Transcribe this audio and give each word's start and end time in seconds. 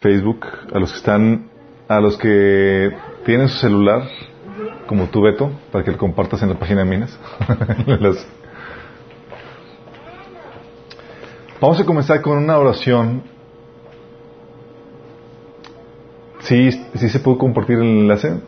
Facebook, 0.00 0.46
a 0.72 0.78
los 0.78 0.92
que 0.92 0.98
están, 0.98 1.50
a 1.88 2.00
los 2.00 2.16
que 2.16 2.92
tienen 3.24 3.48
su 3.48 3.58
celular, 3.58 4.02
como 4.86 5.06
tú, 5.06 5.22
Beto, 5.22 5.50
para 5.72 5.84
que 5.84 5.90
lo 5.90 5.98
compartas 5.98 6.40
en 6.42 6.50
la 6.50 6.54
página 6.54 6.84
de 6.84 6.90
Minas. 6.90 7.18
Vamos 11.60 11.80
a 11.80 11.84
comenzar 11.84 12.22
con 12.22 12.38
una 12.38 12.56
oración. 12.56 13.24
¿Sí, 16.40 16.70
sí 16.94 17.08
se 17.08 17.18
puede 17.18 17.38
compartir 17.38 17.78
el 17.78 18.02
enlace? 18.02 18.40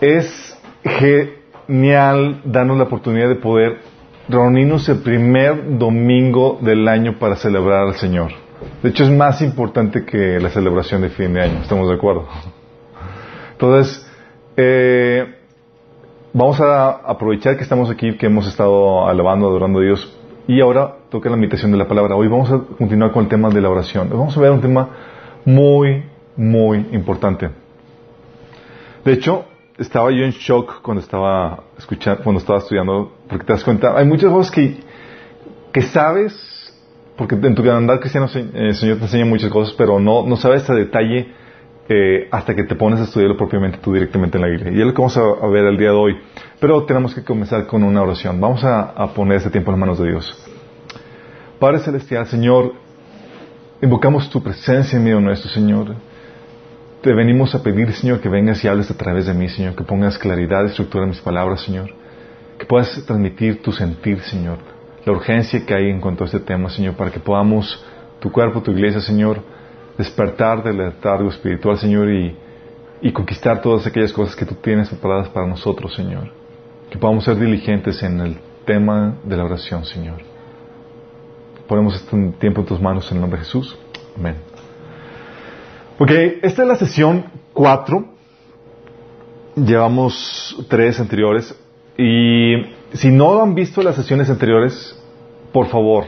Es 0.00 0.58
genial 0.82 2.42
darnos 2.44 2.76
la 2.76 2.84
oportunidad 2.84 3.28
de 3.28 3.36
poder 3.36 3.78
reunirnos 4.28 4.88
el 4.88 4.98
primer 4.98 5.78
domingo 5.78 6.58
del 6.60 6.88
año 6.88 7.20
para 7.20 7.36
celebrar 7.36 7.86
al 7.86 7.94
Señor. 7.94 8.43
De 8.82 8.90
hecho, 8.90 9.04
es 9.04 9.10
más 9.10 9.40
importante 9.42 10.04
que 10.04 10.38
la 10.40 10.50
celebración 10.50 11.02
de 11.02 11.10
fin 11.10 11.32
de 11.32 11.42
año, 11.42 11.60
¿estamos 11.62 11.88
de 11.88 11.94
acuerdo? 11.94 12.26
Entonces, 13.52 14.06
eh, 14.56 15.34
vamos 16.32 16.60
a 16.60 16.90
aprovechar 16.90 17.56
que 17.56 17.62
estamos 17.62 17.90
aquí, 17.90 18.16
que 18.16 18.26
hemos 18.26 18.46
estado 18.46 19.08
alabando, 19.08 19.48
adorando 19.48 19.78
a 19.80 19.82
Dios, 19.82 20.16
y 20.46 20.60
ahora 20.60 20.96
toca 21.08 21.30
la 21.30 21.36
invitación 21.36 21.72
de 21.72 21.78
la 21.78 21.88
palabra. 21.88 22.16
Hoy 22.16 22.28
vamos 22.28 22.50
a 22.50 22.58
continuar 22.76 23.12
con 23.12 23.24
el 23.24 23.28
tema 23.28 23.48
de 23.48 23.60
la 23.60 23.70
oración. 23.70 24.08
Vamos 24.10 24.36
a 24.36 24.40
ver 24.40 24.50
un 24.50 24.60
tema 24.60 24.88
muy, 25.44 26.04
muy 26.36 26.86
importante. 26.92 27.50
De 29.04 29.12
hecho, 29.12 29.44
estaba 29.78 30.10
yo 30.10 30.24
en 30.24 30.30
shock 30.30 30.82
cuando 30.82 31.02
estaba 31.02 31.64
escuchando, 31.78 32.22
cuando 32.22 32.40
estaba 32.40 32.58
estudiando, 32.58 33.12
porque 33.28 33.44
te 33.44 33.52
das 33.52 33.64
cuenta, 33.64 33.96
hay 33.96 34.04
muchas 34.06 34.30
cosas 34.30 34.50
que, 34.50 34.80
que 35.72 35.82
sabes, 35.82 36.53
porque 37.16 37.36
en 37.36 37.54
tu 37.54 37.68
andar 37.70 38.00
cristiano 38.00 38.28
eh, 38.34 38.48
el 38.54 38.74
Señor 38.74 38.98
te 38.98 39.04
enseña 39.04 39.24
muchas 39.24 39.50
cosas, 39.50 39.74
pero 39.76 40.00
no, 40.00 40.26
no 40.26 40.36
sabes 40.36 40.68
a 40.68 40.74
detalle 40.74 41.28
eh, 41.88 42.28
hasta 42.30 42.54
que 42.54 42.64
te 42.64 42.74
pones 42.74 42.98
a 43.00 43.04
estudiarlo 43.04 43.36
propiamente 43.36 43.78
tú 43.78 43.92
directamente 43.92 44.38
en 44.38 44.42
la 44.42 44.48
Biblia. 44.48 44.72
Y 44.72 44.80
es 44.80 44.86
lo 44.86 44.94
que 44.94 45.02
vamos 45.02 45.16
a, 45.16 45.46
ver 45.48 45.64
el 45.66 45.76
día 45.76 45.90
de 45.90 45.96
hoy. 45.96 46.16
Pero 46.58 46.84
tenemos 46.84 47.14
que 47.14 47.22
comenzar 47.22 47.66
con 47.66 47.82
una 47.82 48.02
oración. 48.02 48.40
Vamos 48.40 48.64
a, 48.64 49.12
poner 49.14 49.36
este 49.36 49.50
tiempo 49.50 49.70
en 49.70 49.74
las 49.74 49.80
manos 49.80 49.98
de 49.98 50.08
Dios. 50.08 50.34
Padre 51.58 51.80
Celestial, 51.80 52.26
Señor, 52.26 52.72
invocamos 53.80 54.28
tu 54.30 54.42
presencia 54.42 54.96
en 54.96 55.04
medio 55.04 55.20
nuestro, 55.20 55.50
Señor. 55.50 55.94
Te 57.02 57.12
venimos 57.12 57.54
a 57.54 57.62
pedir, 57.62 57.92
Señor, 57.92 58.20
que 58.20 58.30
vengas 58.30 58.64
y 58.64 58.68
hables 58.68 58.90
a 58.90 58.96
través 58.96 59.26
de 59.26 59.34
mí, 59.34 59.48
Señor, 59.50 59.76
que 59.76 59.84
pongas 59.84 60.16
claridad 60.16 60.62
y 60.64 60.66
estructura 60.68 61.04
en 61.04 61.10
mis 61.10 61.20
palabras, 61.20 61.60
Señor. 61.60 61.90
Que 62.58 62.64
puedas 62.64 62.90
transmitir 63.04 63.62
tu 63.62 63.72
sentir, 63.72 64.20
Señor. 64.20 64.73
La 65.04 65.12
urgencia 65.12 65.64
que 65.66 65.74
hay 65.74 65.90
en 65.90 66.00
cuanto 66.00 66.24
a 66.24 66.26
este 66.26 66.40
tema, 66.40 66.70
Señor, 66.70 66.94
para 66.94 67.10
que 67.10 67.20
podamos, 67.20 67.84
tu 68.20 68.32
cuerpo, 68.32 68.62
tu 68.62 68.70
iglesia, 68.70 69.00
Señor, 69.00 69.42
despertar 69.98 70.62
del 70.62 70.78
letargo 70.78 71.28
espiritual, 71.28 71.76
Señor, 71.76 72.10
y, 72.10 72.36
y 73.02 73.12
conquistar 73.12 73.60
todas 73.60 73.86
aquellas 73.86 74.12
cosas 74.12 74.34
que 74.34 74.46
tú 74.46 74.54
tienes 74.54 74.88
preparadas 74.88 75.28
para 75.28 75.46
nosotros, 75.46 75.94
Señor. 75.94 76.30
Que 76.90 76.98
podamos 76.98 77.24
ser 77.24 77.36
diligentes 77.36 78.02
en 78.02 78.20
el 78.20 78.38
tema 78.64 79.16
de 79.24 79.36
la 79.36 79.44
oración, 79.44 79.84
Señor. 79.84 80.18
Ponemos 81.66 81.96
este 81.96 82.16
tiempo 82.38 82.60
en 82.60 82.66
tus 82.66 82.80
manos 82.80 83.10
en 83.10 83.16
el 83.16 83.20
nombre 83.20 83.40
de 83.40 83.44
Jesús. 83.44 83.76
Amén. 84.16 84.36
Ok, 85.98 86.10
esta 86.42 86.62
es 86.62 86.68
la 86.68 86.76
sesión 86.76 87.26
4. 87.52 88.04
Llevamos 89.56 90.66
tres 90.68 90.98
anteriores. 90.98 91.58
Y 91.96 92.56
si 92.94 93.10
no 93.10 93.42
han 93.42 93.54
visto 93.54 93.82
las 93.82 93.96
sesiones 93.96 94.30
anteriores, 94.30 94.96
por 95.52 95.66
favor, 95.66 96.04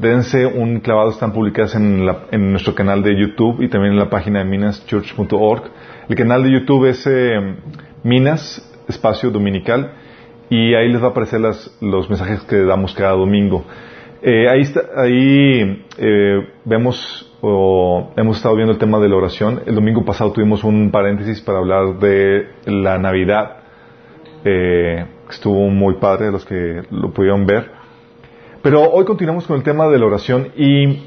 dense 0.00 0.46
un 0.46 0.80
clavado, 0.80 1.10
están 1.10 1.32
publicadas 1.32 1.74
en, 1.74 2.04
nuestro 2.52 2.74
canal 2.74 3.02
de 3.02 3.18
YouTube 3.18 3.62
y 3.62 3.68
también 3.68 3.94
en 3.94 3.98
la 3.98 4.10
página 4.10 4.40
de 4.40 4.44
minaschurch.org. 4.44 5.62
El 6.08 6.16
canal 6.16 6.44
de 6.44 6.52
YouTube 6.52 6.86
es 6.86 7.06
eh, 7.06 7.56
Minas, 8.02 8.70
espacio 8.86 9.30
dominical, 9.30 9.92
y 10.50 10.74
ahí 10.74 10.92
les 10.92 11.02
va 11.02 11.06
a 11.06 11.10
aparecer 11.10 11.40
los 11.40 12.08
mensajes 12.10 12.42
que 12.42 12.56
damos 12.64 12.94
cada 12.94 13.12
domingo. 13.12 13.64
Eh, 14.22 14.48
ahí 14.48 14.62
ahí 14.96 15.84
eh, 15.98 16.48
vemos 16.64 17.34
o 17.40 18.12
hemos 18.16 18.36
estado 18.36 18.56
viendo 18.56 18.72
el 18.72 18.78
tema 18.78 18.98
de 18.98 19.08
la 19.08 19.16
oración. 19.16 19.62
El 19.66 19.74
domingo 19.74 20.04
pasado 20.04 20.32
tuvimos 20.32 20.64
un 20.64 20.90
paréntesis 20.90 21.40
para 21.40 21.58
hablar 21.58 21.98
de 21.98 22.46
la 22.66 22.98
Navidad. 22.98 23.56
Estuvo 25.34 25.68
muy 25.68 25.94
padre 25.94 26.30
los 26.30 26.44
que 26.44 26.82
lo 26.90 27.12
pudieron 27.12 27.46
ver. 27.46 27.70
Pero 28.62 28.82
hoy 28.90 29.04
continuamos 29.04 29.46
con 29.46 29.56
el 29.56 29.62
tema 29.62 29.88
de 29.88 29.98
la 29.98 30.06
oración 30.06 30.48
y 30.56 31.04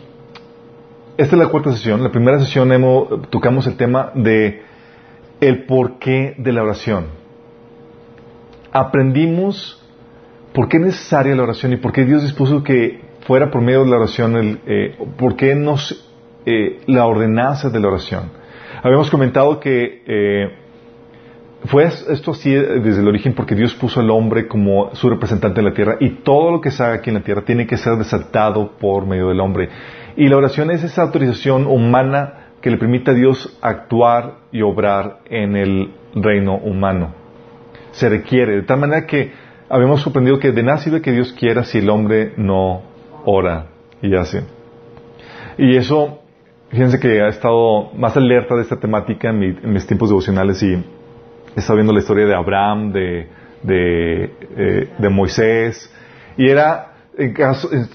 esta 1.18 1.36
es 1.36 1.42
la 1.42 1.48
cuarta 1.48 1.72
sesión. 1.72 2.04
La 2.04 2.12
primera 2.12 2.40
sesión 2.40 2.70
tocamos 3.30 3.66
el 3.68 3.76
tema 3.76 4.12
de 4.14 4.62
el 5.42 5.66
porqué 5.66 6.36
de 6.38 6.52
la 6.52 6.64
oración. 6.64 7.06
Aprendimos 8.72 9.84
por 10.54 10.68
qué 10.68 10.78
es 10.78 10.84
necesaria 10.84 11.36
la 11.36 11.44
oración 11.44 11.74
y 11.74 11.78
por 11.78 11.92
qué 11.92 12.06
Dios 12.06 12.22
dispuso 12.22 12.64
que 12.64 13.02
fuera 13.22 13.50
por 13.50 13.62
medio 13.62 13.84
de 13.84 13.90
la 13.90 13.98
oración, 13.98 14.36
el, 14.36 14.60
eh, 14.66 14.96
por 15.18 15.36
qué 15.36 15.56
nos 15.56 16.08
eh, 16.46 16.80
la 16.86 17.06
ordenanza 17.06 17.70
de 17.70 17.80
la 17.80 17.88
oración. 17.88 18.32
Habíamos 18.84 19.10
comentado 19.10 19.60
que 19.60 20.04
eh, 20.06 20.67
fue 21.66 21.86
esto 21.86 22.32
así 22.32 22.52
desde 22.54 23.02
el 23.02 23.08
origen 23.08 23.34
porque 23.34 23.56
Dios 23.56 23.74
puso 23.76 24.00
al 24.00 24.12
hombre 24.12 24.48
como 24.48 24.94
su 24.94 25.10
representante 25.10 25.60
en 25.60 25.66
la 25.66 25.74
tierra 25.74 25.98
y 26.00 26.10
todo 26.22 26.52
lo 26.52 26.62
que 26.62 26.72
se 26.72 26.84
haga 26.84 26.96
aquí 26.96 27.10
en 27.10 27.16
la 27.16 27.24
tierra 27.24 27.42
tiene 27.42 27.66
que 27.66 27.78
ser 27.78 27.96
desatado 27.98 28.74
por 28.80 29.06
medio 29.06 29.30
del 29.30 29.40
hombre. 29.40 29.70
Y 30.16 30.28
la 30.28 30.38
oración 30.38 30.72
es 30.72 30.84
esa 30.84 31.02
autorización 31.02 31.66
humana 31.66 32.52
que 32.62 32.70
le 32.70 32.78
permite 32.78 33.12
a 33.12 33.14
Dios 33.14 33.58
actuar 33.62 34.36
y 34.52 34.62
obrar 34.62 35.20
en 35.30 35.56
el 35.56 35.94
reino 36.16 36.56
humano. 36.58 37.14
Se 37.92 38.08
requiere, 38.08 38.56
de 38.58 38.62
tal 38.64 38.80
manera 38.80 39.06
que 39.08 39.32
habíamos 39.70 40.04
comprendido 40.04 40.40
que 40.40 40.52
de 40.52 40.64
nada 40.64 40.78
sirve 40.78 41.02
que 41.02 41.12
Dios 41.12 41.34
quiera 41.34 41.64
si 41.64 41.80
el 41.80 41.90
hombre 41.90 42.34
no 42.38 42.84
ora 43.26 43.68
y 44.02 44.16
hace. 44.16 44.44
Y 45.58 45.76
eso, 45.76 46.20
fíjense 46.70 47.00
que 47.00 47.22
ha 47.22 47.30
estado 47.30 47.92
más 47.94 48.16
alerta 48.16 48.56
de 48.56 48.62
esta 48.62 48.80
temática 48.80 49.30
en 49.30 49.74
mis 49.74 49.88
tiempos 49.88 50.10
devocionales 50.10 50.62
y 50.62 50.84
estaba 51.58 51.78
viendo 51.78 51.94
la 51.94 52.00
historia 52.00 52.26
de 52.26 52.36
Abraham, 52.36 52.92
de, 52.92 53.28
eh, 53.68 55.10
Moisés, 55.10 55.92
y 56.38 56.48
era 56.48 56.94
en, 57.18 57.34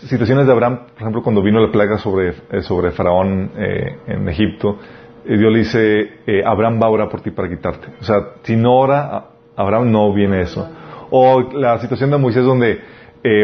situaciones 0.08 0.46
de 0.46 0.52
Abraham, 0.52 0.80
por 0.92 1.00
ejemplo, 1.00 1.22
cuando 1.22 1.42
vino 1.42 1.60
la 1.60 1.70
plaga 1.70 1.96
sobre, 1.98 2.30
eh, 2.30 2.90
Faraón 2.90 3.52
eh, 3.56 3.98
en 4.08 4.28
Egipto, 4.28 4.78
Dios 5.24 5.52
le 5.52 5.58
dice, 5.60 6.42
Abraham 6.44 6.80
va 6.82 6.86
a 6.86 6.90
orar 6.90 7.08
por 7.08 7.20
ti 7.20 7.30
para 7.30 7.48
quitarte. 7.48 7.86
O 8.00 8.02
sea, 8.02 8.16
si 8.42 8.56
no 8.56 8.74
ora, 8.74 9.26
Abraham 9.54 9.92
no 9.92 10.12
viene 10.12 10.40
eso. 10.40 10.68
O 11.10 11.52
la 11.52 11.78
situación 11.78 12.10
de 12.10 12.18
Moisés 12.18 12.42
donde 12.42 12.80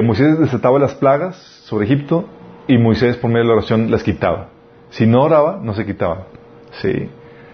Moisés 0.02 0.40
desataba 0.40 0.80
las 0.80 0.96
plagas 0.96 1.36
sobre 1.66 1.86
Egipto 1.86 2.24
y 2.66 2.78
Moisés 2.78 3.16
por 3.16 3.30
medio 3.30 3.44
de 3.44 3.48
la 3.50 3.54
oración 3.58 3.92
las 3.92 4.02
quitaba. 4.02 4.48
Si 4.90 5.06
no 5.06 5.22
oraba, 5.22 5.60
no 5.62 5.72
se 5.72 5.86
quitaban. 5.86 6.24
Sí. 6.82 7.08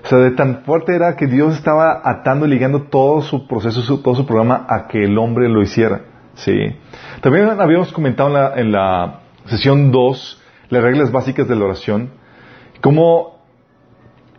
O 0.05 0.07
sea, 0.07 0.19
de 0.19 0.33
tan 0.33 0.65
fuerte 0.65 0.95
era 0.95 1.17
que 1.17 1.27
Dios 1.27 1.55
estaba 1.55 2.03
atando 2.05 2.45
y 2.45 2.51
ligando 2.51 2.83
todo 2.83 3.23
su 3.23 3.47
proceso, 3.49 4.01
todo 4.01 4.15
su 4.15 4.27
programa 4.27 4.67
a 4.69 4.87
que 4.87 5.05
el 5.05 5.17
hombre 5.17 5.49
lo 5.49 5.63
hiciera. 5.63 6.03
Sí. 6.35 6.53
También 7.23 7.49
habíamos 7.59 7.91
comentado 7.93 8.29
en 8.29 8.35
la, 8.35 8.55
en 8.55 8.73
la 8.73 9.21
sesión 9.47 9.91
2 9.91 10.43
las 10.69 10.83
reglas 10.83 11.13
básicas 11.13 11.49
de 11.49 11.57
la 11.57 11.65
oración, 11.65 12.11
cómo 12.81 13.45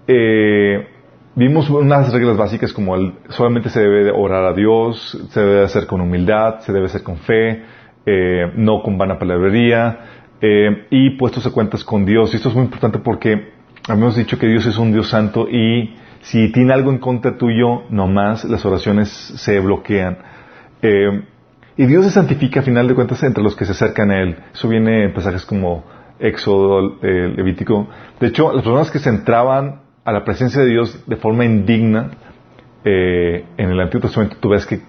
eh, 0.07 0.87
vimos 1.35 1.69
unas 1.69 2.13
reglas 2.13 2.37
básicas 2.37 2.73
como 2.73 2.95
el, 2.95 3.13
solamente 3.29 3.69
se 3.69 3.79
debe 3.79 4.11
orar 4.11 4.43
a 4.43 4.53
Dios, 4.53 5.17
se 5.29 5.39
debe 5.39 5.63
hacer 5.63 5.87
con 5.87 6.01
humildad, 6.01 6.59
se 6.59 6.73
debe 6.73 6.85
hacer 6.85 7.03
con 7.03 7.17
fe, 7.17 7.63
eh, 8.05 8.51
no 8.55 8.83
con 8.83 8.97
vana 8.97 9.17
palabrería, 9.17 9.99
eh, 10.41 10.87
y 10.89 11.11
puestos 11.17 11.45
a 11.47 11.51
cuentas 11.51 11.83
con 11.83 12.05
Dios. 12.05 12.33
Y 12.33 12.37
esto 12.37 12.49
es 12.49 12.55
muy 12.55 12.65
importante 12.65 12.99
porque 12.99 13.54
Habíamos 13.87 14.15
dicho 14.15 14.39
que 14.39 14.47
Dios 14.47 14.65
es 14.65 14.79
un 14.79 14.91
Dios 14.91 15.09
santo 15.09 15.47
y 15.47 15.95
si 16.21 16.51
tiene 16.51 16.73
algo 16.73 16.89
en 16.89 16.97
contra 16.97 17.37
tuyo, 17.37 17.83
nomás 17.91 18.43
las 18.45 18.65
oraciones 18.65 19.09
se 19.09 19.59
bloquean. 19.59 20.17
Eh, 20.81 21.23
y 21.77 21.85
Dios 21.85 22.05
se 22.05 22.11
santifica 22.11 22.61
a 22.61 22.63
final 22.63 22.87
de 22.87 22.95
cuentas 22.95 23.21
entre 23.21 23.43
los 23.43 23.55
que 23.55 23.63
se 23.63 23.73
acercan 23.73 24.09
a 24.09 24.21
Él. 24.21 24.37
Eso 24.51 24.67
viene 24.67 25.03
en 25.03 25.13
pasajes 25.13 25.45
como 25.45 25.83
Éxodo, 26.19 26.97
eh, 27.03 27.31
Levítico. 27.35 27.87
De 28.19 28.27
hecho, 28.27 28.51
las 28.53 28.63
personas 28.63 28.89
que 28.89 28.97
se 28.97 29.09
entraban 29.09 29.81
a 30.03 30.11
la 30.11 30.23
presencia 30.23 30.63
de 30.63 30.67
Dios 30.67 31.03
de 31.05 31.17
forma 31.17 31.45
indigna, 31.45 32.09
eh, 32.83 33.45
en 33.57 33.69
el 33.69 33.79
Antiguo 33.79 34.01
Testamento 34.01 34.37
tú 34.39 34.49
ves 34.49 34.65
que 34.65 34.79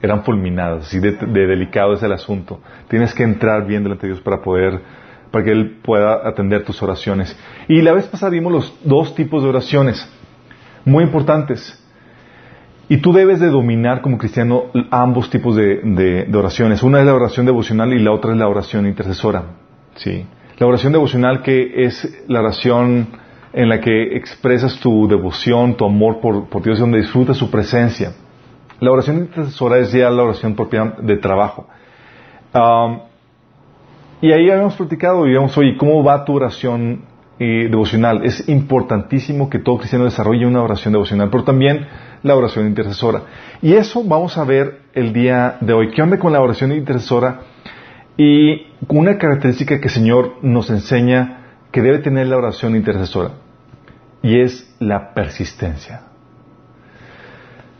eran 0.00 0.24
fulminadas, 0.24 0.86
así 0.86 0.98
de, 0.98 1.12
de, 1.12 1.46
delicado 1.46 1.92
es 1.92 2.02
el 2.02 2.12
asunto. 2.12 2.60
Tienes 2.88 3.12
que 3.12 3.22
entrar 3.22 3.66
bien 3.66 3.82
delante 3.82 4.06
de 4.06 4.14
Dios 4.14 4.22
para 4.22 4.40
poder 4.40 4.80
para 5.30 5.44
que 5.44 5.52
Él 5.52 5.78
pueda 5.82 6.26
atender 6.28 6.64
tus 6.64 6.82
oraciones. 6.82 7.36
Y 7.68 7.82
la 7.82 7.92
vez 7.92 8.06
pasada 8.06 8.30
vimos 8.30 8.52
los 8.52 8.74
dos 8.84 9.14
tipos 9.14 9.42
de 9.42 9.48
oraciones, 9.48 10.08
muy 10.84 11.04
importantes. 11.04 11.76
Y 12.88 12.96
tú 12.98 13.12
debes 13.12 13.38
de 13.38 13.48
dominar 13.50 14.02
como 14.02 14.18
cristiano 14.18 14.64
ambos 14.90 15.30
tipos 15.30 15.54
de, 15.54 16.28
oraciones. 16.34 16.82
Una 16.82 17.00
es 17.00 17.06
la 17.06 17.14
oración 17.14 17.46
devocional 17.46 17.92
y 17.92 18.00
la 18.00 18.10
otra 18.10 18.32
es 18.32 18.38
la 18.38 18.48
oración 18.48 18.86
intercesora. 18.86 19.44
¿sí? 19.94 20.26
La 20.58 20.66
oración 20.66 20.92
devocional 20.92 21.42
que 21.42 21.84
es 21.84 22.24
la 22.26 22.40
oración 22.40 23.08
en 23.52 23.68
la 23.68 23.80
que 23.80 24.16
expresas 24.16 24.80
tu 24.80 25.06
devoción, 25.06 25.76
tu 25.76 25.84
amor 25.84 26.20
por, 26.20 26.48
por 26.48 26.62
Dios, 26.62 26.80
donde 26.80 26.98
disfrutas 26.98 27.36
su 27.36 27.48
presencia. 27.48 28.12
La 28.80 28.90
oración 28.90 29.18
intercesora 29.18 29.78
es 29.78 29.92
ya 29.92 30.10
la 30.10 30.24
oración 30.24 30.56
propia 30.56 30.94
de 31.00 31.16
trabajo. 31.18 31.68
Y 34.20 34.32
ahí 34.32 34.50
habíamos 34.50 34.76
platicado 34.76 35.26
y 35.26 35.34
vamos, 35.34 35.56
oye, 35.56 35.76
¿cómo 35.76 36.04
va 36.04 36.24
tu 36.24 36.34
oración 36.34 37.04
eh, 37.38 37.68
devocional? 37.70 38.24
Es 38.24 38.48
importantísimo 38.48 39.48
que 39.48 39.58
todo 39.58 39.78
cristiano 39.78 40.04
desarrolle 40.04 40.46
una 40.46 40.62
oración 40.62 40.92
devocional, 40.92 41.30
pero 41.30 41.44
también 41.44 41.86
la 42.22 42.36
oración 42.36 42.66
intercesora. 42.66 43.22
Y 43.62 43.72
eso 43.74 44.04
vamos 44.04 44.36
a 44.36 44.44
ver 44.44 44.82
el 44.92 45.14
día 45.14 45.56
de 45.60 45.72
hoy. 45.72 45.90
¿Qué 45.90 46.02
onda 46.02 46.18
con 46.18 46.32
la 46.32 46.40
oración 46.42 46.72
intercesora? 46.72 47.40
Y 48.18 48.66
con 48.86 48.98
una 48.98 49.16
característica 49.16 49.80
que 49.80 49.88
el 49.88 49.94
Señor 49.94 50.34
nos 50.42 50.68
enseña 50.68 51.56
que 51.72 51.80
debe 51.80 52.00
tener 52.00 52.26
la 52.26 52.36
oración 52.36 52.76
intercesora. 52.76 53.30
Y 54.22 54.40
es 54.40 54.74
la 54.78 55.14
persistencia. 55.14 56.02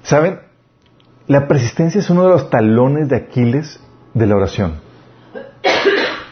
¿Saben? 0.03 0.41
La 1.27 1.47
persistencia 1.47 1.99
es 1.99 2.09
uno 2.09 2.25
de 2.25 2.31
los 2.31 2.49
talones 2.49 3.11
de 3.11 3.17
Aquiles 3.17 3.79
de 4.15 4.27
la 4.27 4.37
oración. 4.37 4.90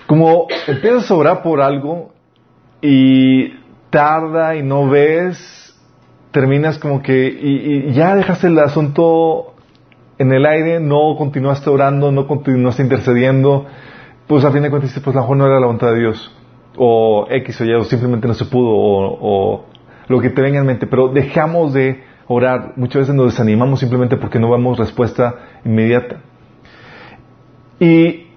Como 0.09 0.47
empiezas 0.67 1.11
a 1.11 1.15
orar 1.15 1.43
por 1.43 1.61
algo 1.61 2.13
y 2.81 3.51
tarda 3.91 4.57
y 4.57 4.63
no 4.63 4.89
ves, 4.89 5.79
terminas 6.31 6.79
como 6.79 7.03
que 7.03 7.29
y, 7.29 7.93
ya 7.93 8.17
dejaste 8.17 8.47
el 8.47 8.59
asunto 8.59 9.53
en 10.17 10.33
el 10.33 10.47
aire, 10.47 10.81
no 10.81 11.15
continuaste 11.19 11.69
orando, 11.69 12.11
no 12.11 12.27
continuaste 12.27 12.83
intercediendo, 12.83 13.67
pues 14.27 14.47
a 14.47 14.51
fin 14.51 14.63
de 14.63 14.71
cuentas 14.71 14.99
pues 14.99 15.15
a 15.15 15.19
lo 15.19 15.25
mejor 15.25 15.37
no 15.37 15.45
era 15.45 15.61
la 15.61 15.67
voluntad 15.67 15.93
de 15.93 15.99
Dios, 15.99 16.35
o 16.79 17.27
X 17.29 17.61
o 17.61 17.65
Y, 17.67 17.75
o 17.75 17.85
simplemente 17.85 18.27
no 18.27 18.33
se 18.33 18.47
pudo, 18.47 18.71
o, 18.71 19.19
o 19.21 19.65
lo 20.09 20.21
que 20.23 20.31
te 20.31 20.41
venga 20.41 20.59
en 20.59 20.65
mente, 20.65 20.87
pero 20.87 21.09
dejamos 21.09 21.75
de 21.75 22.03
orar, 22.29 22.73
muchas 22.77 23.01
veces 23.01 23.15
nos 23.15 23.27
desanimamos 23.27 23.79
simplemente 23.81 24.17
porque 24.17 24.39
no 24.39 24.51
vemos 24.51 24.79
respuesta 24.79 25.35
inmediata. 25.67 26.23
Y 27.79 28.28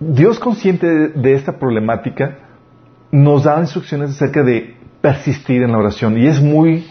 Dios 0.00 0.38
consciente 0.38 1.08
de, 1.08 1.34
esta 1.34 1.58
problemática 1.58 2.38
nos 3.12 3.44
da 3.44 3.60
instrucciones 3.60 4.10
acerca 4.10 4.42
de 4.42 4.76
persistir 5.00 5.62
en 5.62 5.72
la 5.72 5.78
oración 5.78 6.18
y 6.18 6.26
es 6.26 6.40
muy 6.40 6.86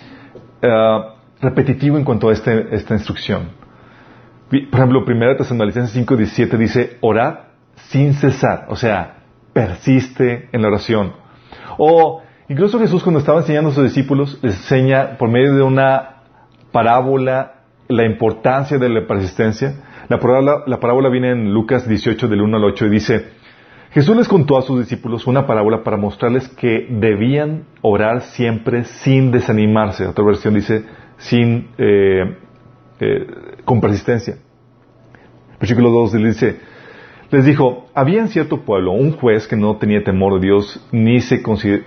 eh, 0.62 1.00
repetitivo 1.42 1.98
en 1.98 2.06
cuanto 2.06 2.30
a 2.30 2.34
este, 2.34 2.74
esta 2.74 2.94
instrucción. 2.94 3.50
Por 4.50 4.80
ejemplo, 4.80 5.04
1 5.06 5.36
Tesalonicenses 5.36 5.96
5:17 6.08 6.58
dice, 6.58 6.98
orad 7.02 7.40
sin 7.90 8.14
cesar, 8.14 8.68
o 8.70 8.76
sea, 8.76 9.24
persiste 9.52 10.50
en 10.52 10.62
la 10.62 10.68
oración. 10.70 11.14
O 11.78 12.22
incluso 12.48 12.80
Jesús 12.80 13.04
cuando 13.04 13.20
estaba 13.20 13.40
enseñando 13.40 13.72
a 13.72 13.74
sus 13.74 13.84
discípulos 13.84 14.40
les 14.42 14.56
enseña 14.56 15.18
por 15.18 15.30
medio 15.30 15.56
de 15.56 15.64
una 15.64 16.22
parábola 16.72 17.54
la 17.88 18.06
importancia 18.06 18.78
de 18.78 18.90
la 18.90 19.06
persistencia 19.08 19.76
la 20.10 20.20
parábola, 20.20 21.10
viene 21.10 21.32
en 21.32 21.54
Lucas 21.54 21.88
18 21.88 22.28
del 22.28 22.42
1 22.42 22.58
al 22.58 22.64
8 22.64 22.86
y 22.86 22.90
dice, 22.90 23.26
Jesús 23.92 24.16
les 24.18 24.28
contó 24.28 24.58
a 24.58 24.64
sus 24.64 24.80
discípulos 24.80 25.28
una 25.28 25.46
parábola 25.46 25.84
para 25.84 25.98
mostrarles 25.98 26.50
que 26.50 26.88
debían 26.90 27.66
orar 27.82 28.22
siempre 28.22 28.86
sin 28.86 29.32
desanimarse. 29.32 30.08
Otra 30.08 30.26
versión 30.26 30.56
dice, 30.56 30.84
sin, 31.18 31.70
eh, 31.78 32.38
eh, 33.00 33.28
con 33.64 33.80
persistencia. 33.80 34.38
Versículo 35.60 35.92
2 35.92 36.14
dice, 36.14 36.58
les 37.30 37.46
dijo, 37.46 37.88
había 37.94 38.22
en 38.22 38.28
cierto 38.28 38.62
pueblo 38.62 38.92
un 38.92 39.14
juez 39.14 39.48
que 39.48 39.56
no 39.56 39.78
tenía 39.78 40.04
temor 40.04 40.40
de 40.40 40.48
Dios 40.48 40.86
ni, 40.92 41.20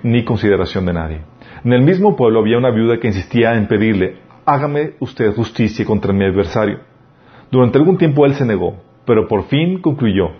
ni 0.02 0.24
consideración 0.24 0.86
de 0.86 0.92
nadie. 0.92 1.20
En 1.64 1.72
el 1.72 1.82
mismo 1.82 2.16
pueblo 2.16 2.40
había 2.40 2.58
una 2.58 2.70
viuda 2.70 2.98
que 2.98 3.08
insistía 3.08 3.54
en 3.54 3.66
pedirle, 3.66 4.16
hágame 4.44 4.92
usted 5.00 5.34
justicia 5.34 5.84
contra 5.84 6.12
mi 6.12 6.24
adversario. 6.24 6.80
Durante 7.50 7.78
algún 7.78 7.98
tiempo 7.98 8.26
él 8.26 8.34
se 8.34 8.44
negó, 8.44 8.76
pero 9.04 9.28
por 9.28 9.44
fin 9.44 9.80
concluyó, 9.80 10.30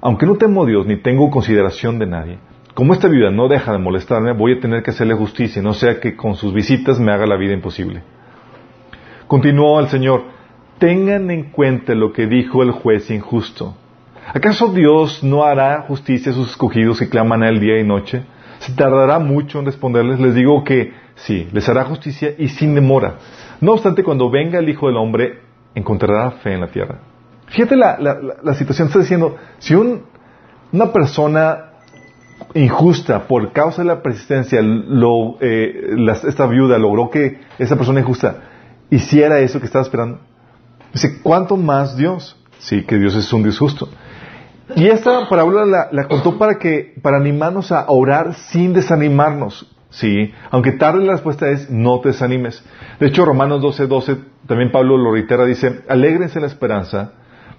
aunque 0.00 0.26
no 0.26 0.36
temo 0.36 0.64
a 0.64 0.66
Dios 0.66 0.86
ni 0.86 0.96
tengo 0.96 1.30
consideración 1.30 1.98
de 1.98 2.06
nadie, 2.06 2.38
como 2.74 2.92
esta 2.92 3.08
viuda 3.08 3.30
no 3.30 3.48
deja 3.48 3.72
de 3.72 3.78
molestarme, 3.78 4.32
voy 4.32 4.52
a 4.52 4.60
tener 4.60 4.82
que 4.82 4.90
hacerle 4.90 5.14
justicia, 5.14 5.62
no 5.62 5.72
sea 5.72 5.98
que 5.98 6.14
con 6.14 6.34
sus 6.34 6.52
visitas 6.52 7.00
me 7.00 7.10
haga 7.10 7.26
la 7.26 7.36
vida 7.36 7.54
imposible. 7.54 8.02
Continuó 9.26 9.80
el 9.80 9.88
Señor, 9.88 10.24
tengan 10.78 11.30
en 11.30 11.44
cuenta 11.44 11.94
lo 11.94 12.12
que 12.12 12.26
dijo 12.26 12.62
el 12.62 12.72
juez 12.72 13.10
injusto. 13.10 13.74
¿Acaso 14.34 14.68
Dios 14.74 15.24
no 15.24 15.44
hará 15.44 15.86
justicia 15.88 16.32
a 16.32 16.34
sus 16.34 16.50
escogidos 16.50 16.98
que 16.98 17.08
claman 17.08 17.42
a 17.42 17.48
él 17.48 17.60
día 17.60 17.80
y 17.80 17.84
noche? 17.84 18.24
¿Se 18.58 18.74
tardará 18.74 19.20
mucho 19.20 19.58
en 19.58 19.64
responderles? 19.64 20.20
Les 20.20 20.34
digo 20.34 20.62
que 20.62 20.92
sí, 21.14 21.48
les 21.52 21.66
hará 21.70 21.84
justicia 21.84 22.34
y 22.36 22.48
sin 22.48 22.74
demora. 22.74 23.14
No 23.62 23.72
obstante, 23.72 24.04
cuando 24.04 24.28
venga 24.28 24.58
el 24.58 24.68
Hijo 24.68 24.88
del 24.88 24.98
Hombre, 24.98 25.45
encontrará 25.76 26.32
fe 26.42 26.54
en 26.54 26.62
la 26.62 26.68
tierra. 26.68 26.98
Fíjate 27.48 27.76
la, 27.76 27.96
la, 28.42 28.54
situación, 28.54 28.88
está 28.88 28.98
diciendo, 28.98 29.36
si 29.58 29.74
una 29.74 30.92
persona 30.92 31.74
injusta 32.54 33.28
por 33.28 33.52
causa 33.52 33.82
de 33.82 33.88
la 33.88 34.02
persistencia, 34.02 34.60
lo, 34.62 35.36
eh, 35.40 35.94
esta 36.26 36.46
viuda 36.46 36.78
logró 36.78 37.08
que 37.10 37.40
esa 37.58 37.76
persona 37.76 38.00
injusta 38.00 38.42
hiciera 38.90 39.38
eso 39.38 39.60
que 39.60 39.66
estaba 39.66 39.84
esperando, 39.84 40.18
dice, 40.92 41.20
¿cuánto 41.22 41.56
más 41.56 41.96
Dios? 41.96 42.36
Sí, 42.58 42.84
que 42.84 42.96
Dios 42.96 43.14
es 43.14 43.32
un 43.32 43.42
Dios 43.42 43.58
justo. 43.58 43.88
Y 44.74 44.88
esta 44.88 45.28
parábola 45.28 45.64
la, 45.64 45.88
la, 45.92 46.08
contó 46.08 46.38
para 46.38 46.58
que, 46.58 46.94
para 47.00 47.18
animarnos 47.18 47.70
a 47.70 47.84
orar 47.88 48.34
sin 48.34 48.72
desanimarnos. 48.72 49.75
Sí, 49.90 50.32
aunque 50.50 50.72
tarde 50.72 51.04
la 51.04 51.12
respuesta 51.12 51.48
es 51.48 51.70
no 51.70 52.00
te 52.00 52.08
desanimes. 52.08 52.64
De 52.98 53.06
hecho, 53.06 53.24
Romanos 53.24 53.62
12, 53.62 53.86
12, 53.86 54.16
también 54.46 54.72
Pablo 54.72 54.96
lo 54.96 55.12
reitera, 55.12 55.44
dice, 55.44 55.82
alégrense 55.88 56.38
en 56.38 56.42
la 56.42 56.48
esperanza, 56.48 57.12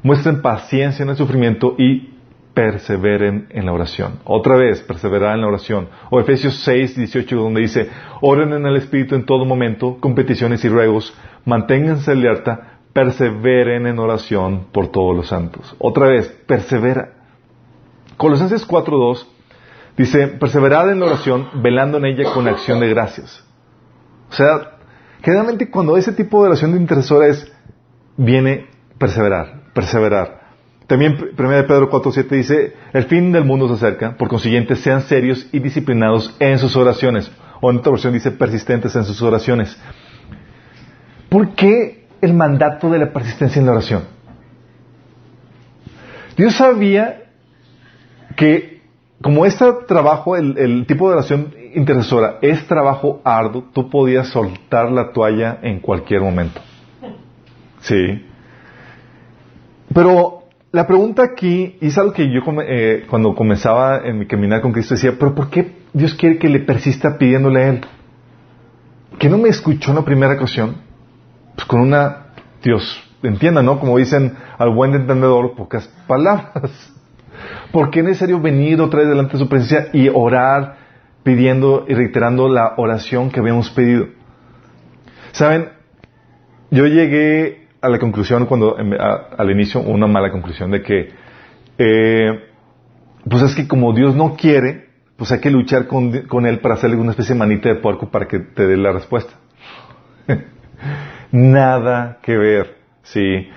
muestren 0.03 0.41
paciencia 0.41 1.03
en 1.03 1.09
el 1.09 1.15
sufrimiento 1.15 1.75
y 1.77 2.13
perseveren 2.53 3.47
en 3.51 3.65
la 3.65 3.73
oración. 3.73 4.19
Otra 4.23 4.55
vez, 4.57 4.81
perseverar 4.81 5.35
en 5.35 5.41
la 5.41 5.47
oración. 5.47 5.89
O 6.09 6.19
Efesios 6.19 6.55
6, 6.63 6.97
18, 6.97 7.35
donde 7.35 7.61
dice, 7.61 7.89
oren 8.21 8.51
en 8.51 8.65
el 8.65 8.77
Espíritu 8.77 9.15
en 9.15 9.25
todo 9.25 9.45
momento, 9.45 9.97
con 9.99 10.15
peticiones 10.15 10.65
y 10.65 10.69
ruegos, 10.69 11.13
manténganse 11.45 12.11
alerta, 12.11 12.79
perseveren 12.93 13.85
en 13.85 13.99
oración 13.99 14.67
por 14.71 14.87
todos 14.87 15.15
los 15.15 15.27
santos. 15.27 15.75
Otra 15.77 16.07
vez, 16.07 16.27
persevera. 16.47 17.13
Colosenses 18.17 18.65
4, 18.65 18.97
2 18.97 19.36
Dice, 19.97 20.27
perseverad 20.27 20.91
en 20.91 20.99
la 20.99 21.07
oración, 21.07 21.49
velando 21.61 21.97
en 21.97 22.05
ella 22.05 22.31
con 22.31 22.47
acción 22.47 22.79
de 22.79 22.89
gracias. 22.89 23.43
O 24.29 24.33
sea, 24.33 24.77
generalmente 25.23 25.71
cuando 25.71 25.97
ese 25.97 26.11
tipo 26.11 26.41
de 26.41 26.49
oración 26.49 26.73
de 26.73 26.79
intercesora 26.79 27.27
es, 27.27 27.51
viene 28.15 28.67
perseverar, 28.99 29.71
perseverar. 29.73 30.47
También 30.85 31.17
1 31.37 31.67
Pedro 31.67 31.89
4.7 31.89 32.29
dice, 32.29 32.75
el 32.93 33.05
fin 33.05 33.31
del 33.31 33.43
mundo 33.43 33.67
se 33.67 33.73
acerca, 33.73 34.15
por 34.15 34.29
consiguiente 34.29 34.75
sean 34.75 35.01
serios 35.01 35.47
y 35.51 35.59
disciplinados 35.59 36.35
en 36.39 36.59
sus 36.59 36.75
oraciones. 36.75 37.31
O 37.59 37.71
en 37.71 37.77
otra 37.77 37.91
versión 37.91 38.13
dice, 38.13 38.29
persistentes 38.31 38.95
en 38.95 39.03
sus 39.03 39.21
oraciones. 39.23 39.75
¿Por 41.27 41.55
qué 41.55 42.07
el 42.21 42.35
mandato 42.35 42.89
de 42.89 42.99
la 42.99 43.11
persistencia 43.11 43.59
en 43.59 43.65
la 43.65 43.73
oración? 43.73 44.03
Dios 46.37 46.55
sabía 46.55 47.23
que 48.35 48.76
como 49.21 49.45
este 49.45 49.65
trabajo, 49.87 50.35
el, 50.35 50.85
tipo 50.85 51.07
de 51.09 51.15
oración 51.15 51.53
intercesora 51.73 52.37
es 52.41 52.67
trabajo 52.67 53.21
arduo, 53.23 53.65
tú 53.73 53.89
podías 53.89 54.27
soltar 54.27 54.91
la 54.91 55.11
toalla 55.11 55.57
en 55.63 55.79
cualquier 55.79 56.21
momento. 56.21 56.61
Sí. 57.79 58.25
Pero 59.93 60.43
la 60.71 60.85
pregunta 60.85 61.23
aquí, 61.23 61.77
y 61.81 61.87
es 61.87 61.97
algo 61.97 62.13
que 62.13 62.31
yo 62.31 62.41
eh, 62.61 63.05
cuando 63.09 63.33
comenzaba 63.33 64.01
en 64.05 64.19
mi 64.19 64.27
caminar 64.27 64.61
con 64.61 64.71
Cristo 64.71 64.93
decía, 64.93 65.15
pero 65.17 65.33
¿por 65.33 65.49
qué 65.49 65.77
Dios 65.93 66.13
quiere 66.13 66.37
que 66.37 66.49
le 66.49 66.59
persista 66.59 67.17
pidiéndole 67.17 67.63
a 67.63 67.69
Él? 67.69 67.81
¿Que 69.17 69.29
no 69.29 69.39
me 69.39 69.49
escuchó 69.49 69.89
en 69.91 69.95
la 69.95 70.05
primera 70.05 70.33
ocasión? 70.33 70.75
Pues 71.55 71.65
con 71.65 71.79
una, 71.79 72.27
Dios, 72.61 73.03
entienda, 73.23 73.63
¿no? 73.63 73.79
Como 73.79 73.97
dicen 73.97 74.35
al 74.59 74.69
buen 74.75 74.93
entendedor, 74.93 75.55
pocas 75.55 75.87
palabras. 76.05 76.93
¿Por 77.71 77.89
qué 77.89 77.99
es 77.99 78.05
necesario 78.05 78.39
venir 78.39 78.81
otra 78.81 78.99
vez 78.99 79.09
delante 79.09 79.33
de 79.33 79.39
su 79.39 79.49
presencia 79.49 79.89
y 79.93 80.09
orar 80.09 80.77
pidiendo 81.23 81.85
y 81.87 81.93
reiterando 81.93 82.47
la 82.47 82.73
oración 82.77 83.29
que 83.29 83.39
habíamos 83.39 83.69
pedido? 83.69 84.07
Saben, 85.31 85.69
yo 86.71 86.85
llegué 86.85 87.67
a 87.81 87.89
la 87.89 87.99
conclusión 87.99 88.45
cuando 88.45 88.75
al 88.75 89.51
inicio, 89.51 89.81
una 89.81 90.07
mala 90.07 90.31
conclusión 90.31 90.71
de 90.71 90.81
que, 90.81 91.09
eh, 91.77 92.43
pues 93.29 93.43
es 93.43 93.55
que 93.55 93.67
como 93.67 93.93
Dios 93.93 94.15
no 94.15 94.35
quiere, 94.35 94.87
pues 95.17 95.31
hay 95.31 95.39
que 95.39 95.51
luchar 95.51 95.87
con, 95.87 96.45
Él 96.45 96.59
para 96.59 96.75
hacerle 96.75 96.95
una 96.95 97.11
especie 97.11 97.33
de 97.33 97.39
manita 97.39 97.69
de 97.69 97.75
puerco 97.75 98.09
para 98.09 98.27
que 98.27 98.39
te 98.39 98.67
dé 98.67 98.77
la 98.77 98.91
respuesta. 98.91 99.33
Nada 101.31 102.19
que 102.21 102.37
ver, 102.37 102.77
sí. 103.03 103.49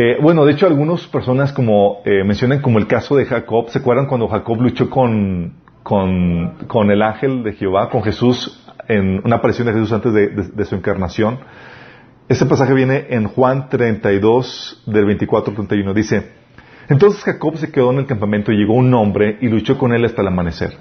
Eh, 0.00 0.16
bueno, 0.22 0.44
de 0.44 0.52
hecho, 0.52 0.68
algunas 0.68 1.08
personas 1.08 1.52
como 1.52 2.02
eh, 2.04 2.22
mencionan 2.22 2.62
como 2.62 2.78
el 2.78 2.86
caso 2.86 3.16
de 3.16 3.24
Jacob. 3.24 3.68
¿Se 3.70 3.80
acuerdan 3.80 4.06
cuando 4.06 4.28
Jacob 4.28 4.60
luchó 4.60 4.88
con, 4.88 5.54
con, 5.82 6.54
con, 6.68 6.92
el 6.92 7.02
ángel 7.02 7.42
de 7.42 7.54
Jehová, 7.54 7.90
con 7.90 8.04
Jesús, 8.04 8.64
en 8.86 9.20
una 9.24 9.36
aparición 9.38 9.66
de 9.66 9.72
Jesús 9.72 9.92
antes 9.92 10.12
de, 10.54 10.64
su 10.66 10.76
encarnación. 10.76 11.40
Este 12.28 12.46
pasaje 12.46 12.74
viene 12.74 13.06
en 13.10 13.26
Juan 13.26 13.68
32, 13.68 14.84
del 14.86 15.04
24 15.04 15.50
al 15.50 15.56
31. 15.56 15.92
Dice, 15.94 16.30
entonces 16.88 17.20
Jacob 17.24 17.56
se 17.56 17.72
quedó 17.72 17.90
en 17.90 17.98
el 17.98 18.06
campamento 18.06 18.52
y 18.52 18.56
llegó 18.56 18.74
un 18.74 18.94
hombre 18.94 19.38
y 19.40 19.48
luchó 19.48 19.78
con 19.78 19.92
él 19.92 20.04
hasta 20.04 20.22
el 20.22 20.28
amanecer. 20.28 20.74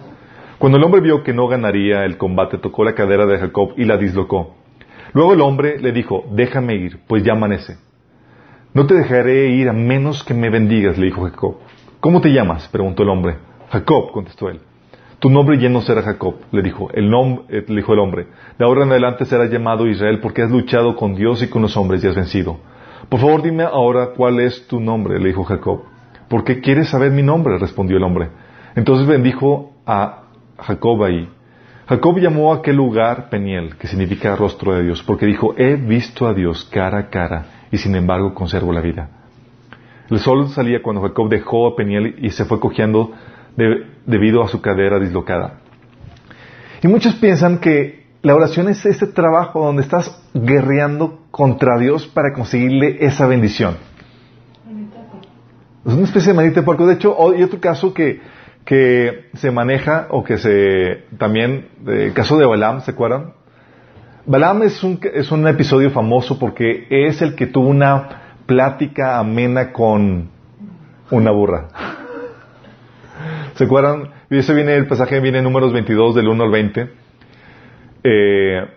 Cuando 0.60 0.78
el 0.78 0.84
hombre 0.84 1.02
vio 1.02 1.24
que 1.24 1.34
no 1.34 1.48
ganaría 1.48 2.06
el 2.06 2.18
combate, 2.18 2.60
tocó 2.60 2.84
la 2.84 2.94
cadera 2.94 3.26
de 3.26 3.40
Jacob 3.40 3.74
y 3.78 3.86
la 3.86 3.98
dislocó. 3.98 4.58
Luego 5.14 5.34
el 5.34 5.42
hombre 5.42 5.80
le 5.80 5.92
dijo, 5.92 6.24
déjame 6.34 6.76
ir, 6.76 7.00
pues 7.08 7.24
ya 7.24 7.34
amanece. 7.34 7.87
No 8.78 8.86
te 8.86 8.94
dejaré 8.94 9.48
ir 9.48 9.70
a 9.70 9.74
menos 9.74 10.24
que 10.24 10.36
me 10.36 10.52
bendigas, 10.52 11.00
le 11.00 11.08
dijo 11.08 11.24
Jacob. 11.24 11.56
¿Cómo 12.00 12.22
te 12.22 12.30
llamas? 12.30 12.68
preguntó 12.68 13.02
el 13.02 13.10
hombre. 13.10 13.38
Jacob, 13.72 14.12
contestó 14.12 14.50
él. 14.50 14.60
Tu 15.18 15.32
nombre 15.32 15.58
ya 15.58 15.68
no 15.68 15.82
será 15.82 16.04
Jacob, 16.04 16.36
le 16.52 16.62
dijo, 16.62 16.92
el 16.94 17.12
eh, 17.50 17.66
le 17.68 17.76
dijo 17.76 17.94
el 17.94 18.00
hombre. 18.00 18.28
De 18.60 18.64
ahora 18.64 18.84
en 18.84 18.92
adelante 18.92 19.26
serás 19.26 19.50
llamado 19.50 19.88
Israel 19.88 20.20
porque 20.20 20.44
has 20.44 20.52
luchado 20.52 20.96
con 20.96 21.16
Dios 21.16 21.42
y 21.42 21.48
con 21.48 21.64
los 21.64 21.76
hombres 21.76 22.04
y 22.04 22.08
has 22.08 22.16
vencido. 22.16 22.60
Por 23.10 23.20
favor, 23.20 23.42
dime 23.42 23.64
ahora 23.64 24.12
cuál 24.16 24.40
es 24.42 24.68
tu 24.68 24.80
nombre, 24.80 25.20
le 25.20 25.30
dijo 25.30 25.44
Jacob. 25.44 25.82
¿Por 26.30 26.44
qué 26.44 26.62
quieres 26.62 26.88
saber 26.90 27.10
mi 27.10 27.24
nombre? 27.24 27.58
respondió 27.58 27.98
el 27.98 28.04
hombre. 28.04 28.30
Entonces 28.76 29.08
bendijo 29.08 29.72
a 29.88 30.26
Jacob 30.60 31.04
ahí. 31.04 31.28
Jacob 31.88 32.20
llamó 32.20 32.54
a 32.54 32.58
aquel 32.58 32.76
lugar 32.76 33.30
Peniel, 33.32 33.76
que 33.76 33.88
significa 33.88 34.36
rostro 34.36 34.76
de 34.76 34.84
Dios, 34.84 35.02
porque 35.02 35.26
dijo, 35.26 35.56
he 35.58 35.78
visto 35.78 36.28
a 36.28 36.36
Dios 36.36 36.64
cara 36.72 37.00
a 37.00 37.10
cara 37.10 37.57
y 37.72 37.78
sin 37.78 37.96
embargo 37.96 38.34
conservo 38.34 38.72
la 38.72 38.82
vida. 38.82 39.10
El 40.10 40.20
sol 40.20 40.50
salía 40.50 40.82
cuando 40.82 41.02
Jacob 41.02 41.30
dejó 41.30 41.68
a 41.68 41.76
Peniel 41.76 42.16
y 42.20 42.30
se 42.30 42.46
fue 42.46 42.60
cojeando 42.60 43.12
debido 44.06 44.44
a 44.44 44.48
su 44.48 44.62
cadera 44.62 45.00
dislocada. 45.00 45.60
Y 46.82 46.88
muchos 46.88 47.16
piensan 47.16 47.58
que 47.58 48.06
la 48.22 48.36
oración 48.36 48.70
es 48.70 48.86
ese 48.86 49.08
trabajo 49.08 49.66
donde 49.66 49.82
estás 49.82 50.22
guerreando 50.34 51.22
contra 51.32 51.78
Dios 51.78 52.08
para 52.08 52.34
conseguirle 52.34 52.98
esa 53.06 53.28
bendición. 53.28 53.78
Es 55.86 55.94
una 55.94 56.04
especie 56.04 56.34
de 56.34 56.38
manita 56.38 56.62
de. 56.62 56.86
De 56.86 56.94
hecho, 56.94 57.16
hay 57.32 57.44
otro 57.44 57.60
caso 57.60 57.94
que, 57.94 58.20
que 58.66 59.30
se 59.36 59.52
maneja 59.52 60.08
o 60.10 60.24
que 60.24 60.38
se 60.38 61.06
también, 61.18 61.70
el 61.86 62.14
caso 62.14 62.38
de 62.38 62.46
Balaam, 62.46 62.82
¿se 62.82 62.92
acuerdan? 62.92 63.34
Balaam 64.28 64.64
es 64.64 64.84
un, 64.84 65.00
es 65.14 65.32
un 65.32 65.48
episodio 65.48 65.90
famoso 65.90 66.38
porque 66.38 66.86
es 66.90 67.22
el 67.22 67.34
que 67.34 67.48
tuvo 67.48 67.70
una 67.70 68.40
plática 68.46 69.20
amena 69.20 69.72
con 69.72 70.30
una 71.10 71.32
burra. 71.32 71.70
¿Se 73.56 73.64
acuerdan? 73.64 74.10
Y 74.30 74.40
ese 74.40 74.54
viene, 74.54 74.76
el 74.76 74.86
pasaje 74.86 75.22
viene 75.22 75.38
en 75.38 75.46
números 75.46 75.72
22 75.72 76.14
del 76.14 76.28
1 76.28 76.44
al 76.44 76.52
20. 76.52 76.90
Eh, 78.04 78.68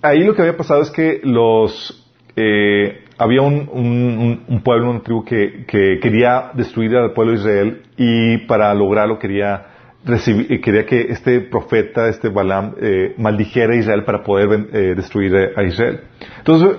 ahí 0.00 0.22
lo 0.22 0.32
que 0.36 0.42
había 0.42 0.56
pasado 0.56 0.80
es 0.80 0.92
que 0.92 1.20
los, 1.24 2.08
eh, 2.36 3.02
había 3.18 3.42
un, 3.42 4.62
pueblo, 4.64 4.90
una 4.90 5.00
tribu 5.00 5.24
que, 5.24 5.64
que, 5.66 5.98
quería 6.00 6.52
destruir 6.54 6.96
al 6.96 7.12
pueblo 7.14 7.32
de 7.32 7.38
Israel 7.40 7.82
y 7.96 8.38
para 8.46 8.72
lograrlo 8.74 9.18
quería 9.18 9.71
recibir, 10.04 10.60
quería 10.60 10.84
que 10.84 11.02
este 11.10 11.40
profeta, 11.40 12.08
este 12.08 12.28
Balaam, 12.28 12.74
eh, 12.80 13.14
maldijera 13.18 13.74
a 13.74 13.76
Israel 13.76 14.04
para 14.04 14.22
poder 14.22 14.68
eh, 14.72 14.94
destruir 14.96 15.52
a 15.56 15.62
Israel. 15.62 16.00
Entonces, 16.38 16.76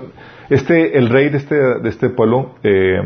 este, 0.49 0.97
el 0.97 1.09
rey 1.09 1.29
de 1.29 1.37
este, 1.37 1.55
de 1.55 1.89
este 1.89 2.09
pueblo 2.09 2.55
eh, 2.63 3.01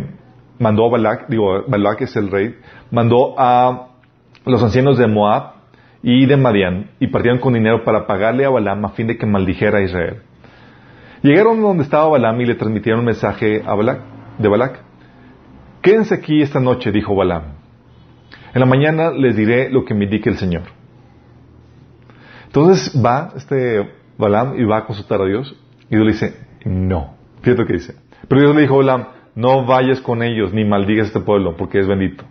mandó 0.60 0.88
a 0.88 0.90
Balak, 0.90 1.28
digo, 1.28 1.64
Balak 1.68 2.02
es 2.02 2.16
el 2.16 2.32
rey, 2.32 2.56
mandó 2.92 3.36
a 3.38 3.90
los 4.46 4.64
ancianos 4.64 4.98
de 4.98 5.08
Moab 5.08 5.54
y 6.02 6.26
de 6.26 6.38
Madián 6.38 6.92
y 7.00 7.08
partieron 7.08 7.40
con 7.40 7.54
dinero 7.54 7.84
para 7.84 8.08
pagarle 8.08 8.46
a 8.46 8.50
Balaam 8.50 8.86
a 8.86 8.90
fin 8.90 9.08
de 9.08 9.18
que 9.18 9.26
maldijera 9.26 9.80
a 9.80 9.84
Israel. 9.84 10.22
Llegaron 11.22 11.62
donde 11.62 11.84
estaba 11.84 12.08
Balaam 12.08 12.40
y 12.42 12.46
le 12.46 12.56
transmitieron 12.56 13.00
un 13.02 13.06
mensaje 13.08 13.62
a 13.66 13.74
Balak, 13.76 14.02
de 14.38 14.48
Balak. 14.48 14.80
Quédense 15.82 16.16
aquí 16.16 16.42
esta 16.42 16.60
noche, 16.60 16.92
dijo 16.92 17.16
Balaam. 17.16 17.57
En 18.58 18.62
la 18.62 18.66
mañana 18.66 19.12
les 19.12 19.36
diré 19.36 19.70
lo 19.70 19.86
que 19.86 19.94
me 19.94 20.06
indique 20.06 20.32
el 20.32 20.38
Señor. 20.38 20.64
Entonces 22.48 22.92
va 23.00 23.34
este 23.36 23.88
Balaam 24.18 24.60
y 24.60 24.64
va 24.64 24.78
a 24.78 24.86
consultar 24.86 25.22
a 25.22 25.26
Dios 25.26 25.56
y 25.92 25.96
Dios 25.96 26.04
le 26.04 26.12
dice, 26.14 26.36
no. 26.66 27.18
Fíjate 27.44 27.62
lo 27.62 27.68
que 27.68 27.74
dice. 27.74 27.94
Pero 28.28 28.42
Dios 28.42 28.56
le 28.56 28.62
dijo 28.62 28.74
a 28.74 28.78
Balaam, 28.78 29.08
no 29.36 29.64
vayas 29.68 30.02
con 30.02 30.24
ellos 30.24 30.54
ni 30.54 30.66
maldigas 30.66 31.06
a 31.06 31.08
este 31.10 31.20
pueblo 31.20 31.56
porque 31.56 31.78
es 31.78 31.88
bendito. 31.88 32.24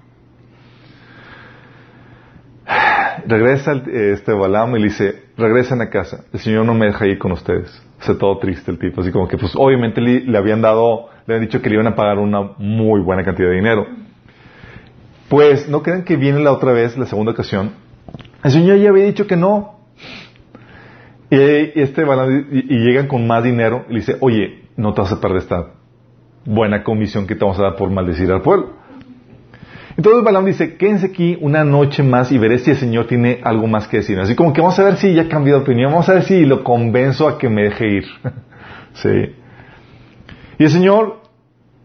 Regresa 3.24 3.74
este 3.86 4.32
Balaam 4.32 4.74
y 4.74 4.78
le 4.80 4.84
dice, 4.86 5.26
regresen 5.36 5.80
a 5.80 5.90
casa. 5.90 6.24
El 6.32 6.40
Señor 6.40 6.66
no 6.66 6.74
me 6.74 6.86
deja 6.86 7.06
ir 7.06 7.20
con 7.20 7.30
ustedes. 7.30 7.70
Se 8.00 8.16
todo 8.16 8.36
triste 8.38 8.72
el 8.72 8.80
tipo. 8.80 9.00
Así 9.00 9.12
como 9.12 9.28
que 9.28 9.38
pues 9.38 9.52
obviamente 9.54 10.00
le, 10.00 10.22
le 10.22 10.36
habían 10.36 10.60
dado, 10.60 11.08
le 11.24 11.36
habían 11.36 11.46
dicho 11.46 11.62
que 11.62 11.68
le 11.68 11.76
iban 11.76 11.86
a 11.86 11.94
pagar 11.94 12.18
una 12.18 12.50
muy 12.58 13.00
buena 13.00 13.22
cantidad 13.22 13.48
de 13.48 13.54
dinero. 13.54 13.86
Pues 15.28 15.68
no 15.68 15.82
crean 15.82 16.04
que 16.04 16.16
viene 16.16 16.40
la 16.40 16.52
otra 16.52 16.72
vez, 16.72 16.96
la 16.96 17.06
segunda 17.06 17.32
ocasión. 17.32 17.72
El 18.44 18.50
Señor 18.50 18.78
ya 18.78 18.90
había 18.90 19.04
dicho 19.04 19.26
que 19.26 19.36
no. 19.36 19.80
Y, 21.30 21.36
este 21.36 22.04
y, 22.52 22.78
llegan 22.78 23.08
con 23.08 23.26
más 23.26 23.42
dinero 23.42 23.84
y 23.88 23.94
le 23.94 23.98
dice, 23.98 24.16
oye, 24.20 24.62
no 24.76 24.94
te 24.94 25.00
vas 25.00 25.10
a 25.10 25.20
perder 25.20 25.38
esta 25.38 25.72
buena 26.44 26.84
comisión 26.84 27.26
que 27.26 27.34
te 27.34 27.44
vamos 27.44 27.58
a 27.58 27.62
dar 27.62 27.76
por 27.76 27.90
maldecir 27.90 28.30
al 28.30 28.42
pueblo. 28.42 28.74
Entonces 29.96 30.22
Balaam 30.22 30.44
dice, 30.44 30.76
quédense 30.76 31.06
aquí 31.06 31.36
una 31.40 31.64
noche 31.64 32.02
más 32.02 32.30
y 32.30 32.38
veré 32.38 32.58
si 32.58 32.70
el 32.70 32.76
Señor 32.76 33.06
tiene 33.06 33.40
algo 33.42 33.66
más 33.66 33.88
que 33.88 33.96
decir. 33.96 34.20
Así 34.20 34.36
como 34.36 34.52
que 34.52 34.60
vamos 34.60 34.78
a 34.78 34.84
ver 34.84 34.96
si 34.96 35.12
ya 35.14 35.22
ha 35.22 35.28
cambiado 35.28 35.60
de 35.60 35.64
opinión, 35.64 35.90
vamos 35.90 36.08
a 36.08 36.14
ver 36.14 36.22
si 36.22 36.44
lo 36.44 36.62
convenzo 36.62 37.26
a 37.26 37.38
que 37.38 37.48
me 37.48 37.64
deje 37.64 37.88
ir. 37.88 38.04
sí. 38.92 39.34
Y 40.58 40.64
el 40.64 40.70
Señor 40.70 41.22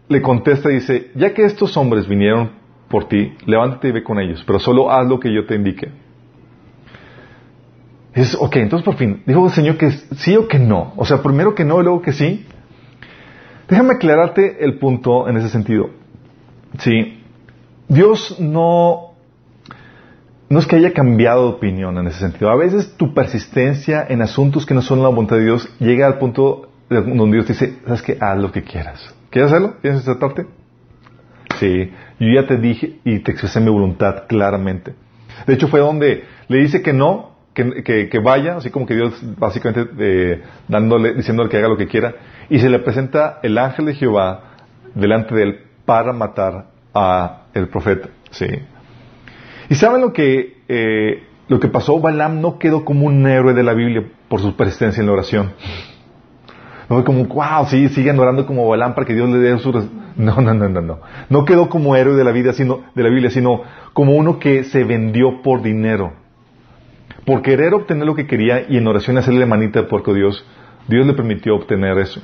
le 0.10 0.22
contesta 0.22 0.70
y 0.70 0.76
dice, 0.76 1.10
ya 1.16 1.34
que 1.34 1.46
estos 1.46 1.76
hombres 1.78 2.08
vinieron 2.08 2.61
por 2.92 3.08
ti, 3.08 3.34
levántate 3.46 3.88
y 3.88 3.92
ve 3.92 4.04
con 4.04 4.20
ellos, 4.20 4.44
pero 4.46 4.60
solo 4.60 4.92
haz 4.92 5.08
lo 5.08 5.20
que 5.20 5.34
yo 5.34 5.46
te 5.48 5.56
indique. 5.56 5.90
Es, 8.14 8.36
ok, 8.36 8.58
entonces 8.58 8.86
por 8.86 8.96
fin, 8.96 9.24
dijo 9.26 9.46
el 9.46 9.52
Señor 9.52 9.78
que 9.78 9.90
sí 9.92 10.36
o 10.36 10.48
que 10.48 10.60
no. 10.60 10.94
O 10.98 11.06
sea, 11.06 11.24
primero 11.24 11.56
que 11.56 11.64
no 11.64 11.80
y 11.80 11.84
luego 11.84 12.02
que 12.02 12.12
sí. 12.12 12.46
Déjame 13.70 13.94
aclararte 13.94 14.64
el 14.64 14.78
punto 14.78 15.30
en 15.30 15.38
ese 15.38 15.48
sentido. 15.48 15.90
Sí, 16.80 17.24
Dios 17.88 18.38
no, 18.40 19.14
no 20.50 20.60
es 20.60 20.68
que 20.68 20.76
haya 20.76 20.94
cambiado 20.94 21.44
de 21.44 21.56
opinión 21.56 21.98
en 21.98 22.08
ese 22.08 22.20
sentido. 22.20 22.52
A 22.52 22.58
veces 22.58 22.94
tu 22.98 23.14
persistencia 23.14 24.06
en 24.08 24.22
asuntos 24.22 24.66
que 24.66 24.74
no 24.74 24.82
son 24.82 25.02
la 25.02 25.08
voluntad 25.08 25.38
de 25.38 25.46
Dios 25.46 25.74
llega 25.80 26.06
al 26.06 26.18
punto 26.18 26.70
donde 26.90 27.38
Dios 27.38 27.48
dice, 27.48 27.80
sabes 27.86 28.02
que 28.02 28.18
haz 28.20 28.38
lo 28.38 28.52
que 28.52 28.64
quieras. 28.64 29.16
¿Quieres 29.30 29.50
hacerlo? 29.50 29.76
¿Quieres 29.82 30.04
parte? 30.20 30.46
Sí, 31.58 31.90
yo 32.26 32.42
ya 32.42 32.48
te 32.48 32.58
dije 32.58 33.00
y 33.04 33.20
te 33.20 33.32
expresé 33.32 33.60
mi 33.60 33.70
voluntad 33.70 34.28
claramente. 34.28 34.94
De 35.48 35.54
hecho, 35.54 35.68
fue 35.68 35.80
donde 35.80 36.24
le 36.48 36.58
dice 36.60 36.82
que 36.82 36.94
no, 36.94 37.32
que, 37.54 38.10
que, 38.10 38.20
vaya, 38.20 38.58
así 38.58 38.70
como 38.70 38.86
que 38.86 38.96
Dios 38.96 39.20
básicamente 39.38 39.90
eh, 40.00 40.42
dándole, 40.68 41.14
diciéndole 41.14 41.50
que 41.50 41.58
haga 41.58 41.68
lo 41.68 41.78
que 41.78 41.88
quiera, 41.88 42.16
y 42.50 42.60
se 42.60 42.70
le 42.70 42.80
presenta 42.80 43.40
el 43.44 43.58
ángel 43.58 43.86
de 43.86 43.96
Jehová 43.96 44.44
delante 44.94 45.34
de 45.36 45.44
él 45.44 45.60
para 45.86 46.14
matar 46.14 46.68
a 46.94 47.44
el 47.54 47.68
profeta. 47.68 48.10
Sí. 48.30 48.48
Y 49.70 49.76
saben 49.76 50.02
lo 50.02 50.14
que 50.14 50.62
eh, 50.68 51.24
lo 51.48 51.60
que 51.60 51.68
pasó, 51.68 52.00
Balaam 52.00 52.40
no 52.40 52.60
quedó 52.60 52.86
como 52.86 53.08
un 53.08 53.28
héroe 53.28 53.54
de 53.54 53.64
la 53.64 53.74
Biblia 53.74 54.06
por 54.30 54.40
su 54.40 54.56
persistencia 54.56 55.02
en 55.02 55.08
la 55.08 55.14
oración. 55.14 55.52
No 56.88 56.96
fue 56.96 57.04
como, 57.04 57.26
wow, 57.26 57.66
sí, 57.68 57.90
siguen 57.90 58.18
orando 58.20 58.46
como 58.46 58.68
Balaam 58.70 58.96
para 58.96 59.06
que 59.06 59.14
Dios 59.14 59.30
le 59.30 59.40
dé 59.40 59.58
su... 59.60 59.72
No, 60.16 60.42
no, 60.42 60.54
no, 60.54 60.70
no, 60.70 60.82
no. 60.82 61.00
No 61.30 61.46
quedó 61.46 61.70
como 61.70 61.96
héroe 61.96 62.16
de 62.16 62.24
la, 62.24 62.32
vida, 62.32 62.54
sino, 62.54 62.82
de 62.96 63.04
la 63.04 63.10
Biblia, 63.10 63.30
sino 63.30 63.62
como 63.94 64.16
uno 64.16 64.40
que 64.40 64.64
se 64.64 64.84
vendió 64.84 65.42
por 65.42 65.62
dinero. 65.62 66.14
Por 67.26 67.42
querer 67.42 67.74
obtener 67.74 68.06
lo 68.06 68.16
que 68.16 68.28
quería 68.28 68.66
y 68.68 68.78
en 68.78 68.88
oración 68.88 69.18
hacerle 69.18 69.46
manita 69.46 69.82
a 69.82 70.14
Dios, 70.14 70.46
Dios 70.88 71.06
le 71.06 71.14
permitió 71.14 71.56
obtener 71.56 71.98
eso. 72.00 72.22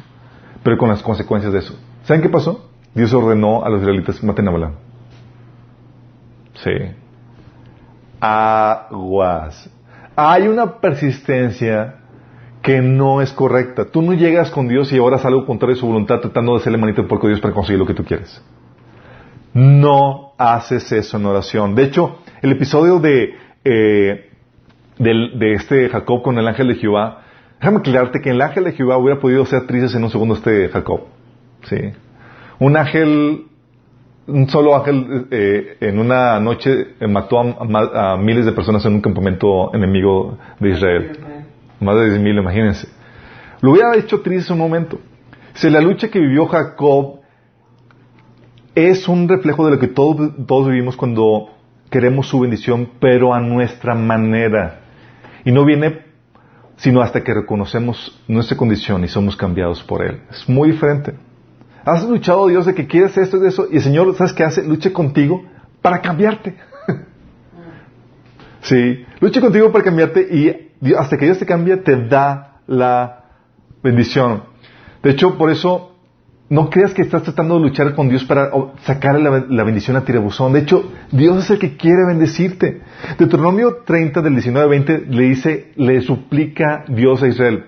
Pero 0.64 0.78
con 0.78 0.90
las 0.90 1.04
consecuencias 1.04 1.54
de 1.54 1.60
eso. 1.60 1.80
¿Saben 2.04 2.22
qué 2.22 2.30
pasó? 2.30 2.70
Dios 2.94 3.14
ordenó 3.14 3.64
a 3.64 3.70
los 3.70 3.82
israelitas 3.82 4.24
maten 4.24 4.48
a 4.48 4.52
Balaam. 4.52 4.74
Sí. 6.56 6.72
Aguas. 8.20 9.70
Hay 10.16 10.48
una 10.48 10.80
persistencia 10.80 12.00
que 12.62 12.82
no 12.82 13.22
es 13.22 13.32
correcta. 13.32 13.86
Tú 13.86 14.02
no 14.02 14.14
llegas 14.14 14.52
con 14.52 14.68
Dios 14.68 14.92
y 14.92 15.00
oras 15.00 15.26
algo 15.26 15.46
contrario 15.46 15.76
a 15.76 15.80
su 15.80 15.88
voluntad 15.88 16.20
tratando 16.20 16.54
de 16.54 16.60
hacerle 16.60 16.78
manito 16.78 17.08
por 17.08 17.26
Dios 17.26 17.40
para 17.40 17.54
conseguir 17.54 17.80
lo 17.80 17.86
que 17.86 17.94
tú 17.94 18.04
quieres. 18.04 18.44
No 19.54 20.34
haces 20.38 20.92
eso 20.92 21.18
en 21.18 21.26
oración. 21.26 21.76
De 21.76 21.84
hecho, 21.84 22.20
el 22.42 22.52
episodio 22.52 23.00
de, 23.00 23.34
eh, 23.64 24.30
de 24.98 25.54
este 25.54 25.90
Jacob 25.90 26.22
con 26.22 26.38
el 26.38 26.48
ángel 26.48 26.68
de 26.68 26.76
Jehová, 26.76 27.24
déjame 27.60 27.78
aclararte 27.78 28.20
que 28.22 28.32
el 28.32 28.42
ángel 28.42 28.66
de 28.66 28.74
Jehová 28.74 28.98
hubiera 28.98 29.20
podido 29.20 29.46
ser 29.46 29.66
tristes 29.66 29.96
en 29.96 30.04
un 30.04 30.10
segundo 30.10 30.36
este 30.36 30.70
Jacob. 30.70 31.02
¿Sí? 31.64 31.78
Un 32.60 32.78
ángel 32.78 33.46
un 34.28 34.50
solo 34.50 34.76
ángel 34.76 35.28
eh, 35.32 35.78
en 35.80 36.00
una 36.00 36.40
noche 36.40 36.96
mató 37.08 37.40
a, 37.40 38.14
a, 38.14 38.18
miles 38.18 38.46
de 38.46 38.52
personas 38.52 38.86
en 38.86 38.96
un 38.96 39.02
campamento 39.02 39.74
enemigo 39.74 40.38
de 40.60 40.70
Israel. 40.70 41.18
Más 41.80 41.96
de 41.96 42.10
10 42.10 42.22
mil, 42.22 42.38
imagínense. 42.38 42.88
Lo 43.62 43.72
hubiera 43.72 43.96
hecho 43.96 44.22
triste 44.22 44.54
un 44.54 44.60
momento. 44.60 45.00
Si 45.54 45.70
la 45.70 45.82
lucha 45.82 46.10
que 46.10 46.20
vivió 46.20 46.46
Jacob 46.48 47.22
es 48.76 49.08
un 49.08 49.28
reflejo 49.28 49.66
de 49.66 49.72
lo 49.72 49.80
que 49.80 49.88
todos, 49.88 50.32
todos 50.46 50.68
vivimos 50.68 50.96
cuando 50.96 51.50
queremos 51.90 52.28
su 52.28 52.40
bendición, 52.40 52.90
pero 53.00 53.34
a 53.34 53.40
nuestra 53.40 53.96
manera. 53.96 54.82
Y 55.46 55.52
no 55.52 55.66
viene 55.66 56.08
sino 56.78 57.02
hasta 57.02 57.24
que 57.24 57.34
reconocemos 57.34 58.22
nuestra 58.28 58.56
condición 58.56 59.04
y 59.04 59.08
somos 59.08 59.36
cambiados 59.36 59.84
por 59.84 60.06
Él. 60.06 60.22
Es 60.30 60.48
muy 60.48 60.72
diferente. 60.72 61.14
Has 61.84 62.08
luchado, 62.08 62.48
Dios, 62.48 62.66
de 62.66 62.76
que 62.76 62.86
quieres 62.86 63.18
esto 63.18 63.44
y 63.44 63.48
eso, 63.48 63.68
y 63.72 63.78
el 63.78 63.82
Señor, 63.82 64.16
¿sabes 64.16 64.34
qué 64.34 64.44
hace? 64.44 64.64
Luche 64.64 64.94
contigo 64.94 65.44
para 65.82 66.02
cambiarte. 66.02 66.56
sí, 68.62 69.06
luche 69.20 69.42
contigo 69.42 69.72
para 69.72 69.84
cambiarte 69.84 70.28
y 70.30 70.67
hasta 70.98 71.18
que 71.18 71.26
Dios 71.26 71.40
te 71.40 71.46
cambie, 71.46 71.78
te 71.78 72.08
da 72.08 72.62
la 72.68 73.26
bendición. 73.84 74.44
De 75.04 75.12
hecho, 75.12 75.38
por 75.38 75.50
eso 75.50 75.98
no 76.50 76.70
creas 76.70 76.94
que 76.94 77.02
estás 77.02 77.24
tratando 77.24 77.56
de 77.56 77.62
luchar 77.62 77.94
con 77.94 78.10
Dios 78.10 78.24
para 78.24 78.50
sacar 78.84 79.20
la, 79.20 79.64
bendición 79.64 79.98
a 79.98 80.06
tirabuzón. 80.06 80.54
De 80.54 80.60
hecho, 80.60 80.92
Dios 81.12 81.44
es 81.44 81.50
el 81.52 81.60
que 81.60 81.76
quiere 81.76 82.06
bendecirte. 82.08 82.82
Deuteronomio 83.18 83.84
30 83.86 84.22
del 84.22 84.34
19 84.34 84.64
al 84.64 84.70
20 84.70 85.06
le 85.10 85.24
dice, 85.24 85.72
le 85.76 86.02
suplica 86.02 86.86
Dios 86.88 87.22
a 87.24 87.28
Israel, 87.28 87.66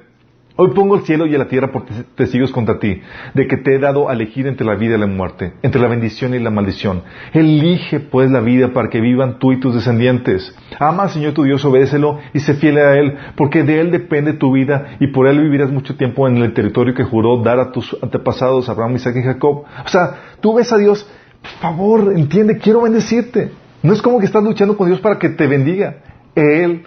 Hoy 0.61 0.71
pongo 0.71 0.95
el 0.95 1.03
cielo 1.03 1.25
y 1.25 1.29
la 1.37 1.47
tierra 1.47 1.71
por 1.71 1.85
testigos 2.15 2.51
contra 2.51 2.79
ti, 2.79 3.01
de 3.33 3.47
que 3.47 3.55
te 3.55 3.75
he 3.75 3.79
dado 3.79 4.09
a 4.09 4.13
elegir 4.13 4.45
entre 4.45 4.67
la 4.67 4.75
vida 4.75 4.97
y 4.97 4.99
la 4.99 5.07
muerte, 5.07 5.53
entre 5.61 5.79
la 5.79 5.87
bendición 5.87 6.33
y 6.33 6.39
la 6.39 6.49
maldición. 6.49 7.03
Elige 7.31 8.01
pues 8.01 8.29
la 8.29 8.41
vida 8.41 8.73
para 8.73 8.89
que 8.89 8.99
vivan 8.99 9.39
tú 9.39 9.53
y 9.53 9.61
tus 9.61 9.73
descendientes. 9.73 10.53
Ama 10.77 11.03
al 11.03 11.11
Señor 11.11 11.31
tu 11.31 11.43
Dios, 11.43 11.63
obedécelo 11.63 12.19
y 12.33 12.41
sé 12.41 12.55
fiel 12.55 12.77
a 12.77 12.97
Él, 12.97 13.17
porque 13.37 13.63
de 13.63 13.79
Él 13.79 13.89
depende 13.89 14.33
tu 14.33 14.51
vida 14.51 14.97
y 14.99 15.07
por 15.07 15.29
Él 15.29 15.39
vivirás 15.39 15.71
mucho 15.71 15.95
tiempo 15.95 16.27
en 16.27 16.35
el 16.35 16.53
territorio 16.53 16.93
que 16.93 17.05
juró 17.05 17.41
dar 17.41 17.57
a 17.61 17.71
tus 17.71 17.95
antepasados, 18.03 18.67
Abraham, 18.67 18.97
Isaac 18.97 19.15
y 19.15 19.23
Jacob. 19.23 19.63
O 19.85 19.87
sea, 19.87 20.33
tú 20.41 20.55
ves 20.55 20.73
a 20.73 20.77
Dios, 20.77 21.09
por 21.41 21.51
favor, 21.61 22.11
entiende, 22.13 22.57
quiero 22.57 22.81
bendecirte. 22.81 23.51
No 23.81 23.93
es 23.93 24.01
como 24.01 24.19
que 24.19 24.25
estás 24.25 24.43
luchando 24.43 24.75
con 24.75 24.87
Dios 24.87 24.99
para 24.99 25.19
que 25.19 25.29
te 25.29 25.47
bendiga. 25.47 25.99
Él 26.35 26.83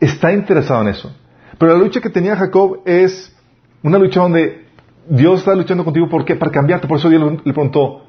está 0.00 0.32
interesado 0.32 0.80
en 0.80 0.88
eso. 0.88 1.14
Pero 1.58 1.72
la 1.72 1.78
lucha 1.78 2.00
que 2.00 2.10
tenía 2.10 2.36
Jacob 2.36 2.80
es 2.84 3.34
una 3.82 3.98
lucha 3.98 4.20
donde 4.20 4.64
Dios 5.08 5.40
está 5.40 5.54
luchando 5.54 5.84
contigo 5.84 6.08
¿por 6.08 6.24
qué? 6.24 6.36
para 6.36 6.50
cambiarte. 6.50 6.88
Por 6.88 6.98
eso 6.98 7.08
Dios 7.08 7.22
le 7.44 7.52
preguntó, 7.52 8.04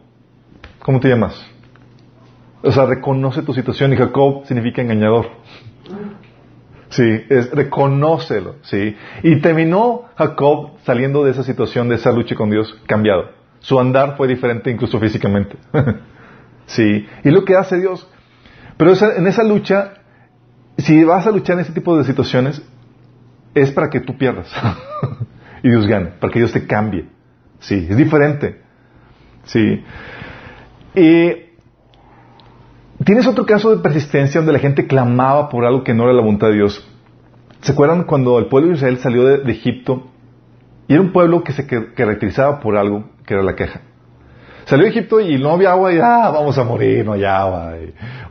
¿cómo 0.80 1.00
te 1.00 1.10
llamas? 1.10 1.40
O 2.64 2.72
sea, 2.72 2.86
reconoce 2.86 3.44
tu 3.44 3.54
situación 3.54 3.94
y 3.94 3.98
Jacob 3.98 4.46
significa 4.46 4.82
engañador. 4.82 5.28
Sí, 6.90 7.04
es 7.30 7.52
reconócelo, 7.52 8.56
sí. 8.62 8.96
Y 9.22 9.42
terminó 9.42 10.06
Jacob 10.16 10.78
saliendo 10.84 11.24
de 11.24 11.32
esa 11.32 11.44
situación, 11.44 11.90
de 11.90 11.96
esa 11.96 12.12
lucha 12.12 12.36
con 12.36 12.50
Dios, 12.50 12.80
cambiado. 12.88 13.32
Su 13.60 13.80
andar 13.80 14.16
fue 14.18 14.28
diferente 14.28 14.72
incluso 14.72 15.00
físicamente. 15.00 15.58
sí. 16.66 17.06
Y 17.24 17.30
lo 17.32 17.44
que 17.44 17.56
hace 17.56 17.80
Dios. 17.80 18.08
Pero 18.78 18.94
en 19.16 19.28
esa 19.28 19.44
lucha, 19.44 19.94
si 20.78 21.04
vas 21.04 21.28
a 21.28 21.32
luchar 21.32 21.56
en 21.56 21.62
ese 21.62 21.74
tipo 21.74 21.98
de 21.98 22.04
situaciones, 22.04 22.62
es 23.56 23.72
para 23.72 23.90
que 23.90 24.02
tú 24.02 24.18
pierdas 24.18 24.52
y 25.64 25.70
Dios 25.70 25.88
gane, 25.88 26.08
para 26.20 26.32
que 26.32 26.40
Dios 26.40 26.52
te 26.52 26.68
cambie. 26.68 27.08
Sí, 27.60 27.88
es 27.90 27.98
diferente. 27.98 28.62
Sí. 29.46 29.84
Y 30.94 31.46
tienes 33.04 33.26
otro 33.26 33.46
caso 33.46 33.76
de 33.76 33.82
persistencia 33.82 34.40
donde 34.40 34.54
la 34.54 34.60
gente 34.60 34.86
clamaba 34.86 35.50
por 35.50 35.66
algo 35.66 35.84
que 35.84 35.94
no 35.94 36.04
era 36.04 36.14
la 36.14 36.22
voluntad 36.22 36.48
de 36.48 36.56
Dios. 36.56 36.88
¿Se 37.62 37.72
acuerdan 37.72 38.04
cuando 38.04 38.38
el 38.38 38.48
pueblo 38.48 38.70
de 38.70 38.76
Israel 38.76 38.98
salió 38.98 39.24
de, 39.24 39.52
Egipto? 39.52 40.08
Y 40.88 40.94
era 40.94 41.02
un 41.02 41.12
pueblo 41.12 41.44
que 41.44 41.54
se 41.54 41.66
caracterizaba 41.66 42.60
por 42.60 42.78
algo 42.78 43.10
que 43.26 43.34
era 43.34 43.42
la 43.42 43.56
queja. 43.56 43.82
Salió 44.66 44.86
de 44.86 44.90
Egipto 44.90 45.20
y 45.20 45.38
no 45.38 45.52
había 45.52 45.72
agua 45.72 45.94
y 45.94 46.00
ah, 46.00 46.32
vamos 46.34 46.58
a 46.58 46.64
morir, 46.64 47.06
no 47.06 47.14
hay 47.14 47.24
agua. 47.24 47.74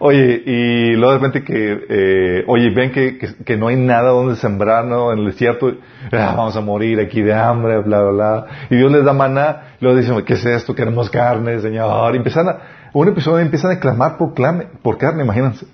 oye, 0.01 0.42
y 0.44 0.97
luego 0.97 1.12
de 1.12 1.18
repente 1.18 1.44
que, 1.44 1.87
eh, 1.88 2.44
oye, 2.49 2.70
ven 2.70 2.90
que, 2.90 3.18
que, 3.18 3.57
no 3.57 3.68
hay 3.68 3.77
nada 3.77 4.11
donde 4.11 4.35
sembrar, 4.35 4.85
¿no? 4.85 5.12
En 5.12 5.20
el 5.20 5.27
desierto, 5.27 5.73
ah, 6.11 6.35
vamos 6.37 6.57
a 6.57 6.61
morir 6.61 6.99
aquí 6.99 7.23
de 7.23 7.33
hambre, 7.33 7.79
bla, 7.83 8.01
bla, 8.03 8.11
bla. 8.11 8.47
Y 8.68 8.77
Dios 8.77 8.90
les 8.90 9.05
da 9.05 9.12
maná, 9.12 9.77
luego 9.79 9.97
dicen, 9.97 10.25
¿qué 10.25 10.33
es 10.33 10.44
esto? 10.44 10.75
Queremos 10.75 11.09
carne, 11.09 11.61
Señor. 11.61 12.12
Y 12.14 12.16
empiezan 12.16 12.49
a, 12.49 12.59
un 12.92 13.09
episodio 13.09 13.38
empiezan 13.38 13.70
a 13.70 13.79
clamar 13.79 14.16
por, 14.16 14.35
clame, 14.35 14.66
por 14.83 14.99
carne, 14.99 15.23
imagínense. 15.23 15.66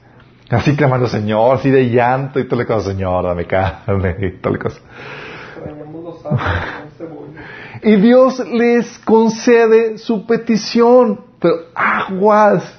Así 0.50 0.76
clamando, 0.76 1.06
Señor, 1.06 1.56
así 1.56 1.70
de 1.70 1.88
llanto 1.88 2.38
y 2.38 2.44
todo 2.44 2.60
le 2.60 2.66
cosa, 2.66 2.90
Señor, 2.90 3.24
dame 3.24 3.46
carne 3.46 4.16
y 4.20 4.30
tal 4.42 4.58
cosa. 4.58 4.80
Y 7.82 7.96
Dios 7.96 8.42
les 8.52 8.98
concede 9.00 9.98
su 9.98 10.26
petición. 10.26 11.20
Pero 11.40 11.54
aguas. 11.74 12.78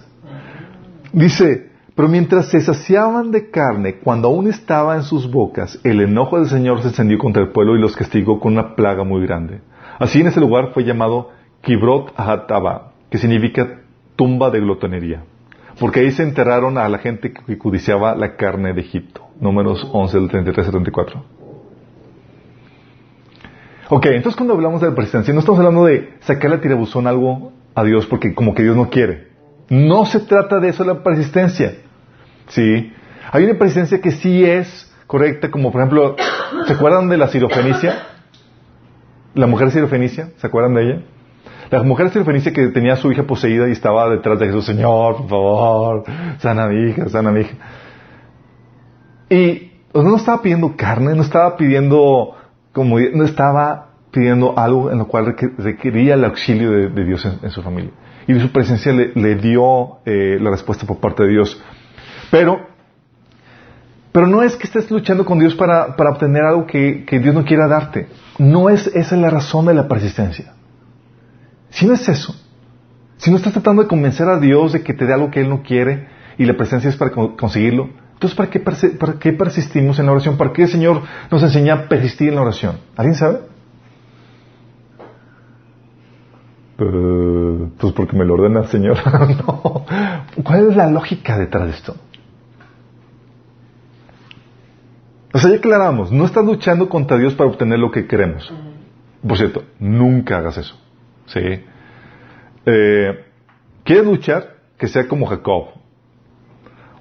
Dice, 1.14 1.72
pero 1.96 2.08
mientras 2.08 2.48
se 2.48 2.62
saciaban 2.62 3.32
de 3.32 3.50
carne, 3.50 3.96
cuando 3.96 4.30
aún 4.30 4.48
estaba 4.48 4.96
en 4.96 5.04
sus 5.04 5.30
bocas, 5.30 5.80
el 5.84 6.02
enojo 6.02 6.38
del 6.38 6.48
Señor 6.48 6.82
se 6.82 6.90
encendió 6.90 7.18
contra 7.18 7.42
el 7.42 7.50
pueblo 7.50 7.76
y 7.76 7.82
los 7.82 7.96
castigó 7.96 8.40
con 8.40 8.54
una 8.54 8.76
plaga 8.76 9.04
muy 9.04 9.22
grande. 9.26 9.62
Así 10.00 10.22
en 10.22 10.28
ese 10.28 10.40
lugar 10.40 10.72
fue 10.74 10.84
llamado 10.84 11.30
Kibrot 11.62 12.14
Ahataba, 12.16 12.94
que 13.10 13.18
significa 13.18 13.82
tumba 14.16 14.50
de 14.52 14.62
glotonería. 14.62 15.24
Porque 15.80 16.02
ahí 16.02 16.12
se 16.12 16.24
enterraron 16.24 16.78
a 16.78 16.88
la 16.88 17.00
gente 17.00 17.34
que 17.34 17.58
codiciaba 17.58 18.16
la 18.16 18.36
carne 18.36 18.74
de 18.74 18.82
Egipto. 18.82 19.28
Números 19.40 19.88
11 19.92 20.18
del 20.18 20.30
33 20.30 20.66
al 20.68 20.72
34. 20.72 21.41
Ok, 23.94 24.06
entonces 24.06 24.38
cuando 24.38 24.54
hablamos 24.54 24.80
de 24.80 24.88
la 24.88 24.96
persistencia, 24.96 25.34
no 25.34 25.42
estamos 25.42 25.60
hablando 25.60 25.84
de 25.84 26.14
sacarle 26.22 26.56
a 26.56 26.62
tirabuzón 26.62 27.08
algo 27.08 27.52
a 27.76 27.84
Dios 27.84 28.06
porque 28.06 28.34
como 28.34 28.54
que 28.54 28.64
Dios 28.64 28.74
no 28.74 28.90
quiere. 28.90 29.28
No 29.68 30.06
se 30.06 30.22
trata 30.22 30.62
de 30.62 30.70
eso 30.70 30.86
la 30.86 31.04
persistencia. 31.04 31.76
¿Sí? 32.48 32.94
Hay 33.34 33.44
una 33.44 33.56
persistencia 33.56 34.00
que 34.00 34.12
sí 34.12 34.46
es 34.46 34.90
correcta, 35.08 35.52
como 35.52 35.74
por 35.74 35.82
ejemplo, 35.82 36.16
¿se 36.68 36.72
acuerdan 36.72 37.10
de 37.10 37.18
la 37.18 37.28
sirofenicia? 37.28 38.04
La 39.34 39.46
mujer 39.46 39.72
sirofenicia, 39.72 40.30
¿se 40.38 40.48
acuerdan 40.48 40.74
de 40.76 40.84
ella? 40.84 41.02
La 41.70 41.84
mujer 41.84 42.12
sirofenicia 42.12 42.54
que 42.54 42.68
tenía 42.68 42.94
a 42.94 42.96
su 42.96 43.12
hija 43.12 43.24
poseída 43.24 43.68
y 43.68 43.74
estaba 43.74 44.10
detrás 44.10 44.40
de 44.40 44.46
Jesús, 44.46 44.68
Señor, 44.68 45.18
por 45.18 45.28
favor, 45.28 46.04
sana 46.38 46.66
mi 46.68 46.92
hija, 46.92 47.10
sana 47.10 47.30
mi 47.30 47.42
hija. 47.42 47.56
Y 49.30 49.72
no 49.94 50.16
estaba 50.16 50.42
pidiendo 50.42 50.78
carne, 50.78 51.14
no 51.14 51.24
estaba 51.24 51.58
pidiendo 51.58 52.38
como 52.72 53.00
no 53.00 53.26
estaba 53.26 53.92
pidiendo 54.12 54.58
algo 54.58 54.92
en 54.92 54.98
lo 54.98 55.08
cual 55.08 55.36
requería 55.58 56.16
el 56.16 56.26
auxilio 56.26 56.72
de, 56.72 57.06
Dios 57.06 57.26
en, 57.26 57.50
su 57.50 57.62
familia. 57.62 57.92
Y 58.28 58.40
su 58.40 58.52
presencia 58.52 58.92
le, 58.92 59.36
dio 59.36 60.00
eh, 60.06 60.38
la 60.40 60.52
respuesta 60.52 60.86
por 60.86 61.00
parte 61.00 61.24
de 61.24 61.30
Dios. 61.30 61.62
Pero, 62.30 62.68
pero 64.12 64.28
no 64.28 64.44
es 64.44 64.56
que 64.56 64.64
estés 64.64 64.92
luchando 64.92 65.26
con 65.26 65.40
Dios 65.40 65.56
para, 65.56 65.96
para 65.96 66.12
obtener 66.12 66.44
algo 66.44 66.68
que, 66.68 67.06
que, 67.06 67.20
Dios 67.20 67.34
no 67.34 67.46
quiera 67.46 67.68
darte. 67.68 68.08
No 68.38 68.70
es 68.70 68.88
esa 68.88 69.16
es 69.16 69.22
la 69.22 69.30
razón 69.30 69.66
de 69.66 69.74
la 69.74 69.88
persistencia. 69.88 70.54
Si 71.70 71.86
no 71.86 71.94
es 71.94 72.08
eso, 72.08 72.36
si 73.18 73.32
no 73.32 73.38
estás 73.38 73.54
tratando 73.54 73.84
de 73.84 73.88
convencer 73.88 74.28
a 74.28 74.40
Dios 74.40 74.74
de 74.74 74.84
que 74.84 74.94
te 74.94 75.06
dé 75.06 75.14
algo 75.14 75.32
que 75.32 75.42
Él 75.42 75.50
no 75.50 75.64
quiere 75.64 76.08
y 76.38 76.46
la 76.46 76.58
presencia 76.58 76.90
es 76.90 76.98
para 76.98 77.12
conseguirlo, 77.12 77.90
entonces, 78.22 78.38
¿para 78.38 78.52
qué, 78.52 78.60
¿para 78.60 79.14
qué 79.14 79.34
persistimos 79.34 79.98
en 79.98 80.06
la 80.06 80.12
oración? 80.12 80.38
¿Para 80.38 80.54
qué 80.54 80.62
el 80.62 80.68
Señor 80.68 81.02
nos 81.32 81.42
enseña 81.42 81.74
a 81.74 81.88
persistir 81.90 82.30
en 82.30 82.36
la 82.36 82.44
oración? 82.44 82.78
¿Alguien 82.96 83.16
sabe? 83.16 83.40
Uh, 86.78 87.72
pues 87.80 87.94
porque 87.94 88.16
me 88.16 88.24
lo 88.24 88.36
ordena 88.36 88.60
el 88.60 88.68
Señor. 88.68 88.98
no. 89.48 89.86
¿Cuál 90.44 90.70
es 90.70 90.76
la 90.76 90.86
lógica 90.92 91.36
detrás 91.36 91.66
de 91.66 91.72
esto? 91.72 91.96
O 95.34 95.40
sea, 95.40 95.50
ya 95.50 95.58
aclaramos, 95.58 96.12
no 96.12 96.26
estás 96.26 96.46
luchando 96.46 96.90
contra 96.90 97.18
Dios 97.18 97.34
para 97.34 97.50
obtener 97.50 97.80
lo 97.80 97.90
que 97.90 98.06
queremos. 98.06 98.54
Por 99.28 99.36
cierto, 99.36 99.64
nunca 99.80 100.38
hagas 100.38 100.58
eso. 100.58 100.80
¿Sí? 101.26 101.40
Eh, 102.68 103.26
¿Quieres 103.84 104.06
luchar? 104.06 104.58
Que 104.78 104.88
sea 104.88 105.08
como 105.08 105.26
Jacob. 105.26 105.81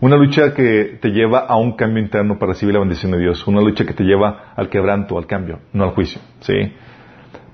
Una 0.00 0.16
lucha 0.16 0.54
que 0.54 0.98
te 1.00 1.10
lleva 1.10 1.40
a 1.40 1.56
un 1.56 1.72
cambio 1.76 2.02
interno 2.02 2.38
para 2.38 2.52
recibir 2.52 2.74
la 2.74 2.80
bendición 2.80 3.12
de 3.12 3.18
Dios. 3.18 3.46
Una 3.46 3.60
lucha 3.60 3.84
que 3.84 3.92
te 3.92 4.04
lleva 4.04 4.52
al 4.56 4.70
quebranto, 4.70 5.18
al 5.18 5.26
cambio, 5.26 5.60
no 5.74 5.84
al 5.84 5.90
juicio. 5.90 6.20
¿sí? 6.40 6.72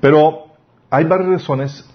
Pero 0.00 0.46
hay 0.88 1.04
varias 1.04 1.30
razones, 1.30 1.88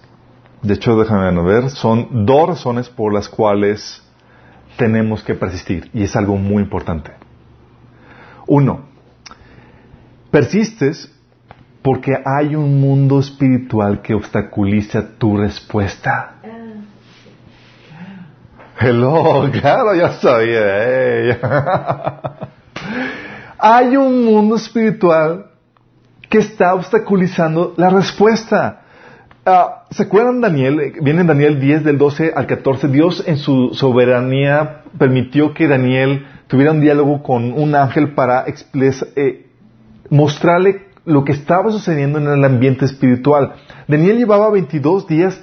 de 0.60 0.74
hecho 0.74 0.98
déjame 0.98 1.42
ver, 1.42 1.70
son 1.70 2.26
dos 2.26 2.48
razones 2.48 2.90
por 2.90 3.14
las 3.14 3.30
cuales 3.30 4.06
tenemos 4.76 5.22
que 5.22 5.34
persistir. 5.34 5.88
Y 5.94 6.02
es 6.02 6.14
algo 6.16 6.36
muy 6.36 6.62
importante. 6.62 7.12
Uno, 8.46 8.82
persistes 10.30 11.10
porque 11.80 12.12
hay 12.24 12.54
un 12.54 12.80
mundo 12.80 13.18
espiritual 13.18 14.02
que 14.02 14.14
obstaculiza 14.14 15.16
tu 15.18 15.36
respuesta. 15.36 16.41
Hello, 18.82 19.48
claro, 19.52 19.94
ya 19.94 20.12
sabía. 20.12 20.60
eh, 20.60 21.40
Hay 23.58 23.96
un 23.96 24.24
mundo 24.24 24.56
espiritual 24.56 25.46
que 26.28 26.38
está 26.38 26.74
obstaculizando 26.74 27.74
la 27.76 27.90
respuesta. 27.90 28.80
Ah, 29.44 29.84
¿Se 29.90 30.04
acuerdan 30.04 30.40
Daniel? 30.40 30.80
Eh, 30.80 30.92
Viene 31.00 31.20
en 31.20 31.26
Daniel 31.28 31.60
10 31.60 31.84
del 31.84 31.98
12 31.98 32.32
al 32.34 32.46
14. 32.46 32.88
Dios 32.88 33.22
en 33.26 33.36
su 33.38 33.70
soberanía 33.74 34.82
permitió 34.98 35.54
que 35.54 35.68
Daniel 35.68 36.26
tuviera 36.48 36.72
un 36.72 36.80
diálogo 36.80 37.22
con 37.22 37.52
un 37.52 37.74
ángel 37.74 38.14
para 38.14 38.44
expres- 38.46 39.06
eh, 39.16 39.46
mostrarle 40.10 40.86
lo 41.04 41.24
que 41.24 41.32
estaba 41.32 41.70
sucediendo 41.70 42.18
en 42.18 42.28
el 42.28 42.44
ambiente 42.44 42.84
espiritual. 42.84 43.54
Daniel 43.88 44.18
llevaba 44.18 44.50
22 44.50 45.06
días 45.06 45.40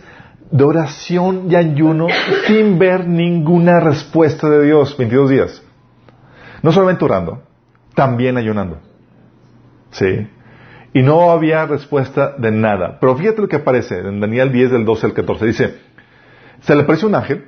de 0.52 0.64
oración 0.64 1.48
y 1.50 1.56
ayuno 1.56 2.08
sin 2.48 2.80
ver 2.80 3.08
ninguna 3.08 3.80
respuesta 3.80 4.50
de 4.50 4.66
Dios. 4.66 4.98
22 4.98 5.30
días. 5.30 5.64
No 6.62 6.72
solamente 6.72 7.06
orando, 7.06 7.44
también 7.96 8.38
ayunando. 8.38 8.80
Sí. 9.92 10.28
Y 10.94 11.02
no 11.02 11.32
había 11.32 11.66
respuesta 11.66 12.36
de 12.38 12.52
nada. 12.52 12.98
Pero 13.00 13.16
fíjate 13.16 13.42
lo 13.42 13.48
que 13.48 13.58
aparece 13.58 14.00
en 14.00 14.20
Daniel 14.20 14.52
10 14.52 14.72
del 14.72 14.86
12 14.86 15.06
al 15.08 15.14
14. 15.14 15.46
Dice, 15.46 15.76
se 16.62 16.76
le 16.76 16.82
apareció 16.82 17.08
un 17.08 17.16
ángel 17.16 17.46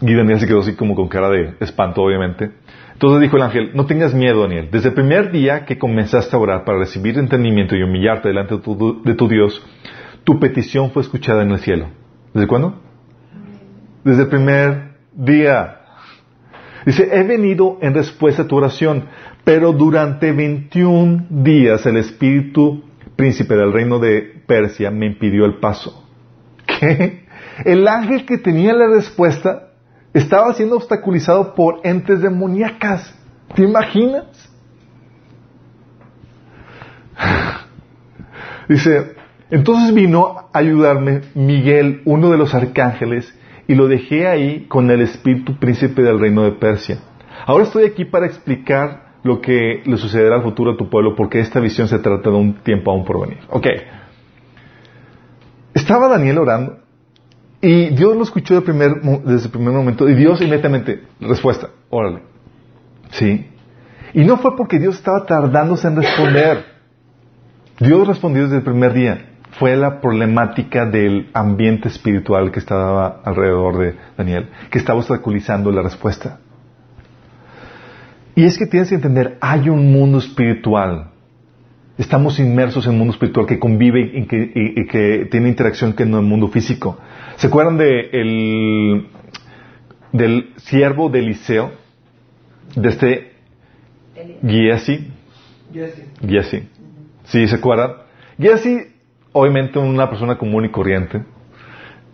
y 0.00 0.14
Daniel 0.14 0.40
se 0.40 0.46
quedó 0.46 0.60
así 0.60 0.74
como 0.74 0.94
con 0.94 1.08
cara 1.08 1.30
de 1.30 1.54
espanto, 1.60 2.02
obviamente. 2.02 2.50
Entonces 2.92 3.20
dijo 3.20 3.36
el 3.36 3.42
ángel, 3.42 3.70
no 3.74 3.86
tengas 3.86 4.14
miedo, 4.14 4.42
Daniel. 4.42 4.68
Desde 4.70 4.88
el 4.88 4.94
primer 4.94 5.30
día 5.30 5.64
que 5.64 5.78
comenzaste 5.78 6.34
a 6.34 6.38
orar 6.38 6.64
para 6.64 6.78
recibir 6.78 7.18
entendimiento 7.18 7.76
y 7.76 7.82
humillarte 7.82 8.28
delante 8.28 8.56
de 8.56 8.60
tu, 8.60 9.02
de 9.02 9.14
tu 9.14 9.28
Dios, 9.28 9.62
tu 10.24 10.40
petición 10.40 10.90
fue 10.90 11.02
escuchada 11.02 11.42
en 11.42 11.52
el 11.52 11.58
cielo. 11.60 11.88
¿Desde 12.36 12.48
cuándo? 12.48 12.74
Desde 14.04 14.24
el 14.24 14.28
primer 14.28 14.98
día. 15.14 15.80
Dice, 16.84 17.08
he 17.10 17.22
venido 17.22 17.78
en 17.80 17.94
respuesta 17.94 18.42
a 18.42 18.46
tu 18.46 18.56
oración, 18.56 19.06
pero 19.42 19.72
durante 19.72 20.32
21 20.32 21.28
días 21.30 21.86
el 21.86 21.96
espíritu 21.96 22.84
príncipe 23.16 23.56
del 23.56 23.72
reino 23.72 23.98
de 23.98 24.42
Persia 24.46 24.90
me 24.90 25.06
impidió 25.06 25.46
el 25.46 25.60
paso. 25.60 26.06
¿Qué? 26.66 27.24
El 27.64 27.88
ángel 27.88 28.26
que 28.26 28.36
tenía 28.36 28.74
la 28.74 28.88
respuesta 28.88 29.70
estaba 30.12 30.52
siendo 30.52 30.76
obstaculizado 30.76 31.54
por 31.54 31.80
entes 31.84 32.20
demoníacas. 32.20 33.18
¿Te 33.54 33.62
imaginas? 33.62 34.26
Dice, 38.68 39.16
entonces 39.50 39.94
vino 39.94 40.48
a 40.52 40.58
ayudarme 40.58 41.22
Miguel, 41.34 42.02
uno 42.04 42.30
de 42.30 42.38
los 42.38 42.54
arcángeles, 42.54 43.32
y 43.68 43.74
lo 43.74 43.88
dejé 43.88 44.28
ahí 44.28 44.66
con 44.68 44.90
el 44.90 45.00
espíritu 45.00 45.58
príncipe 45.58 46.02
del 46.02 46.20
reino 46.20 46.42
de 46.42 46.52
Persia. 46.52 46.98
Ahora 47.46 47.64
estoy 47.64 47.84
aquí 47.84 48.04
para 48.04 48.26
explicar 48.26 49.06
lo 49.22 49.40
que 49.40 49.82
le 49.84 49.96
sucederá 49.96 50.36
al 50.36 50.42
futuro 50.42 50.72
a 50.72 50.76
tu 50.76 50.88
pueblo, 50.88 51.14
porque 51.16 51.40
esta 51.40 51.60
visión 51.60 51.88
se 51.88 51.98
trata 51.98 52.30
de 52.30 52.36
un 52.36 52.54
tiempo 52.54 52.90
aún 52.90 53.04
por 53.04 53.20
venir. 53.20 53.38
Ok. 53.50 53.66
Estaba 55.74 56.08
Daniel 56.08 56.38
orando 56.38 56.78
y 57.60 57.90
Dios 57.90 58.16
lo 58.16 58.22
escuchó 58.22 58.54
de 58.54 58.62
primer 58.62 59.00
desde 59.24 59.46
el 59.46 59.50
primer 59.50 59.74
momento 59.74 60.08
y 60.08 60.14
Dios 60.14 60.40
inmediatamente, 60.40 61.02
respuesta, 61.20 61.70
órale. 61.90 62.22
¿Sí? 63.10 63.50
Y 64.14 64.24
no 64.24 64.38
fue 64.38 64.56
porque 64.56 64.78
Dios 64.78 64.96
estaba 64.96 65.26
tardándose 65.26 65.88
en 65.88 65.96
responder. 65.96 66.64
Dios 67.78 68.06
respondió 68.06 68.44
desde 68.44 68.56
el 68.56 68.62
primer 68.62 68.92
día. 68.94 69.35
Fue 69.58 69.74
la 69.76 70.00
problemática 70.00 70.84
del 70.86 71.28
ambiente 71.32 71.88
espiritual 71.88 72.50
que 72.52 72.58
estaba 72.58 73.20
alrededor 73.24 73.78
de 73.78 73.94
Daniel, 74.16 74.48
que 74.70 74.78
estaba 74.78 74.98
obstaculizando 74.98 75.70
la 75.72 75.82
respuesta. 75.82 76.38
Y 78.34 78.44
es 78.44 78.58
que 78.58 78.66
tienes 78.66 78.90
que 78.90 78.96
entender, 78.96 79.38
hay 79.40 79.70
un 79.70 79.90
mundo 79.92 80.18
espiritual. 80.18 81.10
Estamos 81.96 82.38
inmersos 82.38 82.84
en 82.84 82.92
un 82.92 82.98
mundo 82.98 83.14
espiritual 83.14 83.46
que 83.46 83.58
convive 83.58 84.00
y 84.14 84.26
que, 84.26 84.36
y- 84.54 84.80
y 84.82 84.86
que 84.86 85.26
tiene 85.30 85.48
interacción 85.48 85.92
con 85.92 86.12
el 86.12 86.20
mundo 86.22 86.48
físico. 86.48 86.98
¿Se 87.36 87.46
acuerdan 87.46 87.78
de 87.78 88.10
el, 88.12 89.06
del 90.12 90.52
siervo 90.56 91.08
de 91.08 91.20
Eliseo? 91.20 91.72
De 92.74 92.88
este 92.90 93.32
Giesi. 94.46 95.10
Giesi. 96.28 96.68
¿Sí 97.24 97.48
se 97.48 97.56
acuerdan? 97.56 97.92
Giesi, 98.38 98.78
obviamente 99.36 99.78
una 99.78 100.08
persona 100.08 100.38
común 100.38 100.64
y 100.64 100.70
corriente, 100.70 101.22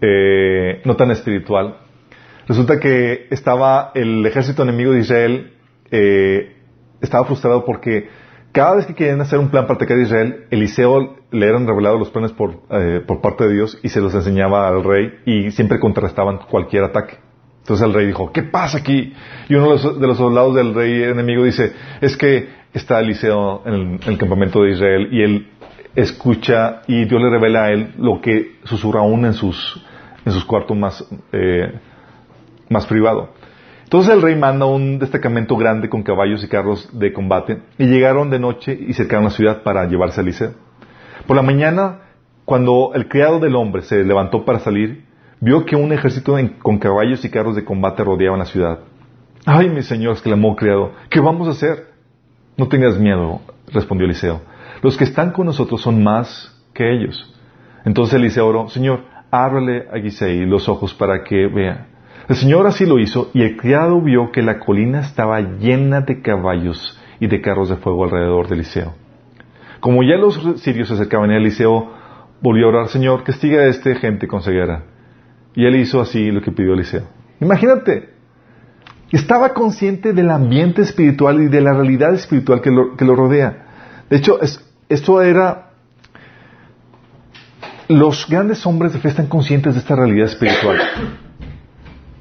eh, 0.01 0.83
no 0.85 0.97
tan 0.97 1.13
espiritual. 1.13 1.77
Resulta 2.49 2.81
que 2.81 3.29
estaba 3.31 3.93
el 3.95 4.27
ejército 4.27 4.65
enemigo 4.65 4.93
de 4.93 4.99
Israel, 4.99 5.53
eh, 5.93 6.57
estaba 7.01 7.25
frustrado 7.25 7.65
porque 7.65 8.09
cada 8.51 8.75
vez 8.75 8.87
que 8.87 8.95
querían 8.95 9.21
hacer 9.21 9.39
un 9.39 9.51
plan 9.51 9.67
para 9.67 9.77
atacar 9.77 9.99
a 9.99 10.03
Israel, 10.03 10.47
Eliseo 10.51 11.17
le 11.31 11.47
eran 11.47 11.65
revelados 11.65 12.01
los 12.01 12.11
planes 12.11 12.33
por, 12.33 12.63
eh, 12.71 13.01
por 13.07 13.21
parte 13.21 13.45
de 13.47 13.55
Dios 13.55 13.79
y 13.85 13.89
se 13.89 14.01
los 14.01 14.13
enseñaba 14.15 14.67
al 14.67 14.83
rey 14.83 15.21
y 15.25 15.53
siempre 15.53 15.79
contrarrestaban 15.79 16.39
cualquier 16.51 16.83
ataque. 16.83 17.19
Entonces 17.61 17.87
el 17.87 17.95
rey 17.95 18.07
dijo, 18.07 18.33
¿qué 18.33 18.43
pasa 18.43 18.79
aquí? 18.79 19.15
Y 19.49 19.55
uno 19.55 19.67
de 19.67 19.71
los, 19.71 20.01
de 20.01 20.07
los 20.09 20.17
soldados 20.17 20.57
del 20.57 20.75
rey 20.75 21.05
enemigo 21.05 21.45
dice, 21.45 21.73
es 22.01 22.17
que 22.17 22.49
está 22.75 22.99
Eliseo 22.99 23.63
en 23.65 23.75
el, 23.75 23.81
en 24.03 24.09
el 24.09 24.19
campamento 24.19 24.65
de 24.65 24.73
Israel 24.73 25.09
y 25.13 25.23
él 25.23 25.52
escucha 25.95 26.83
y 26.87 27.05
Dios 27.05 27.21
le 27.21 27.31
revela 27.31 27.65
a 27.65 27.71
él 27.71 27.95
lo 27.99 28.21
que 28.21 28.57
susurra 28.65 29.01
aún 29.01 29.25
en 29.25 29.35
sus, 29.35 29.83
en 30.25 30.33
sus 30.33 30.45
cuartos 30.45 30.77
más, 30.77 31.05
eh, 31.33 31.73
más 32.69 32.87
privado. 32.87 33.31
Entonces 33.85 34.15
el 34.15 34.23
rey 34.23 34.37
manda 34.37 34.65
un 34.65 34.99
destacamento 34.99 35.57
grande 35.57 35.91
con 35.91 36.03
caballos 36.03 36.43
y 36.43 36.49
carros 36.49 36.89
de 36.99 37.13
combate 37.13 37.61
y 37.77 37.87
llegaron 37.87 38.31
de 38.31 38.39
noche 38.39 38.79
y 38.81 38.95
cercaron 38.95 39.25
la 39.25 39.31
ciudad 39.31 39.63
para 39.63 39.85
llevarse 39.87 40.21
a 40.21 40.23
Eliseo. 40.23 40.53
Por 41.27 41.37
la 41.37 41.43
mañana, 41.43 41.99
cuando 42.47 42.93
el 42.95 43.09
criado 43.09 43.39
del 43.39 43.55
hombre 43.55 43.83
se 43.83 44.03
levantó 44.03 44.45
para 44.45 44.61
salir, 44.61 45.05
vio 45.41 45.67
que 45.67 45.77
un 45.77 45.93
ejército 45.93 46.37
con 46.63 46.79
caballos 46.79 47.25
y 47.25 47.31
carros 47.31 47.55
de 47.55 47.65
combate 47.65 48.03
rodeaban 48.03 48.39
la 48.39 48.47
ciudad. 48.47 48.81
Ay, 49.45 49.69
mi 49.69 49.83
señor, 49.83 50.13
exclamó 50.13 50.51
el 50.51 50.57
criado, 50.57 50.93
¿qué 51.11 51.21
vamos 51.21 51.49
a 51.49 51.51
hacer? 51.51 51.89
No 52.57 52.69
tengas 52.69 52.99
miedo, 52.99 53.41
respondió 53.73 54.07
Eliseo. 54.07 54.41
Los 54.83 54.97
que 54.97 55.05
están 55.05 55.31
con 55.31 55.47
nosotros 55.47 55.81
son 55.81 56.03
más 56.03 56.53
que 56.75 56.93
ellos. 56.93 57.33
Entonces 57.85 58.15
Eliseo 58.15 58.47
oró, 58.47 58.69
Señor, 58.69 59.05
ábrele 59.31 59.87
a 59.93 59.99
Gisei 59.99 60.45
los 60.45 60.69
ojos 60.69 60.93
para 60.95 61.25
que 61.25 61.47
vea. 61.47 61.87
El 62.29 62.37
Señor 62.37 62.67
así 62.67 62.87
lo 62.87 62.99
hizo 62.99 63.31
y 63.35 63.43
el 63.43 63.57
criado 63.57 64.01
vio 64.01 64.31
que 64.33 64.43
la 64.43 64.59
colina 64.59 65.01
estaba 65.01 65.41
llena 65.41 66.01
de 66.03 66.21
caballos 66.23 66.99
y 67.21 67.27
de 67.27 67.41
carros 67.41 67.69
de 67.69 67.77
fuego 67.77 68.05
alrededor 68.05 68.49
de 68.49 68.55
Eliseo. 68.57 68.95
Como 69.81 70.03
ya 70.03 70.17
los 70.17 70.61
sirios 70.61 70.89
se 70.89 70.95
acercaban 70.95 71.31
a 71.31 71.37
Eliseo, 71.37 71.91
volvió 72.41 72.67
a 72.67 72.69
orar, 72.71 72.89
Señor, 72.89 73.25
castiga 73.25 73.63
a 73.63 73.67
esta 73.67 73.95
gente 73.97 74.27
con 74.29 74.43
ceguera. 74.43 74.85
Y 75.55 75.65
él 75.67 75.77
hizo 75.77 76.01
así 76.01 76.31
lo 76.31 76.41
que 76.41 76.53
pidió 76.53 76.75
Eliseo. 76.75 77.03
Imagínate, 77.41 78.11
estaba 79.11 79.53
consciente 79.53 80.13
del 80.13 80.31
ambiente 80.31 80.83
espiritual 80.83 81.41
y 81.43 81.49
de 81.49 81.61
la 81.61 81.73
realidad 81.75 82.15
espiritual 82.15 82.61
que 82.61 82.71
lo, 82.71 82.97
que 82.97 83.05
lo 83.05 83.15
rodea. 83.17 83.67
De 84.09 84.17
hecho, 84.17 84.41
es- 84.41 84.69
esto 84.93 85.21
era... 85.23 85.69
Los 87.89 88.27
grandes 88.29 88.65
hombres 88.65 88.93
de 88.93 89.01
fe 89.01 89.09
están 89.09 89.27
conscientes 89.27 89.75
de 89.75 89.81
esta 89.81 89.95
realidad 89.95 90.27
espiritual 90.27 90.81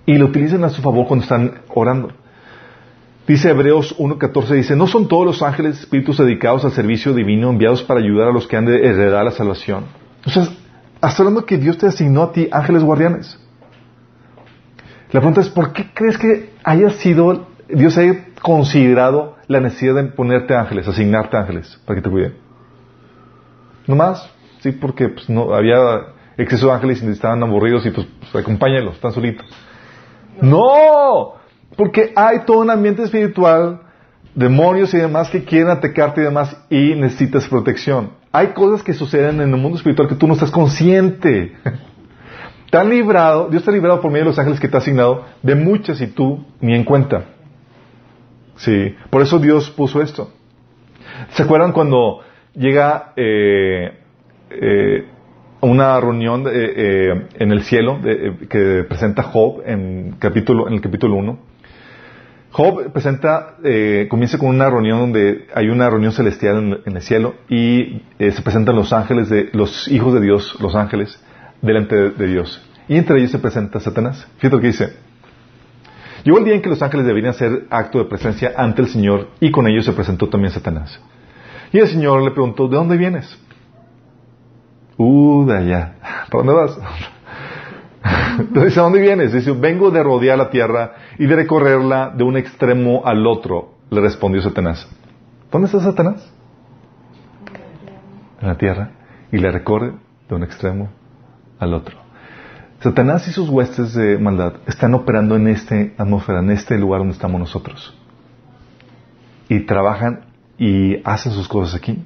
y 0.05 0.17
lo 0.17 0.25
utilizan 0.25 0.63
a 0.63 0.69
su 0.69 0.81
favor 0.81 1.07
cuando 1.07 1.23
están 1.23 1.61
orando. 1.69 2.11
Dice 3.27 3.49
Hebreos 3.49 3.97
1.14, 3.97 4.55
dice, 4.55 4.75
¿no 4.75 4.87
son 4.87 5.07
todos 5.07 5.25
los 5.25 5.41
ángeles 5.41 5.79
espíritus 5.79 6.17
dedicados 6.17 6.65
al 6.65 6.71
servicio 6.71 7.13
divino 7.13 7.49
enviados 7.49 7.83
para 7.83 8.01
ayudar 8.01 8.27
a 8.27 8.31
los 8.31 8.47
que 8.47 8.57
han 8.57 8.65
de 8.65 8.77
heredar 8.77 9.23
la 9.23 9.31
salvación? 9.31 9.85
O 10.25 10.29
sea, 10.29 10.47
hasta 10.99 11.23
hablando 11.23 11.45
que 11.45 11.57
Dios 11.57 11.77
te 11.77 11.87
asignó 11.87 12.23
a 12.23 12.31
ti 12.33 12.49
ángeles 12.51 12.83
guardianes. 12.83 13.39
La 15.11 15.19
pregunta 15.19 15.41
es, 15.41 15.49
¿por 15.49 15.71
qué 15.71 15.91
crees 15.93 16.17
que 16.17 16.49
haya 16.63 16.89
sido, 16.89 17.47
Dios 17.69 17.97
haya 17.97 18.25
considerado 18.41 19.37
la 19.47 19.59
necesidad 19.59 19.95
de 19.95 20.03
ponerte 20.05 20.55
ángeles, 20.55 20.87
asignarte 20.87 21.37
ángeles 21.37 21.79
para 21.85 21.99
que 21.99 22.03
te 22.03 22.09
cuiden? 22.09 22.50
No 23.87 23.95
más, 23.95 24.29
sí, 24.59 24.71
porque 24.71 25.09
pues, 25.09 25.29
no 25.29 25.53
había 25.53 25.77
exceso 26.37 26.67
de 26.67 26.73
ángeles 26.73 27.01
y 27.03 27.07
estaban 27.07 27.41
aburridos 27.43 27.85
y 27.85 27.91
pues, 27.91 28.07
pues 28.19 28.43
acompáñalos, 28.43 28.95
están 28.95 29.11
solitos. 29.11 29.45
No, 30.41 31.33
porque 31.75 32.13
hay 32.15 32.39
todo 32.45 32.59
un 32.59 32.69
ambiente 32.69 33.03
espiritual, 33.03 33.81
demonios 34.33 34.93
y 34.93 34.97
demás 34.97 35.29
que 35.29 35.43
quieren 35.43 35.69
atacarte 35.69 36.21
y 36.21 36.23
demás 36.23 36.55
y 36.69 36.95
necesitas 36.95 37.47
protección. 37.47 38.11
Hay 38.31 38.47
cosas 38.47 38.83
que 38.83 38.93
suceden 38.93 39.41
en 39.41 39.53
el 39.53 39.59
mundo 39.59 39.77
espiritual 39.77 40.07
que 40.07 40.15
tú 40.15 40.27
no 40.27 40.33
estás 40.33 40.51
consciente. 40.51 41.55
Te 42.69 42.77
han 42.77 42.89
librado, 42.89 43.49
Dios 43.49 43.65
te 43.65 43.69
ha 43.69 43.73
librado 43.73 43.99
por 43.99 44.09
medio 44.09 44.23
de 44.23 44.29
los 44.29 44.39
ángeles 44.39 44.61
que 44.61 44.69
te 44.69 44.77
ha 44.77 44.79
asignado 44.79 45.25
de 45.43 45.55
muchas 45.55 45.99
y 45.99 46.07
tú 46.07 46.45
ni 46.61 46.73
en 46.73 46.85
cuenta. 46.85 47.25
Sí, 48.55 48.95
por 49.09 49.21
eso 49.21 49.39
Dios 49.39 49.69
puso 49.71 50.01
esto. 50.01 50.31
¿Se 51.31 51.43
acuerdan 51.43 51.73
cuando 51.73 52.21
llega 52.55 53.13
eh, 53.15 53.97
eh, 54.51 55.05
una 55.61 55.99
reunión 55.99 56.47
eh, 56.47 56.51
eh, 56.53 57.27
en 57.35 57.51
el 57.51 57.61
cielo 57.61 57.99
que 58.49 58.83
presenta 58.89 59.21
Job 59.21 59.61
en, 59.63 60.15
capítulo, 60.17 60.67
en 60.67 60.73
el 60.73 60.81
capítulo 60.81 61.15
1. 61.17 61.39
Job 62.49 62.91
presenta, 62.91 63.55
comienza 64.09 64.37
con 64.37 64.49
una 64.49 64.69
reunión 64.69 64.99
donde 64.99 65.47
hay 65.53 65.69
una 65.69 65.89
reunión 65.89 66.11
celestial 66.11 66.81
en, 66.83 66.95
el 66.97 67.01
cielo 67.01 67.35
y 67.47 68.01
se 68.17 68.41
presentan 68.41 68.75
los 68.75 68.91
ángeles 68.91 69.29
de 69.29 69.49
los 69.53 69.87
hijos 69.87 70.13
de 70.13 70.19
Dios, 70.19 70.57
los 70.59 70.75
ángeles, 70.75 71.23
delante 71.61 71.95
de, 71.95 72.27
Dios. 72.27 72.61
Y 72.89 72.97
entre 72.97 73.19
ellos 73.19 73.31
se 73.31 73.39
presenta 73.39 73.79
Satanás. 73.79 74.27
Fíjate 74.35 74.55
lo 74.57 74.61
que 74.61 74.67
dice. 74.67 74.89
Llegó 76.25 76.39
el 76.39 76.43
día 76.43 76.55
en 76.55 76.61
que 76.61 76.69
los 76.69 76.81
ángeles 76.81 77.05
deberían 77.05 77.29
hacer 77.31 77.67
acto 77.69 77.99
de 77.99 78.05
presencia 78.05 78.51
ante 78.57 78.81
el 78.81 78.89
Señor 78.89 79.29
y 79.39 79.49
con 79.51 79.65
ellos 79.67 79.85
se 79.85 79.93
presentó 79.93 80.27
también 80.27 80.51
Satanás. 80.51 80.99
Y 81.71 81.79
el 81.79 81.87
Señor 81.87 82.21
le 82.21 82.31
preguntó, 82.31 82.67
¿de 82.67 82.75
dónde 82.75 82.97
vienes? 82.97 83.37
Uh, 84.97 85.45
de 85.45 85.57
allá. 85.57 85.95
¿Para 86.29 86.43
dónde 86.43 86.53
vas? 86.53 86.79
Entonces, 88.39 88.77
¿a 88.77 88.81
dónde 88.81 88.99
vienes? 88.99 89.33
Dice, 89.33 89.51
vengo 89.51 89.91
de 89.91 90.03
rodear 90.03 90.37
la 90.37 90.49
tierra 90.49 90.93
y 91.17 91.25
de 91.25 91.35
recorrerla 91.35 92.09
de 92.09 92.23
un 92.23 92.37
extremo 92.37 93.03
al 93.05 93.25
otro, 93.25 93.75
le 93.89 94.01
respondió 94.01 94.41
Satanás. 94.41 94.87
¿Dónde 95.51 95.67
está 95.67 95.79
Satanás? 95.79 96.31
En 98.41 98.47
la 98.47 98.57
tierra. 98.57 98.91
Y 99.31 99.37
le 99.37 99.51
recorre 99.51 99.93
de 100.27 100.35
un 100.35 100.43
extremo 100.43 100.89
al 101.59 101.73
otro. 101.73 101.97
Satanás 102.79 103.27
y 103.27 103.31
sus 103.31 103.47
huestes 103.47 103.93
de 103.93 104.17
maldad 104.17 104.55
están 104.65 104.93
operando 104.95 105.35
en 105.35 105.47
esta 105.47 105.75
atmósfera, 105.97 106.39
en 106.39 106.49
este 106.49 106.77
lugar 106.79 107.01
donde 107.01 107.13
estamos 107.13 107.39
nosotros. 107.39 107.95
Y 109.47 109.61
trabajan 109.61 110.30
y 110.61 111.01
hacen 111.03 111.31
sus 111.31 111.47
cosas 111.47 111.73
aquí. 111.73 111.97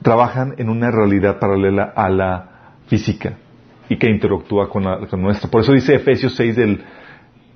Trabajan 0.00 0.54
en 0.56 0.70
una 0.70 0.90
realidad 0.90 1.38
paralela 1.38 1.92
a 1.94 2.08
la 2.08 2.48
física 2.86 3.34
y 3.90 3.98
que 3.98 4.08
interactúa 4.08 4.70
con 4.70 4.84
la, 4.84 4.98
nuestra. 5.18 5.50
Por 5.50 5.60
eso 5.60 5.72
dice 5.74 5.94
Efesios 5.96 6.34
6 6.34 6.56
del 6.56 6.82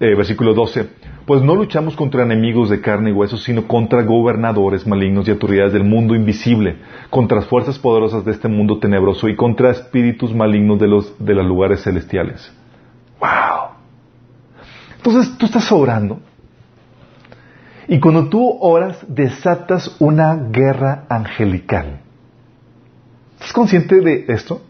eh, 0.01 0.15
versículo 0.15 0.53
12, 0.53 0.91
pues 1.25 1.41
no 1.41 1.55
luchamos 1.55 1.97
contra 1.97 2.25
enemigos 2.25 2.69
de 2.69 2.83
carne 2.83 3.09
y 3.09 3.15
huesos, 3.15 3.43
sino 3.43 3.67
contra 3.67 4.03
gobernadores 4.03 4.87
malignos 4.87 5.27
y 5.27 5.31
autoridades 5.31 5.73
del 5.73 5.85
mundo 5.85 6.15
invisible, 6.15 6.77
contra 7.09 7.41
fuerzas 7.41 7.79
poderosas 7.79 8.23
de 8.23 8.33
este 8.33 8.49
mundo 8.49 8.79
tenebroso 8.79 9.31
y 9.31 9.35
contra 9.35 9.71
espíritus 9.71 10.35
malignos 10.35 10.79
de 10.79 10.89
los, 10.89 11.25
de 11.25 11.35
los 11.35 11.47
lugares 11.47 11.83
celestiales. 11.83 12.53
¡Wow! 13.19 13.71
Entonces 14.99 15.39
tú 15.39 15.47
estás 15.47 15.73
orando 15.73 16.21
y 17.89 18.01
cuando 18.01 18.29
tú 18.29 18.59
oras, 18.61 18.99
desatas 19.09 19.97
una 20.01 20.35
guerra 20.35 21.05
angelical. 21.09 22.01
¿Estás 23.35 23.53
consciente 23.53 24.01
de 24.01 24.25
esto? 24.29 24.63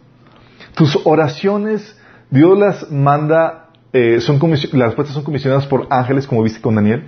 Tus 0.75 0.99
oraciones, 1.05 1.99
Dios 2.31 2.59
las 2.59 2.91
manda, 2.91 3.71
eh, 3.93 4.21
son 4.21 4.39
las 4.39 4.89
respuestas 4.89 5.15
son 5.15 5.25
comisionadas 5.25 5.67
por 5.67 5.87
ángeles, 5.89 6.27
como 6.27 6.43
viste 6.43 6.61
con 6.61 6.75
Daniel, 6.75 7.05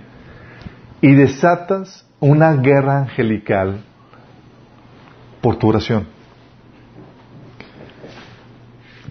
y 1.01 1.13
desatas 1.13 2.07
una 2.19 2.53
guerra 2.53 2.99
angelical 2.99 3.83
por 5.41 5.57
tu 5.57 5.69
oración. 5.69 6.07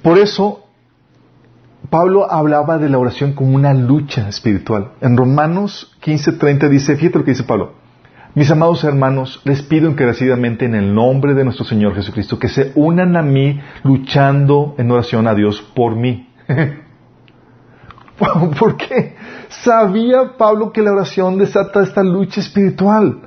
Por 0.02 0.18
eso 0.18 0.67
Pablo 1.90 2.31
hablaba 2.31 2.79
de 2.79 2.88
la 2.88 2.98
oración 2.98 3.33
como 3.33 3.55
una 3.55 3.72
lucha 3.72 4.29
espiritual. 4.29 4.92
En 5.01 5.16
Romanos 5.16 5.96
15:30 6.03 6.68
dice, 6.68 6.96
fíjate 6.96 7.18
lo 7.18 7.24
que 7.24 7.31
dice 7.31 7.44
Pablo, 7.44 7.72
mis 8.35 8.51
amados 8.51 8.85
hermanos, 8.85 9.40
les 9.44 9.62
pido 9.62 9.88
encarecidamente 9.90 10.66
en 10.66 10.74
el 10.74 10.94
nombre 10.94 11.35
de 11.35 11.44
nuestro 11.44 11.64
Señor 11.64 11.94
Jesucristo 11.94 12.38
que 12.38 12.48
se 12.48 12.72
unan 12.74 13.16
a 13.16 13.22
mí 13.22 13.61
luchando 13.85 14.74
en 14.79 14.90
oración 14.90 15.27
a 15.27 15.35
Dios 15.35 15.62
por 15.74 15.96
mí. 15.96 16.29
¿Por 18.18 18.77
qué? 18.77 19.16
Sabía 19.48 20.37
Pablo 20.37 20.72
que 20.72 20.83
la 20.83 20.92
oración 20.92 21.38
desata 21.38 21.83
esta 21.83 22.03
lucha 22.03 22.40
espiritual. 22.40 23.22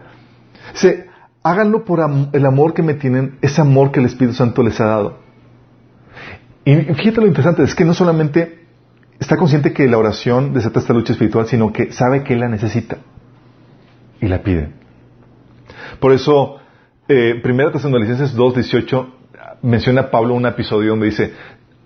Se, 0.74 1.08
háganlo 1.44 1.84
por 1.84 2.00
el 2.32 2.46
amor 2.46 2.74
que 2.74 2.84
me 2.84 2.94
tienen, 2.94 3.38
ese 3.42 3.62
amor 3.62 3.92
que 3.92 4.00
el 4.00 4.06
Espíritu 4.06 4.36
Santo 4.36 4.62
les 4.64 4.80
ha 4.80 4.86
dado. 4.86 5.21
Y 6.64 6.76
fíjate 6.76 7.22
lo 7.22 7.28
interesante, 7.28 7.64
es 7.64 7.74
que 7.74 7.86
no 7.86 7.94
solamente 7.94 8.60
está 9.20 9.38
consciente 9.38 9.74
que 9.74 9.88
la 9.88 9.98
oración 9.98 10.54
desata 10.54 10.80
esta 10.80 10.94
lucha 10.94 11.14
espiritual, 11.14 11.48
sino 11.48 11.72
que 11.72 11.92
sabe 11.92 12.24
que 12.24 12.36
la 12.36 12.48
necesita 12.48 12.98
y 14.20 14.28
la 14.28 14.44
pide. 14.44 14.70
Por 16.00 16.12
eso, 16.12 16.58
eh, 17.08 17.40
Primera 17.42 17.72
Tesalonicenses 17.72 18.36
2.18 18.36 19.08
menciona 19.64 20.02
a 20.02 20.12
Pablo 20.12 20.34
un 20.34 20.46
episodio 20.46 20.92
donde 20.92 21.08
dice 21.08 21.34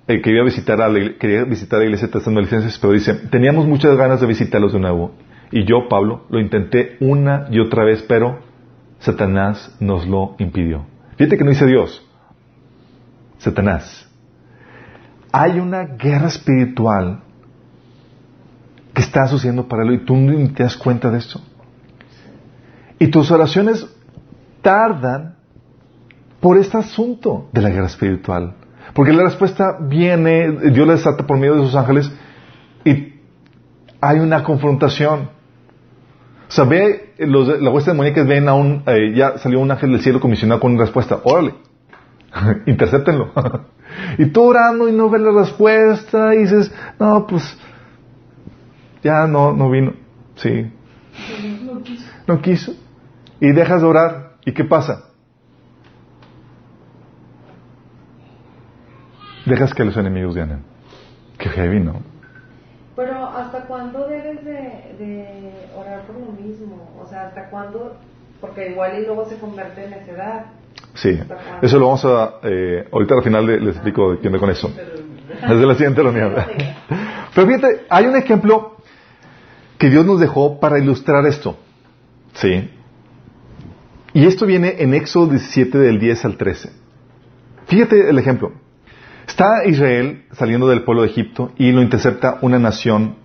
eh, 0.07 0.21
que 0.21 0.29
iba 0.29 0.41
a 0.41 0.45
visitar 0.45 0.81
a 0.81 0.87
la, 0.87 1.17
quería 1.17 1.43
visitar 1.45 1.77
a 1.77 1.79
la 1.79 1.85
iglesia 1.85 2.07
de 2.07 2.13
Tesalonicenses, 2.13 2.77
pero 2.79 2.93
dice, 2.93 3.13
teníamos 3.29 3.65
muchas 3.65 3.95
ganas 3.97 4.21
de 4.21 4.27
visitarlos 4.27 4.73
de 4.73 4.79
nuevo. 4.79 5.13
Y 5.51 5.65
yo, 5.65 5.87
Pablo, 5.89 6.25
lo 6.29 6.39
intenté 6.39 6.97
una 6.99 7.47
y 7.49 7.59
otra 7.59 7.85
vez, 7.85 8.03
pero 8.03 8.39
Satanás 8.99 9.75
nos 9.79 10.05
lo 10.07 10.35
impidió. 10.37 10.85
Fíjate 11.17 11.37
que 11.37 11.43
no 11.43 11.51
dice 11.51 11.65
Dios, 11.65 12.05
Satanás 13.37 14.04
hay 15.37 15.59
una 15.59 15.83
guerra 15.83 16.27
espiritual 16.27 17.19
que 18.93 19.01
está 19.01 19.27
sucediendo 19.27 19.67
para 19.67 19.83
él 19.83 19.95
y 19.95 20.05
tú 20.05 20.15
no 20.15 20.53
te 20.53 20.63
das 20.63 20.77
cuenta 20.77 21.11
de 21.11 21.17
esto. 21.17 21.41
Y 22.99 23.07
tus 23.07 23.29
oraciones 23.31 23.85
tardan 24.61 25.35
por 26.39 26.57
este 26.57 26.77
asunto 26.77 27.49
de 27.51 27.61
la 27.61 27.69
guerra 27.69 27.87
espiritual. 27.87 28.55
Porque 28.93 29.11
la 29.11 29.23
respuesta 29.23 29.77
viene, 29.81 30.71
Dios 30.71 30.87
la 30.87 30.93
desata 30.93 31.27
por 31.27 31.37
medio 31.37 31.55
de 31.55 31.63
sus 31.63 31.75
ángeles 31.75 32.09
y 32.85 33.15
hay 33.99 34.19
una 34.19 34.41
confrontación. 34.41 35.31
O 36.47 36.51
sea, 36.51 36.63
ve, 36.63 37.13
los, 37.17 37.59
la 37.61 37.71
hueste 37.71 37.91
demoníacas 37.91 38.25
ven 38.25 38.47
a 38.47 38.53
un, 38.53 38.83
eh, 38.85 39.11
ya 39.13 39.37
salió 39.39 39.59
un 39.59 39.69
ángel 39.69 39.91
del 39.91 39.99
cielo 39.99 40.21
comisionado 40.21 40.61
con 40.61 40.71
una 40.71 40.83
respuesta. 40.83 41.19
Órale, 41.25 41.55
intercéptenlo. 42.67 43.33
Y 44.17 44.27
tú 44.27 44.43
orando 44.43 44.87
y 44.89 44.91
no 44.91 45.09
ves 45.09 45.21
la 45.21 45.31
respuesta 45.31 46.35
y 46.35 46.39
dices, 46.39 46.73
no, 46.99 47.25
pues 47.27 47.57
ya 49.03 49.27
no, 49.27 49.53
no 49.53 49.69
vino. 49.69 49.93
Sí. 50.35 50.71
No 52.27 52.41
quiso. 52.41 52.73
Y 53.39 53.51
dejas 53.51 53.81
de 53.81 53.87
orar. 53.87 54.35
¿Y 54.45 54.53
qué 54.53 54.63
pasa? 54.63 55.09
Dejas 59.45 59.73
que 59.73 59.85
los 59.85 59.95
enemigos 59.97 60.35
ganen. 60.35 60.63
Qué 61.37 61.49
heavy, 61.49 61.79
¿no? 61.79 62.01
Pero 62.95 63.27
¿hasta 63.27 63.61
cuándo 63.65 64.07
debes 64.07 64.43
de, 64.43 64.95
de 64.97 65.69
orar 65.77 66.01
por 66.03 66.15
lo 66.15 66.31
mismo? 66.31 66.89
O 66.99 67.05
sea, 67.05 67.27
¿hasta 67.27 67.49
cuándo? 67.49 67.97
Porque 68.41 68.69
igual 68.71 68.99
y 68.99 69.05
luego 69.05 69.25
se 69.25 69.37
convierte 69.37 69.85
en 69.85 69.91
necedad. 69.91 70.45
Sí, 70.95 71.19
eso 71.61 71.77
lo 71.77 71.87
vamos 71.87 72.05
a, 72.05 72.39
eh, 72.43 72.87
ahorita 72.91 73.15
al 73.15 73.23
final 73.23 73.45
les, 73.45 73.75
explico 73.75 74.17
quién 74.19 74.37
con 74.37 74.49
eso. 74.49 74.73
Desde 75.41 75.65
la 75.65 75.75
siguiente 75.75 76.01
reunión. 76.01 76.33
Pero 77.35 77.47
fíjate, 77.47 77.85
hay 77.89 78.05
un 78.05 78.15
ejemplo 78.15 78.77
que 79.77 79.89
Dios 79.89 80.05
nos 80.05 80.21
dejó 80.21 80.59
para 80.59 80.79
ilustrar 80.79 81.25
esto. 81.25 81.57
Sí. 82.33 82.69
Y 84.13 84.25
esto 84.25 84.45
viene 84.45 84.75
en 84.79 84.93
Éxodo 84.93 85.27
17 85.27 85.77
del 85.77 85.99
10 85.99 86.25
al 86.25 86.37
13. 86.37 86.71
Fíjate 87.67 88.09
el 88.09 88.17
ejemplo. 88.17 88.53
Está 89.27 89.65
Israel 89.65 90.23
saliendo 90.31 90.69
del 90.69 90.83
pueblo 90.83 91.01
de 91.01 91.09
Egipto 91.09 91.51
y 91.57 91.73
lo 91.73 91.81
intercepta 91.81 92.37
una 92.41 92.57
nación 92.57 93.17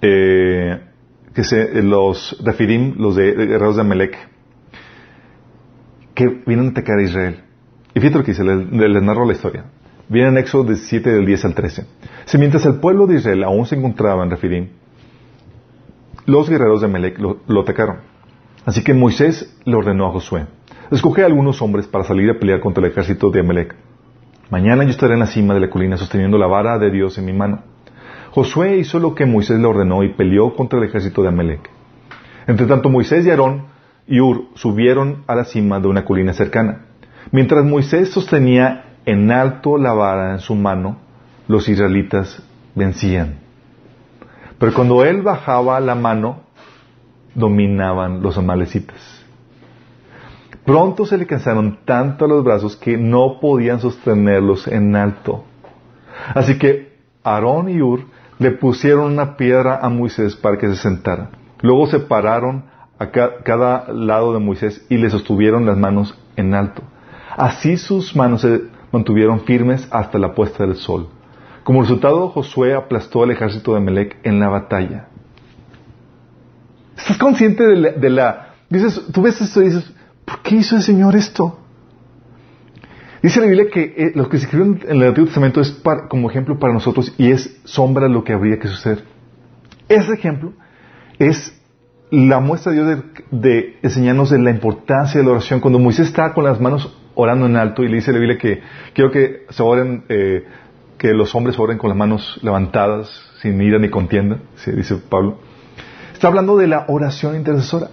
eh, 0.00 0.80
que 1.32 1.44
se, 1.44 1.80
los 1.82 2.36
Refidim, 2.44 2.94
los 2.98 3.14
de, 3.14 3.32
guerreros 3.32 3.76
de 3.76 3.82
Amelec 3.82 4.31
que 6.14 6.42
vienen 6.46 6.66
a 6.66 6.70
atacar 6.70 6.98
a 6.98 7.02
Israel. 7.02 7.42
Y 7.94 8.00
fíjate 8.00 8.18
lo 8.18 8.24
que 8.24 8.32
dice, 8.32 8.44
les, 8.44 9.02
narro 9.02 9.24
la 9.24 9.32
historia. 9.32 9.64
Viene 10.08 10.28
en 10.28 10.38
Éxodo 10.38 10.64
17 10.64 11.10
del 11.10 11.26
10 11.26 11.44
al 11.46 11.54
13. 11.54 11.86
Si 12.24 12.38
mientras 12.38 12.64
el 12.66 12.76
pueblo 12.76 13.06
de 13.06 13.16
Israel 13.16 13.44
aún 13.44 13.66
se 13.66 13.76
encontraba 13.76 14.22
en 14.24 14.30
Refidim, 14.30 14.68
los 16.26 16.48
guerreros 16.48 16.80
de 16.80 16.88
Melech 16.88 17.18
lo, 17.18 17.60
atacaron. 17.60 17.98
Así 18.64 18.84
que 18.84 18.94
Moisés 18.94 19.58
le 19.64 19.74
ordenó 19.74 20.06
a 20.06 20.12
Josué, 20.12 20.46
escoge 20.90 21.24
algunos 21.24 21.60
hombres 21.62 21.86
para 21.86 22.04
salir 22.04 22.30
a 22.30 22.38
pelear 22.38 22.60
contra 22.60 22.84
el 22.84 22.92
ejército 22.92 23.30
de 23.30 23.40
Amelec. 23.40 23.74
Mañana 24.50 24.84
yo 24.84 24.90
estaré 24.90 25.14
en 25.14 25.20
la 25.20 25.26
cima 25.26 25.54
de 25.54 25.60
la 25.60 25.70
colina 25.70 25.96
sosteniendo 25.96 26.38
la 26.38 26.46
vara 26.46 26.78
de 26.78 26.90
Dios 26.90 27.18
en 27.18 27.24
mi 27.24 27.32
mano. 27.32 27.62
Josué 28.30 28.76
hizo 28.76 28.98
lo 28.98 29.14
que 29.14 29.26
Moisés 29.26 29.58
le 29.58 29.66
ordenó 29.66 30.04
y 30.04 30.14
peleó 30.14 30.54
contra 30.54 30.78
el 30.78 30.84
ejército 30.84 31.22
de 31.22 31.28
Amelec. 31.28 31.68
Entre 32.46 32.66
tanto 32.66 32.88
Moisés 32.88 33.26
y 33.26 33.30
Aarón 33.30 33.71
y 34.06 34.20
Ur 34.20 34.46
subieron 34.54 35.24
a 35.26 35.34
la 35.34 35.44
cima 35.44 35.80
de 35.80 35.88
una 35.88 36.04
colina 36.04 36.32
cercana. 36.32 36.86
Mientras 37.30 37.64
Moisés 37.64 38.10
sostenía 38.10 38.96
en 39.06 39.30
alto 39.30 39.78
la 39.78 39.92
vara 39.92 40.32
en 40.32 40.40
su 40.40 40.54
mano, 40.54 40.98
los 41.48 41.68
israelitas 41.68 42.42
vencían. 42.74 43.36
Pero 44.58 44.74
cuando 44.74 45.04
él 45.04 45.22
bajaba 45.22 45.80
la 45.80 45.94
mano, 45.94 46.40
dominaban 47.34 48.22
los 48.22 48.38
amalecitas. 48.38 49.24
Pronto 50.64 51.06
se 51.06 51.18
le 51.18 51.26
cansaron 51.26 51.78
tanto 51.84 52.28
los 52.28 52.44
brazos 52.44 52.76
que 52.76 52.96
no 52.96 53.40
podían 53.40 53.80
sostenerlos 53.80 54.68
en 54.68 54.94
alto. 54.94 55.44
Así 56.34 56.58
que 56.58 56.98
Aarón 57.24 57.68
y 57.68 57.80
Ur 57.80 58.04
le 58.38 58.52
pusieron 58.52 59.12
una 59.12 59.36
piedra 59.36 59.78
a 59.82 59.88
Moisés 59.88 60.36
para 60.36 60.58
que 60.58 60.68
se 60.68 60.76
sentara. 60.76 61.30
Luego 61.62 61.86
se 61.86 62.00
a 63.02 63.10
cada 63.10 63.92
lado 63.92 64.32
de 64.32 64.38
Moisés 64.38 64.84
y 64.88 64.96
le 64.96 65.10
sostuvieron 65.10 65.66
las 65.66 65.76
manos 65.76 66.16
en 66.36 66.54
alto. 66.54 66.82
Así 67.36 67.76
sus 67.76 68.14
manos 68.14 68.42
se 68.42 68.62
mantuvieron 68.92 69.40
firmes 69.40 69.88
hasta 69.90 70.18
la 70.18 70.34
puesta 70.34 70.64
del 70.64 70.76
sol. 70.76 71.08
Como 71.64 71.82
resultado, 71.82 72.28
Josué 72.28 72.74
aplastó 72.74 73.22
al 73.22 73.30
ejército 73.30 73.74
de 73.74 73.80
Melec 73.80 74.16
en 74.24 74.40
la 74.40 74.48
batalla. 74.48 75.08
¿Estás 76.96 77.18
consciente 77.18 77.64
de 77.64 78.10
la, 78.10 78.54
dices, 78.68 79.00
tú 79.12 79.22
ves 79.22 79.40
esto 79.40 79.62
y 79.62 79.66
dices, 79.66 79.92
¿por 80.24 80.40
qué 80.42 80.56
hizo 80.56 80.76
el 80.76 80.82
Señor 80.82 81.16
esto? 81.16 81.58
Dice 83.22 83.40
la 83.40 83.46
Biblia 83.46 83.66
que 83.72 83.94
eh, 83.96 84.12
lo 84.14 84.28
que 84.28 84.38
se 84.38 84.44
escribió 84.44 84.66
en 84.66 84.80
el 84.88 85.02
Antiguo 85.04 85.26
Testamento 85.26 85.60
es 85.60 85.80
como 86.08 86.28
ejemplo 86.28 86.58
para 86.58 86.72
nosotros 86.72 87.14
y 87.18 87.30
es 87.30 87.60
sombra 87.64 88.08
de 88.08 88.12
lo 88.12 88.24
que 88.24 88.32
habría 88.32 88.58
que 88.58 88.68
suceder. 88.68 89.04
Ese 89.88 90.12
ejemplo 90.12 90.52
es 91.18 91.61
la 92.12 92.40
muestra 92.40 92.72
de 92.72 92.84
Dios 92.84 93.04
de, 93.30 93.78
enseñarnos 93.82 94.28
de 94.28 94.38
la 94.38 94.50
importancia 94.50 95.18
de 95.18 95.24
la 95.24 95.32
oración. 95.32 95.60
Cuando 95.60 95.78
Moisés 95.78 96.08
está 96.08 96.34
con 96.34 96.44
las 96.44 96.60
manos 96.60 96.94
orando 97.14 97.46
en 97.46 97.56
alto 97.56 97.82
y 97.82 97.88
le 97.88 97.96
dice 97.96 98.12
la 98.12 98.18
Biblia 98.18 98.36
que 98.36 98.60
quiero 98.92 99.10
que 99.10 99.46
se 99.48 99.62
oren, 99.62 100.04
eh, 100.10 100.44
que 100.98 101.14
los 101.14 101.34
hombres 101.34 101.58
oren 101.58 101.78
con 101.78 101.88
las 101.88 101.96
manos 101.96 102.38
levantadas, 102.42 103.08
sin 103.40 103.58
ira 103.62 103.78
ni 103.78 103.88
contienda, 103.88 104.40
dice 104.66 104.96
Pablo. 104.96 105.38
Está 106.12 106.28
hablando 106.28 106.58
de 106.58 106.66
la 106.66 106.84
oración 106.88 107.34
intercesora. 107.34 107.88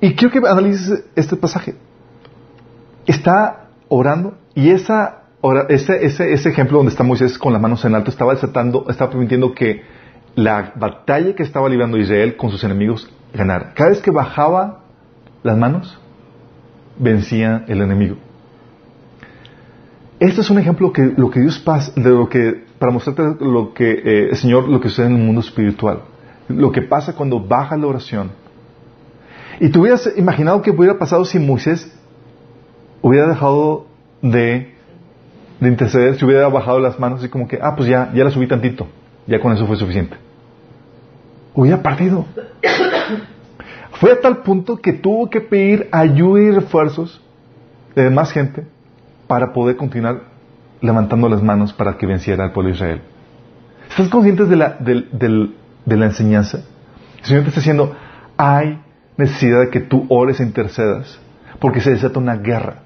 Y 0.00 0.14
quiero 0.16 0.32
que 0.32 0.48
analices 0.48 1.04
este 1.14 1.36
pasaje. 1.36 1.76
Está 3.06 3.68
orando 3.88 4.36
y 4.56 4.70
esa, 4.70 5.22
ese, 5.68 6.04
ese, 6.04 6.32
ese 6.32 6.48
ejemplo 6.48 6.78
donde 6.78 6.90
está 6.90 7.04
Moisés 7.04 7.38
con 7.38 7.52
las 7.52 7.62
manos 7.62 7.84
en 7.84 7.94
alto 7.94 8.10
estaba 8.10 8.34
desatando, 8.34 8.86
estaba 8.88 9.12
permitiendo 9.12 9.54
que 9.54 9.99
la 10.34 10.72
batalla 10.76 11.34
que 11.34 11.42
estaba 11.42 11.68
librando 11.68 11.98
Israel 11.98 12.36
con 12.36 12.50
sus 12.50 12.62
enemigos 12.64 13.10
ganara. 13.34 13.72
Cada 13.74 13.90
vez 13.90 14.00
que 14.00 14.10
bajaba 14.10 14.80
las 15.42 15.56
manos, 15.56 15.98
vencía 16.98 17.64
el 17.68 17.80
enemigo. 17.82 18.16
Este 20.18 20.42
es 20.42 20.50
un 20.50 20.58
ejemplo 20.58 20.92
que 20.92 21.14
lo 21.16 21.30
que 21.30 21.40
Dios 21.40 21.58
pasa, 21.58 21.92
de 21.96 22.10
lo 22.10 22.28
que, 22.28 22.64
para 22.78 22.92
mostrarte 22.92 23.42
lo 23.42 23.72
que, 23.72 24.02
eh, 24.04 24.34
Señor, 24.36 24.68
lo 24.68 24.80
que 24.80 24.90
sucede 24.90 25.06
en 25.06 25.16
el 25.16 25.22
mundo 25.22 25.40
espiritual. 25.40 26.00
Lo 26.48 26.70
que 26.72 26.82
pasa 26.82 27.14
cuando 27.14 27.40
baja 27.40 27.76
la 27.76 27.86
oración. 27.86 28.30
Y 29.60 29.70
tú 29.70 29.80
hubieras 29.80 30.12
imaginado 30.16 30.60
que 30.62 30.70
hubiera 30.70 30.98
pasado 30.98 31.24
si 31.24 31.38
Moisés 31.38 31.90
hubiera 33.00 33.28
dejado 33.28 33.86
de, 34.20 34.74
de 35.60 35.68
interceder, 35.68 36.16
si 36.16 36.24
hubiera 36.24 36.48
bajado 36.48 36.80
las 36.80 36.98
manos 36.98 37.24
y 37.24 37.28
como 37.28 37.48
que, 37.48 37.58
ah, 37.62 37.74
pues 37.74 37.88
ya, 37.88 38.10
ya 38.14 38.24
la 38.24 38.30
subí 38.30 38.46
tantito, 38.46 38.86
ya 39.26 39.40
con 39.40 39.52
eso 39.52 39.66
fue 39.66 39.76
suficiente. 39.76 40.16
Hubiera 41.54 41.82
partido. 41.82 42.26
Fue 43.92 44.12
a 44.12 44.20
tal 44.20 44.38
punto 44.38 44.78
que 44.78 44.94
tuvo 44.94 45.28
que 45.28 45.42
pedir 45.42 45.88
ayuda 45.92 46.40
y 46.40 46.50
refuerzos 46.52 47.20
de 47.94 48.08
más 48.08 48.32
gente 48.32 48.64
para 49.26 49.52
poder 49.52 49.76
continuar 49.76 50.22
levantando 50.80 51.28
las 51.28 51.42
manos 51.42 51.74
para 51.74 51.98
que 51.98 52.06
venciera 52.06 52.44
al 52.44 52.52
pueblo 52.52 52.70
de 52.70 52.76
Israel. 52.76 53.02
¿Estás 53.90 54.08
conscientes 54.08 54.48
de 54.48 54.56
la, 54.56 54.78
de 54.80 55.96
la 55.96 56.06
enseñanza? 56.06 56.62
El 57.18 57.24
Señor 57.24 57.42
te 57.42 57.48
está 57.48 57.60
diciendo, 57.60 57.94
hay 58.38 58.80
necesidad 59.16 59.60
de 59.60 59.70
que 59.70 59.80
tú 59.80 60.06
ores 60.08 60.40
e 60.40 60.44
intercedas, 60.44 61.20
porque 61.58 61.80
se 61.80 61.90
desata 61.90 62.18
una 62.18 62.36
guerra. 62.36 62.76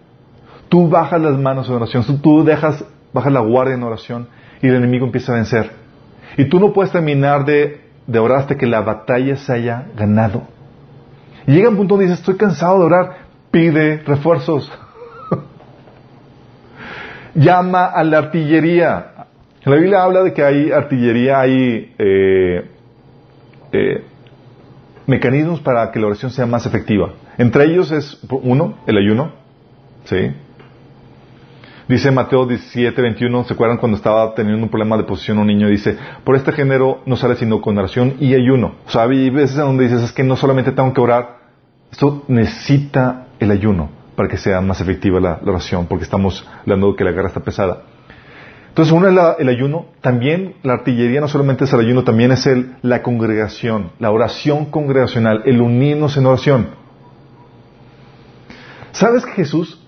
Tú 0.69 0.89
bajas 0.89 1.21
las 1.21 1.39
manos 1.39 1.69
en 1.69 1.77
oración, 1.77 2.05
tú 2.21 2.43
dejas, 2.43 2.85
bajas 3.13 3.33
la 3.33 3.41
guardia 3.41 3.75
en 3.75 3.83
oración 3.85 4.29
y 4.61 4.67
el 4.67 4.75
enemigo 4.75 5.07
empieza 5.07 5.33
a 5.33 5.37
vencer. 5.37 5.84
Y 6.37 6.47
tú 6.47 6.59
no 6.59 6.73
puedes 6.73 6.93
terminar 6.93 7.45
de, 7.45 7.81
orar 8.19 8.41
hasta 8.41 8.57
que 8.57 8.67
la 8.67 8.81
batalla 8.81 9.37
se 9.37 9.53
haya 9.53 9.87
ganado. 9.97 10.43
Y 11.47 11.53
llega 11.53 11.69
un 11.69 11.77
punto 11.77 11.95
donde 11.95 12.07
dices, 12.07 12.21
estoy 12.21 12.37
cansado 12.37 12.79
de 12.81 12.85
orar, 12.85 13.17
pide 13.51 13.99
refuerzos. 13.99 14.71
Llama 17.35 17.87
a 17.87 18.03
la 18.05 18.19
artillería. 18.19 19.27
La 19.65 19.77
Biblia 19.77 20.03
habla 20.03 20.23
de 20.23 20.33
que 20.33 20.43
hay 20.43 20.71
artillería, 20.71 21.41
hay 21.41 21.95
eh, 21.99 22.71
eh, 23.73 24.05
mecanismos 25.07 25.61
para 25.61 25.91
que 25.91 25.99
la 25.99 26.07
oración 26.07 26.31
sea 26.31 26.47
más 26.47 26.67
efectiva. 26.67 27.15
Entre 27.39 27.65
ellos 27.65 27.91
es, 27.91 28.21
uno, 28.31 28.79
el 28.87 28.99
ayuno. 28.99 29.33
¿Sí? 30.05 30.35
Dice 31.87 32.11
Mateo 32.11 32.47
17, 32.47 33.03
21, 33.03 33.45
¿se 33.45 33.53
acuerdan 33.53 33.77
cuando 33.77 33.99
estaba 33.99 34.35
teniendo 34.35 34.63
un 34.63 34.71
problema 34.71 34.97
de 34.97 35.05
posición 35.05 35.39
un 35.39 35.49
niño? 35.49 35.69
Dice, 35.69 35.99
por 36.25 36.35
este 36.35 36.51
género 36.53 37.03
no 37.05 37.15
sale 37.17 37.37
sino 37.37 37.61
con 37.61 37.77
oración 37.77 38.15
y 38.21 38.35
ayuno. 38.35 38.77
O 38.87 38.91
sea, 38.91 39.03
hay 39.03 39.29
veces 39.29 39.57
donde 39.57 39.85
dices, 39.85 40.03
es 40.03 40.13
que 40.13 40.25
no 40.25 40.35
solamente 40.35 40.73
tengo 40.73 40.95
que 40.95 41.01
orar, 41.03 41.41
esto 41.93 42.25
necesita 42.27 43.27
el 43.39 43.51
ayuno 43.51 43.91
para 44.17 44.31
que 44.31 44.39
sea 44.39 44.63
más 44.63 44.81
efectiva 44.81 45.21
la, 45.21 45.41
oración, 45.45 45.87
porque 45.87 46.05
estamos 46.05 46.49
hablando 46.61 46.93
de 46.93 46.97
que 46.97 47.05
la 47.05 47.13
guerra 47.13 47.29
está 47.29 47.41
pesada. 47.41 47.83
Entonces, 48.69 48.91
uno 48.91 49.07
es 49.07 49.37
el 49.39 49.49
ayuno, 49.51 49.87
también 50.01 50.55
la 50.63 50.73
artillería 50.73 51.21
no 51.21 51.29
solamente 51.29 51.65
es 51.65 51.73
el 51.75 51.81
ayuno, 51.81 52.03
también 52.03 52.33
es 52.33 52.47
el, 52.47 52.77
la 52.81 53.03
congregación, 53.03 53.91
la 53.99 54.11
oración 54.11 54.65
congregacional, 54.67 55.43
el 55.45 55.61
unirnos 55.61 56.17
en 56.17 56.27
oración. 56.27 56.69
¿Sabes 58.93 59.27
que 59.27 59.33
Jesús 59.33 59.84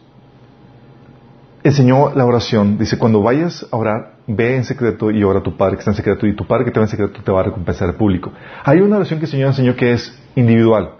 enseñó 1.69 2.15
la 2.15 2.25
oración. 2.25 2.79
Dice, 2.79 2.99
cuando 2.99 3.23
vayas 3.23 3.67
a 3.71 3.77
orar, 3.77 4.17
ve 4.27 4.57
en 4.57 4.65
secreto 4.65 5.11
y 5.11 5.23
ora 5.25 5.41
a 5.41 5.43
tu 5.43 5.57
Padre 5.57 5.75
que 5.75 5.81
está 5.81 5.91
en 5.91 5.97
secreto 5.97 6.27
y 6.27 6.35
tu 6.35 6.47
Padre 6.47 6.65
que 6.65 6.71
te 6.71 6.79
va 6.79 6.87
en 6.87 6.91
secreto 6.91 7.21
te 7.23 7.33
va 7.33 7.41
a 7.41 7.45
recompensar 7.45 7.89
al 7.89 7.97
público. 7.97 8.33
Hay 8.65 8.81
una 8.81 8.97
oración 8.97 9.19
que 9.19 9.27
el 9.27 9.31
Señor 9.31 9.49
enseñó 9.49 9.75
que 9.75 9.93
es 9.93 10.17
individual, 10.35 10.93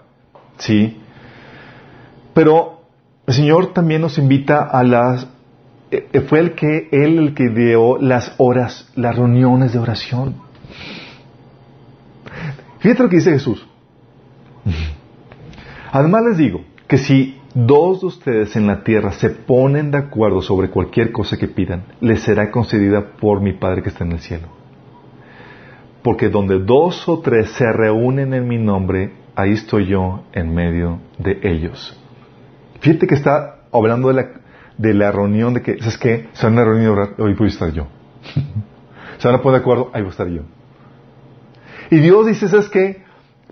¿sí? 0.57 1.01
Pero 2.33 2.81
el 3.25 3.33
Señor 3.33 3.73
también 3.73 4.01
nos 4.01 4.17
invita 4.17 4.63
a 4.63 4.83
las... 4.83 5.27
Eh, 5.89 6.21
fue 6.27 6.39
el 6.39 6.53
que, 6.53 6.89
Él 6.91 7.17
el 7.17 7.33
que 7.33 7.49
dio 7.49 7.97
las 7.97 8.33
horas, 8.37 8.91
las 8.95 9.15
reuniones 9.15 9.73
de 9.73 9.79
oración. 9.79 10.35
Fíjate 12.79 13.03
lo 13.03 13.09
que 13.09 13.17
dice 13.17 13.31
Jesús. 13.31 13.65
Además 15.91 16.23
les 16.29 16.37
digo 16.37 16.61
que 16.87 16.97
si 16.97 17.36
dos 17.65 18.01
de 18.01 18.07
ustedes 18.07 18.55
en 18.55 18.67
la 18.67 18.83
tierra 18.83 19.11
se 19.13 19.31
ponen 19.31 19.89
de 19.89 19.97
acuerdo 19.97 20.41
sobre 20.43 20.69
cualquier 20.69 21.11
cosa 21.11 21.37
que 21.37 21.47
pidan, 21.47 21.85
les 22.01 22.21
será 22.21 22.51
concedida 22.51 23.13
por 23.19 23.41
mi 23.41 23.53
Padre 23.53 23.81
que 23.81 23.89
está 23.89 24.03
en 24.03 24.11
el 24.11 24.19
cielo. 24.19 24.47
Porque 26.03 26.29
donde 26.29 26.59
dos 26.59 27.09
o 27.09 27.19
tres 27.19 27.49
se 27.51 27.65
reúnen 27.73 28.35
en 28.35 28.47
mi 28.47 28.59
nombre, 28.59 29.11
ahí 29.35 29.53
estoy 29.53 29.87
yo 29.87 30.23
en 30.33 30.53
medio 30.53 30.99
de 31.17 31.39
ellos. 31.41 31.99
Fíjate 32.79 33.07
que 33.07 33.15
está 33.15 33.61
hablando 33.71 34.09
de 34.09 34.13
la, 34.13 34.29
de 34.77 34.93
la 34.93 35.11
reunión, 35.11 35.55
de 35.55 35.63
que, 35.63 35.79
¿sabes 35.79 35.97
qué? 35.97 36.29
Se 36.33 36.45
van 36.45 36.59
a 36.59 36.63
reunir 36.63 36.89
hoy 37.17 37.33
voy 37.33 37.47
a 37.47 37.49
estar 37.49 37.71
yo. 37.71 37.87
se 39.17 39.27
van 39.27 39.35
a 39.35 39.41
poner 39.41 39.59
de 39.59 39.63
acuerdo, 39.63 39.89
ahí 39.93 40.03
voy 40.03 40.09
a 40.09 40.11
estar 40.11 40.27
yo. 40.27 40.43
Y 41.89 41.97
Dios 41.97 42.27
dice, 42.27 42.47
¿sabes 42.49 42.69
qué? 42.69 43.01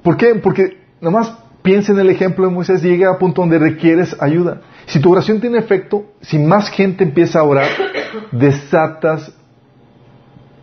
¿Por 0.04 0.16
qué? 0.16 0.36
Porque 0.36 0.78
nomás 1.02 1.36
Piensa 1.66 1.94
en 1.94 2.00
el 2.00 2.12
ejemplo 2.12 2.46
de 2.46 2.54
Moisés, 2.54 2.84
llega 2.84 3.10
a 3.10 3.18
punto 3.18 3.42
donde 3.42 3.58
requieres 3.58 4.16
ayuda. 4.22 4.62
Si 4.86 5.00
tu 5.00 5.12
oración 5.12 5.42
tiene 5.42 5.58
efecto, 5.58 6.06
si 6.22 6.38
más 6.38 6.70
gente 6.70 7.04
empieza 7.04 7.40
a 7.40 7.44
orar, 7.44 7.68
desatas 8.32 9.36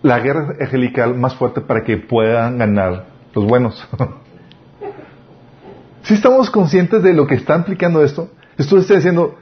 la 0.00 0.20
guerra 0.20 0.54
angelical 0.60 1.16
más 1.16 1.34
fuerte 1.34 1.60
para 1.60 1.82
que 1.82 1.96
puedan 1.96 2.56
ganar 2.56 3.06
los 3.34 3.44
buenos. 3.44 3.84
si 6.04 6.14
estamos 6.14 6.48
conscientes 6.50 7.02
de 7.02 7.14
lo 7.14 7.26
que 7.26 7.34
está 7.34 7.56
implicando 7.56 8.04
esto, 8.04 8.30
esto 8.56 8.78
está 8.78 8.94
diciendo, 8.94 9.34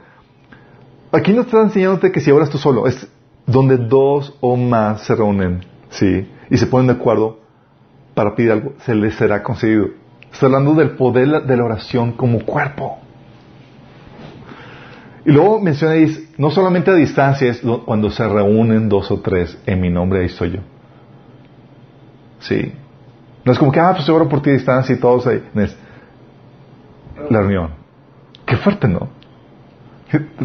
aquí 1.11 1.31
no 1.31 1.41
está 1.41 1.61
enseñándote 1.61 2.11
que 2.11 2.21
si 2.21 2.31
oras 2.31 2.49
tú 2.49 2.57
solo, 2.57 2.87
es 2.87 3.07
donde 3.45 3.77
dos 3.77 4.35
o 4.41 4.57
más 4.57 5.03
se 5.03 5.13
reúnen, 5.13 5.63
¿sí? 5.91 6.27
Y 6.49 6.57
se 6.57 6.65
ponen 6.65 6.87
de 6.87 6.93
acuerdo 6.93 7.39
para 8.15 8.33
pedir 8.33 8.51
algo, 8.51 8.73
se 8.83 8.95
les 8.95 9.13
será 9.13 9.43
concedido. 9.43 10.00
Estoy 10.31 10.47
hablando 10.47 10.73
del 10.75 10.91
poder 10.91 11.43
de 11.43 11.57
la 11.57 11.63
oración 11.63 12.13
como 12.13 12.45
cuerpo. 12.45 12.99
Y 15.25 15.31
luego 15.31 15.59
mencionáis, 15.59 16.29
no 16.37 16.49
solamente 16.49 16.89
a 16.89 16.95
distancia, 16.95 17.49
es 17.49 17.61
cuando 17.85 18.09
se 18.09 18.27
reúnen 18.27 18.89
dos 18.89 19.11
o 19.11 19.19
tres 19.19 19.57
en 19.65 19.79
mi 19.79 19.89
nombre, 19.89 20.21
ahí 20.21 20.25
estoy 20.25 20.51
yo. 20.51 20.59
Sí. 22.39 22.73
No 23.45 23.51
es 23.51 23.59
como 23.59 23.71
que, 23.71 23.79
ah, 23.79 23.93
pues 23.95 24.07
oro 24.09 24.27
por 24.27 24.41
ti 24.41 24.49
a 24.49 24.53
distancia 24.53 24.95
y 24.95 24.99
todos 24.99 25.27
ahí. 25.27 25.43
La 27.29 27.39
reunión. 27.39 27.69
Qué 28.45 28.57
fuerte, 28.57 28.87
¿no? 28.87 29.09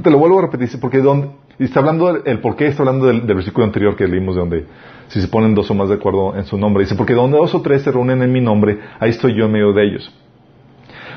Te 0.03 0.11
lo 0.11 0.19
vuelvo 0.19 0.39
a 0.39 0.43
repetir, 0.43 0.79
porque 0.81 0.99
donde, 0.99 1.31
está 1.59 1.81
hablando, 1.81 2.25
el 2.25 2.41
por 2.41 2.55
qué 2.57 2.67
está 2.67 2.83
hablando 2.83 3.07
del, 3.07 3.27
del, 3.27 3.37
versículo 3.37 3.67
anterior 3.67 3.97
que 3.97 4.07
leímos 4.07 4.35
de 4.35 4.41
donde 4.41 4.67
si 5.09 5.21
se 5.21 5.29
ponen 5.29 5.55
dos 5.55 5.71
o 5.71 5.75
más 5.75 5.89
de 5.89 5.97
acuerdo 5.97 6.37
en 6.37 6.45
su 6.45 6.59
nombre. 6.59 6.85
Dice, 6.85 6.95
porque 6.95 7.15
donde 7.15 7.39
dos 7.39 7.55
o 7.55 7.63
tres 7.63 7.83
se 7.83 7.93
reúnen 7.93 8.23
en 8.23 8.33
mi 8.33 8.41
nombre, 8.41 8.79
ahí 8.99 9.11
estoy 9.11 9.35
yo 9.35 9.47
en 9.47 9.53
medio 9.53 9.73
de 9.73 9.87
ellos. 9.87 10.15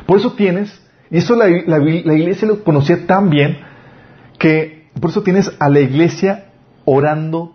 Por 0.05 0.17
eso 0.17 0.33
tienes 0.33 0.85
Y 1.11 1.17
eso 1.17 1.35
la, 1.35 1.47
la, 1.47 1.77
la 1.77 2.13
iglesia 2.13 2.47
lo 2.47 2.63
conocía 2.63 3.05
tan 3.05 3.29
bien 3.29 3.59
que 4.37 4.87
por 4.99 5.09
eso 5.11 5.23
tienes 5.23 5.55
a 5.59 5.69
la 5.69 5.79
iglesia 5.79 6.45
orando 6.85 7.53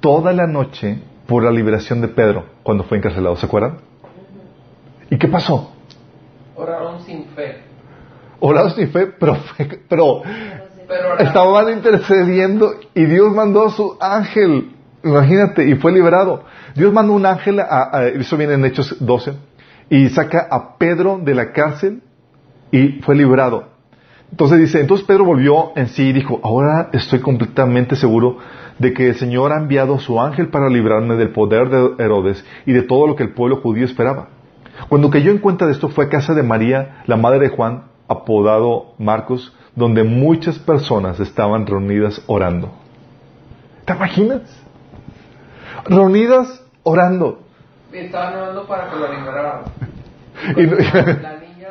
toda 0.00 0.32
la 0.32 0.46
noche 0.46 0.98
por 1.26 1.42
la 1.42 1.50
liberación 1.50 2.00
de 2.00 2.08
Pedro 2.08 2.44
cuando 2.62 2.84
fue 2.84 2.98
encarcelado, 2.98 3.36
¿se 3.36 3.46
acuerdan? 3.46 3.78
¿Y 5.10 5.18
qué 5.18 5.28
pasó? 5.28 5.72
Oraron 6.56 7.00
sin 7.00 7.24
fe. 7.26 7.62
Oraron 8.40 8.72
sin 8.72 8.90
fe, 8.90 9.06
pero, 9.06 9.36
pero, 9.88 10.22
estaban 11.18 11.72
intercediendo 11.72 12.74
y 12.94 13.04
Dios 13.06 13.32
mandó 13.32 13.66
a 13.66 13.70
su 13.70 13.96
ángel, 14.00 14.73
imagínate, 15.04 15.68
y 15.68 15.74
fue 15.76 15.92
liberado. 15.92 16.44
Dios 16.74 16.92
mandó 16.92 17.12
un 17.12 17.26
ángel, 17.26 17.60
a, 17.60 18.08
eso 18.14 18.36
viene 18.36 18.54
en 18.54 18.64
Hechos 18.64 18.96
12, 19.00 19.32
y 19.90 20.08
saca 20.08 20.48
a 20.50 20.76
Pedro 20.78 21.20
de 21.22 21.34
la 21.34 21.52
cárcel 21.52 22.02
y 22.70 23.00
fue 23.02 23.14
liberado. 23.14 23.74
Entonces 24.30 24.58
dice, 24.58 24.80
entonces 24.80 25.06
Pedro 25.06 25.24
volvió 25.24 25.72
en 25.76 25.86
sí 25.88 26.08
y 26.08 26.12
dijo, 26.12 26.40
ahora 26.42 26.88
estoy 26.92 27.20
completamente 27.20 27.94
seguro 27.94 28.38
de 28.78 28.92
que 28.92 29.10
el 29.10 29.14
Señor 29.14 29.52
ha 29.52 29.58
enviado 29.58 29.94
a 29.94 30.00
su 30.00 30.20
ángel 30.20 30.48
para 30.48 30.68
librarme 30.68 31.14
del 31.14 31.30
poder 31.30 31.68
de 31.68 32.02
Herodes 32.02 32.44
y 32.66 32.72
de 32.72 32.82
todo 32.82 33.06
lo 33.06 33.14
que 33.14 33.22
el 33.22 33.34
pueblo 33.34 33.60
judío 33.60 33.84
esperaba. 33.84 34.28
Cuando 34.88 35.10
cayó 35.10 35.30
en 35.30 35.38
cuenta 35.38 35.66
de 35.66 35.72
esto 35.72 35.88
fue 35.88 36.06
a 36.06 36.08
casa 36.08 36.34
de 36.34 36.42
María, 36.42 37.02
la 37.06 37.16
madre 37.16 37.38
de 37.38 37.48
Juan, 37.48 37.84
apodado 38.08 38.94
Marcos, 38.98 39.54
donde 39.76 40.02
muchas 40.02 40.58
personas 40.58 41.20
estaban 41.20 41.66
reunidas 41.66 42.20
orando. 42.26 42.72
¿Te 43.84 43.92
imaginas? 43.92 44.63
Reunidas 45.86 46.62
orando. 46.82 47.40
estaban 47.92 48.34
orando 48.36 48.66
para 48.66 48.90
que 48.90 48.96
lo 48.96 49.12
liberaran. 49.12 49.62
la 51.22 51.36
niña... 51.40 51.68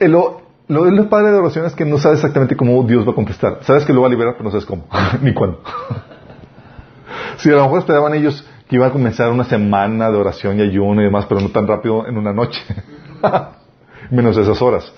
lo, 0.00 0.42
lo 0.68 0.84
de 0.84 0.92
los 0.92 1.06
padres 1.06 1.32
de 1.32 1.38
oración 1.38 1.66
es 1.66 1.74
que 1.74 1.84
no 1.84 1.98
sabes 1.98 2.18
exactamente 2.18 2.56
cómo 2.56 2.82
Dios 2.82 3.06
va 3.06 3.12
a 3.12 3.14
contestar. 3.14 3.58
Sabes 3.62 3.84
que 3.84 3.92
lo 3.92 4.02
va 4.02 4.08
a 4.08 4.10
liberar, 4.10 4.34
pero 4.34 4.44
no 4.44 4.50
sabes 4.50 4.66
cómo, 4.66 4.86
ni 5.22 5.32
cuándo. 5.32 5.60
si 7.38 7.50
a 7.50 7.54
lo 7.54 7.62
mejor 7.62 7.80
esperaban 7.80 8.14
ellos 8.14 8.46
que 8.68 8.76
iba 8.76 8.86
a 8.86 8.90
comenzar 8.90 9.30
una 9.30 9.44
semana 9.44 10.10
de 10.10 10.16
oración 10.16 10.58
y 10.58 10.62
ayuno 10.62 11.00
y 11.00 11.04
demás, 11.04 11.26
pero 11.26 11.40
no 11.40 11.50
tan 11.50 11.66
rápido 11.66 12.06
en 12.06 12.18
una 12.18 12.32
noche. 12.32 12.60
Menos 14.10 14.36
esas 14.36 14.60
horas. 14.60 14.92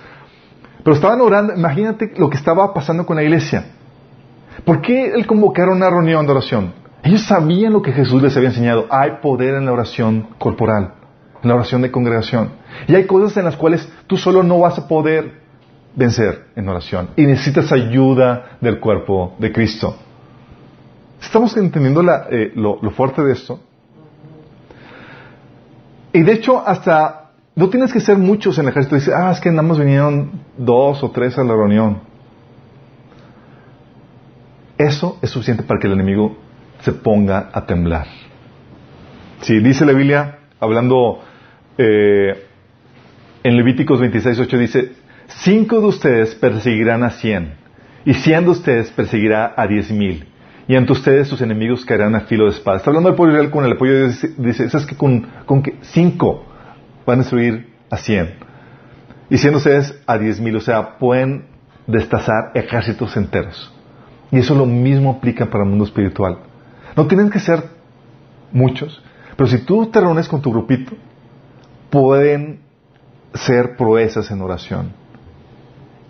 Pero 0.82 0.94
estaban 0.96 1.20
orando, 1.20 1.54
imagínate 1.54 2.12
lo 2.16 2.30
que 2.30 2.36
estaba 2.36 2.72
pasando 2.72 3.04
con 3.04 3.16
la 3.16 3.22
iglesia. 3.22 3.77
¿Por 4.64 4.80
qué 4.80 5.12
el 5.12 5.26
convocar 5.26 5.68
una 5.68 5.90
reunión 5.90 6.26
de 6.26 6.32
oración? 6.32 6.72
Ellos 7.02 7.22
sabían 7.22 7.72
lo 7.72 7.82
que 7.82 7.92
Jesús 7.92 8.22
les 8.22 8.36
había 8.36 8.48
enseñado. 8.48 8.86
Hay 8.90 9.12
poder 9.22 9.54
en 9.54 9.66
la 9.66 9.72
oración 9.72 10.28
corporal, 10.38 10.94
en 11.42 11.48
la 11.48 11.54
oración 11.54 11.82
de 11.82 11.90
congregación. 11.90 12.50
Y 12.86 12.94
hay 12.94 13.06
cosas 13.06 13.36
en 13.36 13.44
las 13.44 13.56
cuales 13.56 13.88
tú 14.06 14.16
solo 14.16 14.42
no 14.42 14.58
vas 14.58 14.78
a 14.78 14.88
poder 14.88 15.40
vencer 15.94 16.46
en 16.56 16.68
oración. 16.68 17.10
Y 17.16 17.24
necesitas 17.24 17.72
ayuda 17.72 18.58
del 18.60 18.80
cuerpo 18.80 19.34
de 19.38 19.52
Cristo. 19.52 19.96
¿Estamos 21.20 21.56
entendiendo 21.56 22.02
eh, 22.30 22.52
lo, 22.54 22.78
fuerte 22.90 23.22
de 23.22 23.32
esto? 23.32 23.60
Y 26.12 26.22
de 26.22 26.32
hecho, 26.32 26.62
hasta 26.66 27.30
no 27.54 27.68
tienes 27.68 27.92
que 27.92 28.00
ser 28.00 28.16
muchos 28.18 28.58
en 28.58 28.64
el 28.64 28.70
ejército. 28.70 28.96
Dice, 28.96 29.12
ah, 29.14 29.30
es 29.32 29.40
que 29.40 29.50
nada 29.50 29.62
más 29.62 29.78
vinieron 29.78 30.30
dos 30.56 31.02
o 31.02 31.10
tres 31.10 31.36
a 31.38 31.44
la 31.44 31.54
reunión. 31.54 32.07
Eso 34.78 35.18
es 35.20 35.30
suficiente 35.30 35.64
para 35.64 35.80
que 35.80 35.88
el 35.88 35.94
enemigo 35.94 36.38
se 36.80 36.92
ponga 36.92 37.50
a 37.52 37.66
temblar. 37.66 38.06
Si 39.40 39.58
dice 39.58 39.84
la 39.84 39.92
Biblia, 39.92 40.38
hablando 40.60 41.20
eh, 41.76 42.46
en 43.42 43.56
Levíticos 43.56 44.00
26.8, 44.00 44.58
dice, 44.58 44.92
cinco 45.26 45.80
de 45.80 45.86
ustedes 45.86 46.34
perseguirán 46.36 47.02
a 47.02 47.10
cien, 47.10 47.54
y 48.04 48.14
cien 48.14 48.44
de 48.44 48.50
ustedes 48.50 48.90
perseguirá 48.90 49.52
a 49.56 49.66
diez 49.66 49.90
mil 49.90 50.26
y 50.68 50.76
ante 50.76 50.92
ustedes 50.92 51.28
sus 51.28 51.40
enemigos 51.40 51.84
caerán 51.86 52.14
a 52.14 52.20
filo 52.20 52.44
de 52.44 52.50
espada. 52.50 52.76
Está 52.76 52.90
hablando 52.90 53.08
del 53.08 53.16
pueblo 53.16 53.32
Israel 53.34 53.50
con 53.50 53.64
el 53.64 53.72
apoyo 53.72 53.94
de 53.94 54.00
Dios. 54.00 54.26
Dice, 54.36 54.68
¿sabes 54.68 54.86
que 54.86 54.96
con, 54.96 55.26
cinco 55.80 56.44
van 57.06 57.20
a 57.20 57.22
destruir 57.22 57.72
a 57.90 57.96
cien? 57.96 58.34
Y 59.30 59.38
cien 59.38 59.54
ustedes 59.54 59.98
a 60.06 60.18
diez 60.18 60.38
mil. 60.38 60.54
O 60.56 60.60
sea, 60.60 60.98
pueden 60.98 61.46
destazar 61.86 62.52
ejércitos 62.54 63.16
enteros. 63.16 63.74
Y 64.30 64.38
eso 64.38 64.54
lo 64.54 64.66
mismo 64.66 65.10
aplica 65.10 65.46
para 65.46 65.64
el 65.64 65.70
mundo 65.70 65.84
espiritual. 65.84 66.38
No 66.96 67.06
tienen 67.06 67.30
que 67.30 67.40
ser 67.40 67.64
muchos, 68.52 69.02
pero 69.36 69.48
si 69.48 69.58
tú 69.64 69.86
te 69.86 70.00
reúnes 70.00 70.28
con 70.28 70.42
tu 70.42 70.50
grupito, 70.50 70.92
pueden 71.90 72.60
ser 73.34 73.76
proezas 73.76 74.30
en 74.30 74.40
oración 74.40 74.92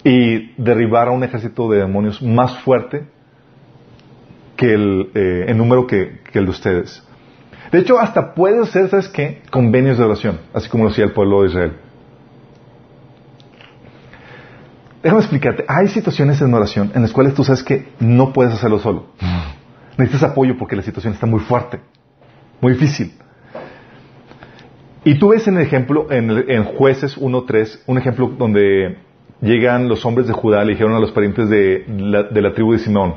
y 0.05 0.53
derribar 0.57 1.09
a 1.09 1.11
un 1.11 1.25
ejército 1.25 1.69
de 1.71 1.79
demonios 1.79 2.23
más 2.23 2.59
fuerte 2.61 3.07
que 4.57 4.73
el, 4.73 5.11
eh, 5.15 5.55
número 5.55 5.87
que, 5.87 6.21
el 6.33 6.45
de 6.45 6.51
ustedes. 6.51 7.05
De 7.71 7.79
hecho, 7.79 7.99
hasta 7.99 8.35
puede 8.35 8.65
ser, 8.67 8.89
¿sabes 8.89 9.09
qué? 9.09 9.43
Convenios 9.51 9.99
de 9.99 10.05
oración, 10.05 10.41
así 10.55 10.69
como 10.69 10.85
lo 10.85 10.91
hacía 10.91 11.05
el 11.05 11.13
pueblo 11.13 11.43
de 11.43 11.49
Israel. 11.49 11.73
Déjame 15.03 15.21
explicarte, 15.21 15.65
hay 15.69 15.89
situaciones 15.89 16.41
en 16.41 16.53
oración 16.53 16.91
en 16.95 17.03
las 17.03 17.13
cuales 17.13 17.35
tú 17.35 17.45
sabes 17.45 17.63
que 17.63 17.89
no 18.01 18.33
puedes 18.33 18.53
hacerlo 18.53 18.81
solo. 18.81 19.07
Necesitas 19.97 20.31
apoyo 20.31 20.57
porque 20.59 20.75
la 20.75 20.83
situación 20.83 21.13
está 21.13 21.27
muy 21.27 21.41
fuerte, 21.41 21.81
muy 22.61 22.73
difícil. 22.73 23.13
Y 25.05 25.19
tú 25.19 25.29
ves 25.29 25.47
en 25.47 25.57
el 25.57 25.63
ejemplo, 25.63 26.09
en, 26.11 26.65
Jueces 26.65 27.17
1.3, 27.17 27.81
un 27.87 27.99
ejemplo 27.99 28.29
donde 28.37 28.99
llegan 29.41 29.89
los 29.89 30.05
hombres 30.05 30.27
de 30.27 30.33
Judá, 30.33 30.65
le 30.65 30.73
dijeron 30.73 30.95
a 30.95 30.99
los 30.99 31.13
parientes 31.13 31.49
de 31.49 31.85
la, 31.89 32.25
de 32.25 32.43
la 32.43 32.53
tribu 32.53 32.73
de 32.73 32.81
Simón, 32.81 33.15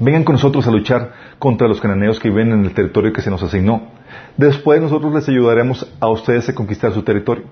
vengan 0.00 0.24
con 0.24 0.34
nosotros 0.34 0.66
a 0.66 0.72
luchar 0.72 1.12
contra 1.38 1.68
los 1.68 1.80
cananeos 1.80 2.18
que 2.18 2.28
viven 2.28 2.50
en 2.50 2.64
el 2.64 2.74
territorio 2.74 3.12
que 3.12 3.22
se 3.22 3.30
nos 3.30 3.42
asignó. 3.42 3.92
Después 4.36 4.80
nosotros 4.80 5.14
les 5.14 5.28
ayudaremos 5.28 5.90
a 6.00 6.08
ustedes 6.08 6.48
a 6.48 6.54
conquistar 6.54 6.92
su 6.92 7.02
territorio. 7.02 7.44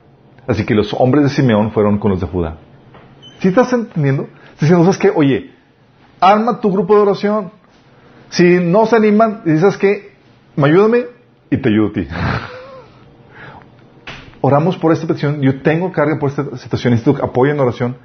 Así 0.49 0.67
que 0.67 0.75
los 0.75 0.93
hombres 0.95 1.23
de 1.23 1.31
Simeón 1.31 1.71
fueron 1.71 1.99
con 1.99 2.11
los 2.11 2.21
de 2.21 2.27
Judá. 2.27 2.59
¿Sí 3.43 3.49
estás 3.49 3.73
entendiendo? 3.73 4.29
Diciendo, 4.61 4.85
¿sabes 4.85 4.99
qué? 4.99 5.11
Oye, 5.13 5.51
arma 6.21 6.61
tu 6.61 6.71
grupo 6.71 6.95
de 6.95 7.01
oración. 7.01 7.51
Si 8.31 8.61
no 8.61 8.87
se 8.87 8.95
animan, 8.95 9.43
dices 9.45 9.77
que, 9.77 10.13
me 10.55 10.69
ayúdame 10.69 11.07
y 11.51 11.57
te 11.57 11.69
ayudo 11.69 11.89
a 11.89 11.93
ti. 11.93 12.07
Oramos 14.43 14.77
por 14.77 14.93
esta 14.93 15.09
petición. 15.09 15.43
Yo 15.43 15.61
tengo 15.61 15.91
carga 15.91 16.21
por 16.21 16.31
esta 16.31 16.57
situación. 16.57 16.93
Necesito 16.93 17.25
apoyo 17.25 17.51
en 17.51 17.59
oración. 17.59 17.97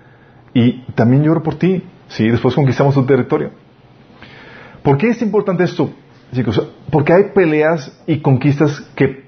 Y 0.55 0.81
también 0.95 1.23
lloro 1.23 1.43
por 1.43 1.53
ti. 1.53 1.83
Sí, 2.07 2.27
después 2.27 2.55
conquistamos 2.55 2.95
tu 2.95 3.05
territorio. 3.05 3.51
¿Por 4.81 4.97
qué 4.97 5.09
es 5.09 5.21
importante 5.21 5.65
esto, 5.65 5.91
chicos? 6.33 6.67
Porque 6.89 7.13
hay 7.13 7.25
peleas 7.35 7.95
y 8.07 8.21
conquistas 8.21 8.81
que, 8.95 9.27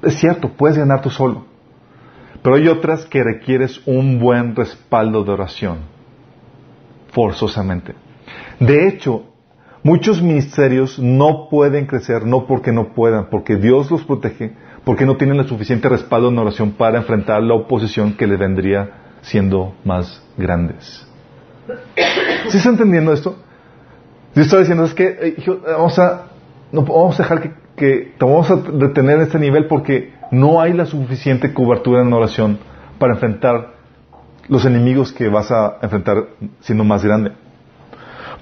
es 0.00 0.14
cierto, 0.14 0.50
puedes 0.50 0.78
ganar 0.78 1.00
tú 1.00 1.10
solo. 1.10 1.53
Pero 2.44 2.56
hay 2.56 2.68
otras 2.68 3.06
que 3.06 3.24
requieres 3.24 3.80
un 3.86 4.18
buen 4.18 4.54
respaldo 4.54 5.24
de 5.24 5.32
oración. 5.32 5.78
Forzosamente. 7.10 7.94
De 8.60 8.86
hecho, 8.86 9.24
muchos 9.82 10.20
ministerios 10.20 10.98
no 10.98 11.48
pueden 11.48 11.86
crecer, 11.86 12.26
no 12.26 12.46
porque 12.46 12.70
no 12.70 12.92
puedan, 12.92 13.30
porque 13.30 13.56
Dios 13.56 13.90
los 13.90 14.04
protege, 14.04 14.52
porque 14.84 15.06
no 15.06 15.16
tienen 15.16 15.38
el 15.38 15.48
suficiente 15.48 15.88
respaldo 15.88 16.28
en 16.28 16.38
oración 16.38 16.72
para 16.72 16.98
enfrentar 16.98 17.42
la 17.42 17.54
oposición 17.54 18.12
que 18.12 18.26
les 18.26 18.38
vendría 18.38 18.90
siendo 19.22 19.74
más 19.82 20.22
grandes. 20.36 21.08
¿Sí 22.48 22.58
está 22.58 22.68
entendiendo 22.68 23.14
esto? 23.14 23.36
Dios 24.34 24.48
está 24.48 24.58
diciendo, 24.58 24.84
es 24.84 24.92
que 24.92 25.06
eh, 25.06 25.36
vamos 25.64 25.98
a, 25.98 26.26
no 26.72 26.82
vamos 26.82 27.18
a 27.18 27.22
dejar 27.22 27.40
que, 27.40 27.63
que 27.76 28.12
te 28.18 28.24
vamos 28.24 28.50
a 28.50 28.56
detener 28.56 29.16
en 29.16 29.22
este 29.22 29.38
nivel 29.38 29.66
porque 29.66 30.12
no 30.30 30.60
hay 30.60 30.72
la 30.72 30.86
suficiente 30.86 31.52
cobertura 31.52 32.02
en 32.02 32.12
oración 32.12 32.58
para 32.98 33.14
enfrentar 33.14 33.74
los 34.48 34.64
enemigos 34.64 35.12
que 35.12 35.28
vas 35.28 35.50
a 35.50 35.78
enfrentar 35.82 36.28
siendo 36.60 36.84
más 36.84 37.04
grande. 37.04 37.32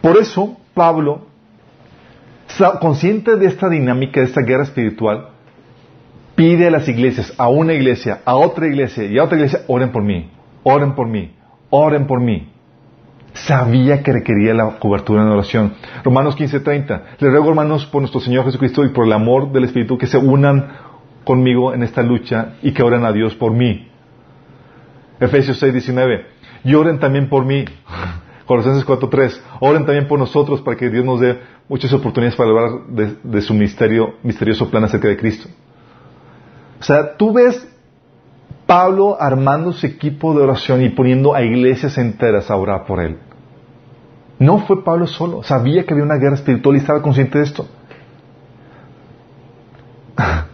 Por 0.01 0.17
eso, 0.17 0.57
Pablo, 0.75 1.27
consciente 2.81 3.37
de 3.37 3.47
esta 3.47 3.69
dinámica, 3.69 4.21
de 4.21 4.27
esta 4.27 4.43
guerra 4.43 4.65
espiritual, 4.65 5.29
pide 6.35 6.67
a 6.67 6.71
las 6.71 6.89
iglesias, 6.89 7.33
a 7.39 7.49
una 7.49 7.73
iglesia, 7.73 8.21
a 8.25 8.35
otra 8.35 8.67
iglesia 8.67 9.05
y 9.05 9.19
a 9.19 9.25
otra 9.25 9.37
iglesia, 9.37 9.61
oren 9.69 9.93
por 9.93 10.03
mí, 10.03 10.31
oren 10.63 10.95
por 10.95 11.07
mí, 11.09 11.35
oren 11.71 12.07
por 12.07 12.21
mí. 12.21 12.52
Sabía 13.35 14.03
que 14.03 14.13
requería 14.13 14.53
la 14.53 14.79
cobertura 14.79 15.23
en 15.23 15.29
oración. 15.29 15.75
Romanos 16.05 16.37
15:30. 16.37 17.03
Les 17.19 17.31
ruego, 17.31 17.49
hermanos, 17.49 17.87
por 17.87 18.03
nuestro 18.03 18.21
Señor 18.21 18.45
Jesucristo 18.45 18.85
y 18.85 18.91
por 18.91 19.07
el 19.07 19.13
amor 19.13 19.53
del 19.53 19.65
Espíritu, 19.65 19.97
que 19.97 20.07
se 20.07 20.19
unan 20.19 20.69
conmigo 21.25 21.73
en 21.73 21.83
esta 21.83 22.03
lucha 22.03 22.55
y 22.63 22.73
que 22.73 22.83
oren 22.83 23.05
a 23.05 23.13
Dios 23.13 23.35
por 23.35 23.53
mí. 23.53 23.89
Efesios 25.19 25.63
6:19. 25.63 26.27
Y 26.65 26.75
oren 26.75 26.99
también 26.99 27.29
por 27.29 27.45
mí. 27.45 27.65
Colosenses 28.45 28.85
4:3. 28.85 29.41
Oren 29.61 29.87
también 29.87 30.07
por 30.07 30.19
nosotros 30.19 30.61
para 30.61 30.77
que 30.77 30.91
Dios 30.91 31.05
nos 31.05 31.21
dé 31.21 31.41
muchas 31.69 31.93
oportunidades 31.93 32.37
para 32.37 32.51
hablar 32.51 32.87
de, 32.89 33.17
de 33.23 33.41
su 33.41 33.55
misterio, 33.55 34.17
misterioso 34.23 34.71
plan 34.71 34.85
acerca 34.85 35.09
de 35.09 35.17
Cristo. 35.17 35.49
O 36.81 36.85
sea, 36.85 37.17
tú 37.17 37.33
ves 37.33 37.72
Pablo 38.73 39.19
armando 39.21 39.71
su 39.75 39.85
equipo 39.85 40.33
de 40.33 40.45
oración 40.45 40.83
y 40.83 40.89
poniendo 40.89 41.35
a 41.35 41.43
iglesias 41.43 41.99
enteras 41.99 42.51
a 42.51 42.57
orar 42.57 42.87
por 42.87 43.01
él. 43.01 43.19
No 44.39 44.61
fue 44.61 44.83
Pablo 44.83 45.07
solo, 45.07 45.43
sabía 45.43 45.85
que 45.85 45.93
había 45.93 46.07
una 46.07 46.17
guerra 46.17 46.37
espiritual 46.37 46.77
y 46.77 46.79
estaba 46.79 47.03
consciente 47.03 47.37
de 47.37 47.45
esto. 47.45 47.69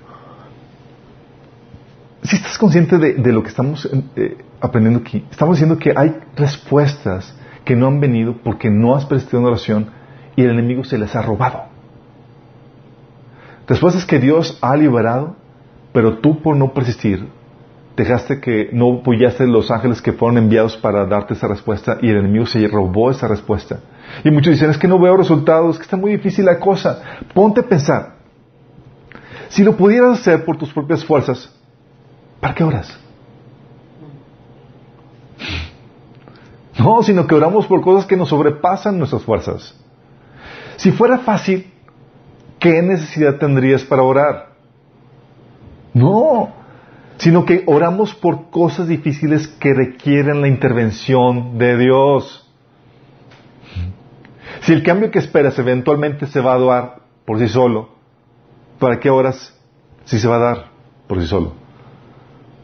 Si 2.24 2.34
estás 2.36 2.58
consciente 2.58 2.98
de, 2.98 3.32
lo 3.32 3.42
que 3.42 3.48
estamos 3.48 3.88
eh, 4.16 4.36
aprendiendo 4.60 5.00
aquí, 5.00 5.24
estamos 5.30 5.56
diciendo 5.56 5.78
que 5.78 5.94
hay 5.96 6.14
respuestas 6.36 7.32
que 7.64 7.74
no 7.74 7.86
han 7.86 8.00
venido 8.00 8.34
porque 8.44 8.68
no 8.68 8.96
has 8.96 9.06
prestado 9.06 9.38
una 9.38 9.50
oración 9.50 9.90
y 10.36 10.42
el 10.42 10.50
enemigo 10.50 10.82
se 10.84 10.98
les 10.98 11.14
ha 11.14 11.22
robado. 11.22 11.66
Respuestas 13.68 14.04
que 14.04 14.18
Dios 14.18 14.58
ha 14.60 14.76
liberado, 14.76 15.36
pero 15.92 16.18
tú 16.18 16.42
por 16.42 16.54
no 16.56 16.74
persistir, 16.74 17.37
dejaste 18.02 18.40
que 18.40 18.70
no 18.72 19.00
apoyaste 19.00 19.46
los 19.46 19.70
ángeles 19.70 20.00
que 20.00 20.12
fueron 20.12 20.38
enviados 20.38 20.76
para 20.76 21.04
darte 21.06 21.34
esa 21.34 21.48
respuesta 21.48 21.98
y 22.00 22.08
el 22.08 22.18
enemigo 22.18 22.46
se 22.46 22.66
robó 22.68 23.10
esa 23.10 23.28
respuesta. 23.28 23.80
Y 24.24 24.30
muchos 24.30 24.54
dicen, 24.54 24.70
es 24.70 24.78
que 24.78 24.88
no 24.88 24.98
veo 24.98 25.16
resultados, 25.16 25.76
que 25.76 25.84
está 25.84 25.96
muy 25.96 26.12
difícil 26.12 26.44
la 26.44 26.58
cosa. 26.58 27.02
Ponte 27.34 27.60
a 27.60 27.64
pensar, 27.64 28.16
si 29.48 29.62
lo 29.62 29.76
pudieras 29.76 30.20
hacer 30.20 30.44
por 30.44 30.56
tus 30.56 30.72
propias 30.72 31.04
fuerzas, 31.04 31.52
¿Para 32.40 32.54
qué 32.54 32.64
oras? 32.64 32.98
No, 36.78 37.02
sino 37.02 37.26
que 37.26 37.34
oramos 37.34 37.66
por 37.66 37.80
cosas 37.80 38.06
que 38.06 38.16
nos 38.16 38.28
sobrepasan 38.28 38.98
nuestras 38.98 39.22
fuerzas. 39.22 39.74
Si 40.76 40.92
fuera 40.92 41.18
fácil, 41.18 41.72
¿qué 42.60 42.80
necesidad 42.82 43.36
tendrías 43.36 43.82
para 43.82 44.02
orar? 44.02 44.50
No, 45.92 46.52
sino 47.18 47.44
que 47.44 47.64
oramos 47.66 48.14
por 48.14 48.50
cosas 48.50 48.88
difíciles 48.88 49.48
que 49.48 49.74
requieren 49.74 50.40
la 50.40 50.48
intervención 50.48 51.58
de 51.58 51.76
Dios. 51.76 52.48
Si 54.60 54.72
el 54.72 54.82
cambio 54.82 55.10
que 55.10 55.18
esperas 55.18 55.58
eventualmente 55.58 56.26
se 56.26 56.40
va 56.40 56.54
a 56.54 56.58
dar 56.58 57.00
por 57.24 57.38
sí 57.38 57.48
solo, 57.48 57.90
¿para 58.78 59.00
qué 59.00 59.10
oras 59.10 59.56
si 60.04 60.18
se 60.18 60.28
va 60.28 60.36
a 60.36 60.38
dar 60.38 60.64
por 61.06 61.20
sí 61.20 61.26
solo? 61.26 61.54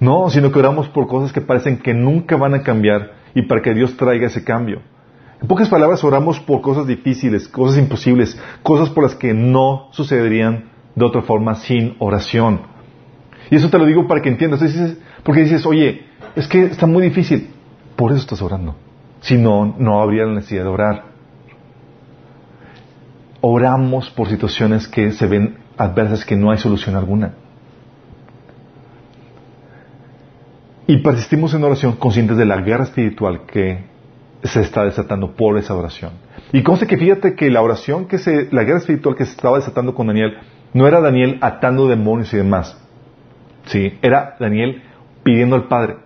No, 0.00 0.30
sino 0.30 0.52
que 0.52 0.59
oramos 0.59 0.88
por 0.88 1.09
cosas 1.09 1.32
que 1.32 1.40
parecen 1.40 1.78
que 1.78 1.92
nunca 1.92 2.36
van 2.36 2.55
a 2.55 2.62
cambiar 2.62 3.12
y 3.34 3.42
para 3.42 3.61
que 3.61 3.74
Dios 3.74 3.96
traiga 3.96 4.28
ese 4.28 4.44
cambio. 4.44 4.82
En 5.40 5.48
pocas 5.48 5.68
palabras, 5.68 6.05
oramos 6.05 6.38
por 6.40 6.61
cosas 6.61 6.86
difíciles, 6.86 7.48
cosas 7.48 7.78
imposibles, 7.78 8.40
cosas 8.62 8.88
por 8.90 9.02
las 9.02 9.14
que 9.16 9.34
no 9.34 9.88
sucederían 9.90 10.70
de 10.94 11.05
otra 11.05 11.22
forma 11.22 11.57
sin 11.57 11.96
oración. 11.98 12.73
Y 13.51 13.57
eso 13.57 13.70
te 13.70 13.78
lo 13.78 13.86
digo 13.86 14.07
para 14.07 14.22
que 14.22 14.28
entiendas. 14.28 14.61
Porque 15.22 15.42
dices, 15.42 15.66
oye, 15.66 16.05
es 16.36 16.49
que 16.49 16.64
está 16.64 16.86
muy 16.86 17.03
difícil. 17.03 17.51
Por 17.97 18.12
eso 18.12 18.20
estás 18.20 18.42
orando. 18.42 18.76
Si 19.20 19.36
no, 19.36 19.74
no 19.78 20.01
habría 20.01 20.24
la 20.24 20.34
necesidad 20.34 20.64
de 20.64 20.68
orar. 20.68 21.05
Oramos 23.40 24.11
por 24.11 24.28
situaciones 24.28 24.88
que 24.88 25.12
se 25.12 25.26
ven 25.26 25.59
adversas, 25.76 26.24
que 26.24 26.36
no 26.36 26.51
hay 26.51 26.59
solución 26.59 26.97
alguna. 26.97 27.34
Y 30.86 30.99
persistimos 30.99 31.55
en 31.55 31.64
oración 31.64 31.97
conscientes 31.97 32.36
de 32.36 32.45
la 32.45 32.61
guerra 32.61 32.84
espiritual 32.84 33.47
que 33.47 33.84
se 34.42 34.61
está 34.61 34.84
desatando 34.84 35.34
por 35.34 35.57
esa 35.57 35.74
oración. 35.74 36.12
Y 36.53 36.62
conste 36.62 36.86
que 36.86 36.99
fíjate 36.99 37.34
que 37.34 37.51
la 37.51 37.62
oración 37.62 38.07
que 38.07 38.18
se, 38.18 38.49
la 38.53 38.64
guerra 38.64 38.78
espiritual 38.78 39.16
que 39.16 39.24
se 39.24 39.32
estaba 39.32 39.57
desatando 39.57 39.95
con 39.95 40.09
Daniel, 40.09 40.38
no 40.74 40.86
era 40.86 41.01
Daniel 41.01 41.38
atando 41.40 41.88
demonios 41.88 42.32
y 42.34 42.36
demás. 42.36 42.78
Sí, 43.66 43.98
era 44.02 44.36
Daniel 44.38 44.82
pidiendo 45.22 45.56
al 45.56 45.68
Padre. 45.68 45.96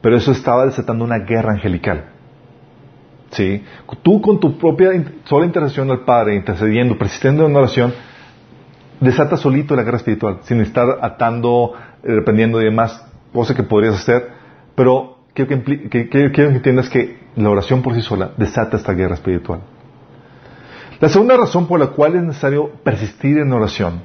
Pero 0.00 0.16
eso 0.16 0.32
estaba 0.32 0.66
desatando 0.66 1.04
una 1.04 1.18
guerra 1.20 1.52
angelical. 1.52 2.06
Sí, 3.30 3.64
tú 4.02 4.20
con 4.20 4.40
tu 4.40 4.58
propia 4.58 4.90
sola 5.24 5.46
intercesión 5.46 5.90
al 5.90 6.00
Padre, 6.00 6.34
intercediendo, 6.34 6.98
persistiendo 6.98 7.46
en 7.46 7.56
oración, 7.56 7.94
desata 9.00 9.36
solito 9.36 9.74
la 9.74 9.84
guerra 9.84 9.96
espiritual, 9.96 10.40
sin 10.42 10.60
estar 10.60 10.98
atando, 11.00 11.72
eh, 12.02 12.12
dependiendo 12.12 12.58
de 12.58 12.66
demás 12.66 13.06
cosa 13.32 13.54
que 13.54 13.62
podrías 13.62 13.94
hacer, 13.94 14.28
pero 14.74 15.18
quiero 15.34 15.48
que, 15.48 16.08
quiero 16.10 16.32
que 16.32 16.42
entiendas 16.42 16.90
que 16.90 17.20
la 17.36 17.48
oración 17.48 17.82
por 17.82 17.94
sí 17.94 18.02
sola 18.02 18.32
desata 18.36 18.76
esta 18.76 18.92
guerra 18.92 19.14
espiritual. 19.14 19.60
La 21.00 21.08
segunda 21.08 21.36
razón 21.36 21.66
por 21.66 21.80
la 21.80 21.88
cual 21.88 22.14
es 22.14 22.22
necesario 22.22 22.70
persistir 22.84 23.38
en 23.38 23.52
oración, 23.52 24.02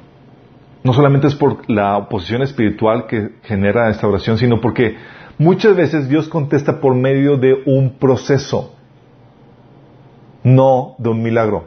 no 0.83 0.93
solamente 0.93 1.27
es 1.27 1.35
por 1.35 1.69
la 1.69 1.97
oposición 1.97 2.41
espiritual 2.41 3.07
que 3.07 3.31
genera 3.43 3.89
esta 3.89 4.07
oración, 4.07 4.37
sino 4.37 4.61
porque 4.61 4.95
muchas 5.37 5.75
veces 5.75 6.07
Dios 6.07 6.29
contesta 6.29 6.79
por 6.79 6.95
medio 6.95 7.37
de 7.37 7.55
un 7.65 7.97
proceso, 7.97 8.73
no 10.43 10.95
de 10.97 11.09
un 11.09 11.21
milagro. 11.21 11.65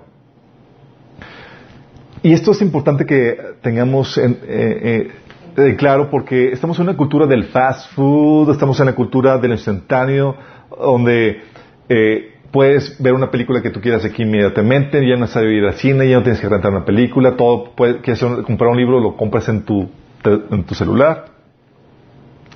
Y 2.22 2.32
esto 2.32 2.52
es 2.52 2.60
importante 2.60 3.06
que 3.06 3.36
tengamos 3.62 4.18
en, 4.18 4.38
eh, 4.42 5.10
eh, 5.56 5.76
claro, 5.76 6.10
porque 6.10 6.52
estamos 6.52 6.78
en 6.78 6.84
una 6.84 6.96
cultura 6.96 7.26
del 7.26 7.44
fast 7.44 7.92
food, 7.94 8.50
estamos 8.50 8.78
en 8.80 8.86
la 8.86 8.94
cultura 8.94 9.38
del 9.38 9.52
instantáneo, 9.52 10.36
donde 10.78 11.42
eh, 11.88 12.34
puedes 12.50 13.00
ver 13.00 13.14
una 13.14 13.30
película 13.30 13.62
que 13.62 13.70
tú 13.70 13.80
quieras 13.80 14.04
aquí 14.04 14.22
inmediatamente, 14.22 15.06
ya 15.06 15.14
no 15.14 15.22
necesario 15.22 15.50
ir 15.50 15.64
al 15.64 15.74
cine, 15.74 16.08
ya 16.08 16.16
no 16.16 16.22
tienes 16.22 16.40
que 16.40 16.48
rentar 16.48 16.70
una 16.72 16.84
película, 16.84 17.36
todo, 17.36 17.72
puedes, 17.74 17.96
comprar 18.44 18.70
un 18.70 18.76
libro, 18.76 19.00
lo 19.00 19.16
compras 19.16 19.48
en 19.48 19.62
tu, 19.62 19.88
tu 20.22 20.74
celular. 20.74 21.26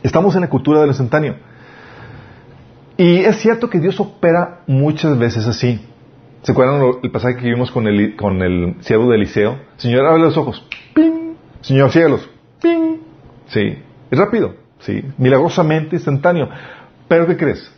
Estamos 0.02 0.34
en 0.34 0.42
la 0.42 0.48
cultura 0.48 0.80
del 0.80 0.88
instantáneo. 0.88 1.36
Y 2.96 3.20
es 3.20 3.36
cierto 3.36 3.70
que 3.70 3.80
Dios 3.80 3.98
opera 3.98 4.60
muchas 4.66 5.18
veces 5.18 5.46
así. 5.46 5.80
¿Se 6.42 6.52
acuerdan 6.52 6.82
el 7.02 7.10
pasaje 7.10 7.36
que 7.36 7.48
vimos 7.48 7.70
con 7.70 7.86
el, 7.86 8.16
con 8.16 8.42
el 8.42 8.76
siervo 8.80 9.08
de 9.10 9.16
Eliseo? 9.16 9.58
Señor, 9.78 10.06
abre 10.06 10.22
los 10.22 10.36
ojos. 10.36 10.62
¡Ping! 10.94 11.34
Señor, 11.62 11.90
cielos. 11.90 12.28
¡Ping! 12.60 12.98
Sí, 13.46 13.78
es 14.10 14.18
rápido, 14.18 14.54
sí, 14.80 15.02
milagrosamente 15.16 15.96
instantáneo. 15.96 16.48
Pero 17.08 17.26
¿qué 17.26 17.36
crees? 17.36 17.72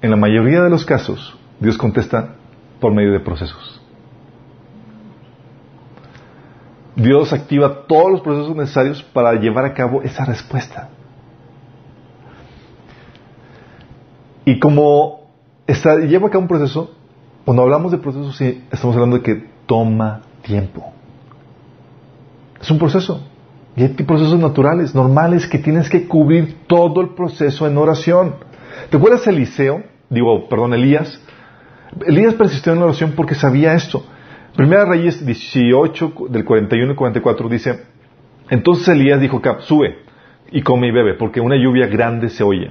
En 0.00 0.10
la 0.10 0.16
mayoría 0.16 0.62
de 0.62 0.70
los 0.70 0.84
casos, 0.84 1.38
Dios 1.60 1.78
contesta 1.78 2.36
por 2.80 2.92
medio 2.92 3.12
de 3.12 3.20
procesos. 3.20 3.80
Dios 6.96 7.32
activa 7.32 7.86
todos 7.86 8.10
los 8.10 8.20
procesos 8.22 8.56
necesarios 8.56 9.02
para 9.02 9.34
llevar 9.34 9.66
a 9.66 9.74
cabo 9.74 10.02
esa 10.02 10.24
respuesta. 10.24 10.88
Y 14.46 14.58
como 14.58 15.26
está, 15.66 15.96
lleva 15.96 16.28
a 16.28 16.30
cabo 16.30 16.42
un 16.42 16.48
proceso, 16.48 16.94
cuando 17.44 17.62
hablamos 17.62 17.92
de 17.92 17.98
procesos, 17.98 18.36
sí, 18.36 18.64
estamos 18.70 18.96
hablando 18.96 19.18
de 19.18 19.22
que 19.22 19.46
toma 19.66 20.22
tiempo. 20.42 20.92
Es 22.60 22.70
un 22.70 22.78
proceso. 22.78 23.20
Y 23.76 23.82
hay 23.82 23.88
procesos 23.90 24.38
naturales, 24.38 24.94
normales, 24.94 25.46
que 25.46 25.58
tienes 25.58 25.90
que 25.90 26.08
cubrir 26.08 26.66
todo 26.66 27.02
el 27.02 27.10
proceso 27.10 27.66
en 27.66 27.76
oración. 27.76 28.36
¿Te 28.88 28.96
acuerdas 28.96 29.26
Eliseo? 29.26 29.82
Digo, 30.08 30.48
perdón, 30.48 30.72
Elías. 30.72 31.20
Elías 32.06 32.34
persistió 32.34 32.72
en 32.72 32.80
la 32.80 32.86
oración 32.86 33.12
porque 33.16 33.34
sabía 33.34 33.74
esto. 33.74 34.04
Primera 34.56 34.84
Reyes 34.84 35.24
18, 35.24 36.14
del 36.30 36.44
41 36.44 36.92
y 36.92 36.96
44 36.96 37.48
dice, 37.48 37.84
entonces 38.48 38.88
Elías 38.88 39.20
dijo, 39.20 39.40
Cap, 39.40 39.60
sube 39.60 39.98
y 40.50 40.62
come 40.62 40.88
y 40.88 40.92
bebe, 40.92 41.14
porque 41.14 41.40
una 41.40 41.56
lluvia 41.56 41.86
grande 41.86 42.28
se 42.28 42.42
oye. 42.42 42.70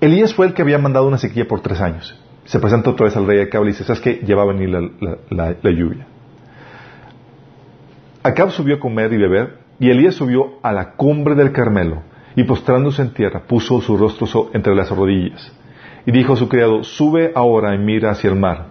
Elías 0.00 0.32
fue 0.34 0.46
el 0.46 0.54
que 0.54 0.62
había 0.62 0.78
mandado 0.78 1.06
una 1.06 1.18
sequía 1.18 1.46
por 1.46 1.60
tres 1.60 1.80
años. 1.80 2.18
Se 2.44 2.60
presenta 2.60 2.90
otra 2.90 3.06
vez 3.06 3.16
al 3.16 3.26
rey 3.26 3.40
Acab 3.40 3.64
y 3.64 3.68
dice, 3.68 3.84
¿sabes 3.84 4.00
qué? 4.00 4.20
Ya 4.24 4.36
va 4.36 4.44
a 4.44 4.46
venir 4.46 4.70
la 4.70 5.70
lluvia. 5.70 6.06
Acab 8.22 8.50
subió 8.50 8.76
a 8.76 8.80
comer 8.80 9.12
y 9.12 9.16
beber, 9.16 9.58
y 9.78 9.90
Elías 9.90 10.14
subió 10.14 10.58
a 10.62 10.72
la 10.72 10.92
cumbre 10.92 11.34
del 11.34 11.52
Carmelo, 11.52 12.02
y 12.36 12.44
postrándose 12.44 13.02
en 13.02 13.12
tierra, 13.12 13.42
puso 13.46 13.80
su 13.80 13.96
rostro 13.96 14.50
entre 14.52 14.74
las 14.74 14.90
rodillas. 14.90 15.52
Y 16.06 16.12
dijo 16.12 16.34
a 16.34 16.36
su 16.36 16.48
criado, 16.48 16.84
sube 16.84 17.32
ahora 17.34 17.74
y 17.74 17.78
mira 17.78 18.10
hacia 18.10 18.30
el 18.30 18.36
mar. 18.36 18.66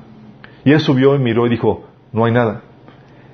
Y 0.63 0.71
él 0.71 0.79
subió 0.79 1.15
y 1.15 1.19
miró 1.19 1.47
y 1.47 1.49
dijo, 1.49 1.85
no 2.11 2.25
hay 2.25 2.31
nada. 2.31 2.61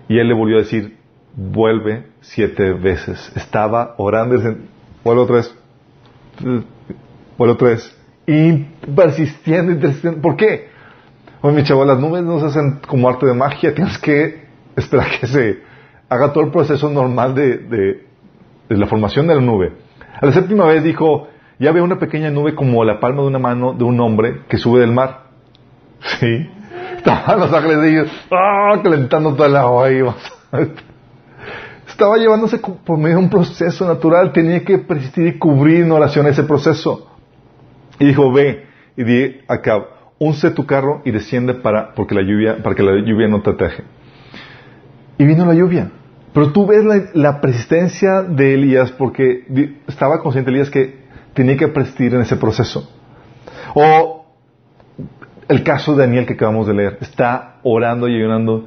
Y 0.07 0.19
él 0.19 0.27
le 0.27 0.33
volvió 0.33 0.57
a 0.57 0.59
decir, 0.59 0.97
vuelve 1.35 2.07
siete 2.21 2.73
veces. 2.73 3.31
Estaba 3.35 3.95
orando, 3.97 4.35
vuelve 5.03 5.21
otra 5.21 5.35
vez, 5.37 5.55
vuelve 7.37 7.53
otra 7.53 7.69
vez. 7.69 7.97
Y 8.27 8.65
persistiendo, 8.95 9.79
persistiendo. 9.79 10.21
¿Por 10.21 10.35
qué? 10.35 10.69
Oye, 11.41 11.55
mi 11.55 11.63
chavo, 11.63 11.83
las 11.83 11.99
nubes 11.99 12.23
no 12.23 12.39
se 12.39 12.45
hacen 12.45 12.79
como 12.87 13.09
arte 13.09 13.25
de 13.25 13.33
magia, 13.33 13.75
tienes 13.75 13.97
que 13.97 14.45
esperar 14.75 15.07
que 15.19 15.27
se 15.27 15.59
haga 16.07 16.31
todo 16.31 16.43
el 16.43 16.51
proceso 16.51 16.89
normal 16.89 17.35
de, 17.35 17.57
de, 17.57 18.03
la 18.69 18.87
formación 18.87 19.27
de 19.27 19.35
la 19.35 19.41
nube. 19.41 19.73
A 20.21 20.25
la 20.25 20.31
séptima 20.31 20.65
vez 20.67 20.83
dijo, 20.83 21.27
ya 21.59 21.71
veo 21.71 21.83
una 21.83 21.99
pequeña 21.99 22.29
nube 22.29 22.55
como 22.55 22.83
la 22.83 22.99
palma 22.99 23.21
de 23.21 23.27
una 23.27 23.39
mano 23.39 23.73
de 23.73 23.83
un 23.83 23.99
hombre 23.99 24.41
que 24.47 24.57
sube 24.57 24.79
del 24.81 24.91
mar. 24.91 25.23
Sí. 26.19 26.49
Estaban 26.97 27.39
los 27.39 27.53
ángeles 27.53 27.81
de 27.81 27.89
ellos, 27.91 28.11
¡ah! 28.31 28.79
calentando 28.81 29.33
toda 29.33 29.47
el 29.47 29.55
agua. 29.55 30.15
Estaba 31.87 32.17
llevándose 32.17 32.57
por 32.57 32.97
medio 32.97 33.17
de 33.17 33.23
un 33.23 33.29
proceso 33.29 33.85
natural, 33.85 34.31
tenía 34.31 34.63
que 34.63 34.79
persistir 34.79 35.27
y 35.27 35.37
cubrir 35.37 35.83
en 35.83 35.91
oración 35.91 36.25
ese 36.27 36.43
proceso. 36.43 37.07
Y 37.99 38.05
dijo, 38.05 38.31
ve, 38.31 38.65
y 38.97 39.03
di 39.03 39.41
acá, 39.47 39.85
unce 40.17 40.51
tu 40.51 40.65
carro 40.65 41.01
y 41.05 41.11
desciende 41.11 41.53
para, 41.53 41.93
porque 41.93 42.15
la 42.15 42.21
lluvia, 42.21 42.63
para 42.63 42.75
que 42.75 42.83
la 42.83 42.93
lluvia 42.95 43.27
no 43.27 43.41
te 43.41 43.51
ataje. 43.51 43.83
Y 45.17 45.25
vino 45.25 45.45
la 45.45 45.53
lluvia. 45.53 45.91
Pero 46.33 46.51
tú 46.51 46.65
ves 46.65 46.83
la, 47.13 47.41
persistencia 47.41 48.23
de 48.23 48.55
Elías 48.55 48.91
porque 48.91 49.43
estaba 49.87 50.19
consciente 50.19 50.49
Elías 50.49 50.71
que 50.71 51.02
tenía 51.33 51.57
que 51.57 51.67
persistir 51.67 52.13
en 52.13 52.21
ese 52.21 52.37
proceso. 52.37 52.89
O 53.73 54.25
el 55.47 55.63
caso 55.63 55.93
de 55.95 56.05
Daniel 56.05 56.25
que 56.25 56.33
acabamos 56.33 56.67
de 56.67 56.73
leer, 56.73 56.97
está 57.01 57.57
orando 57.63 58.07
y 58.07 58.15
ayunando 58.15 58.65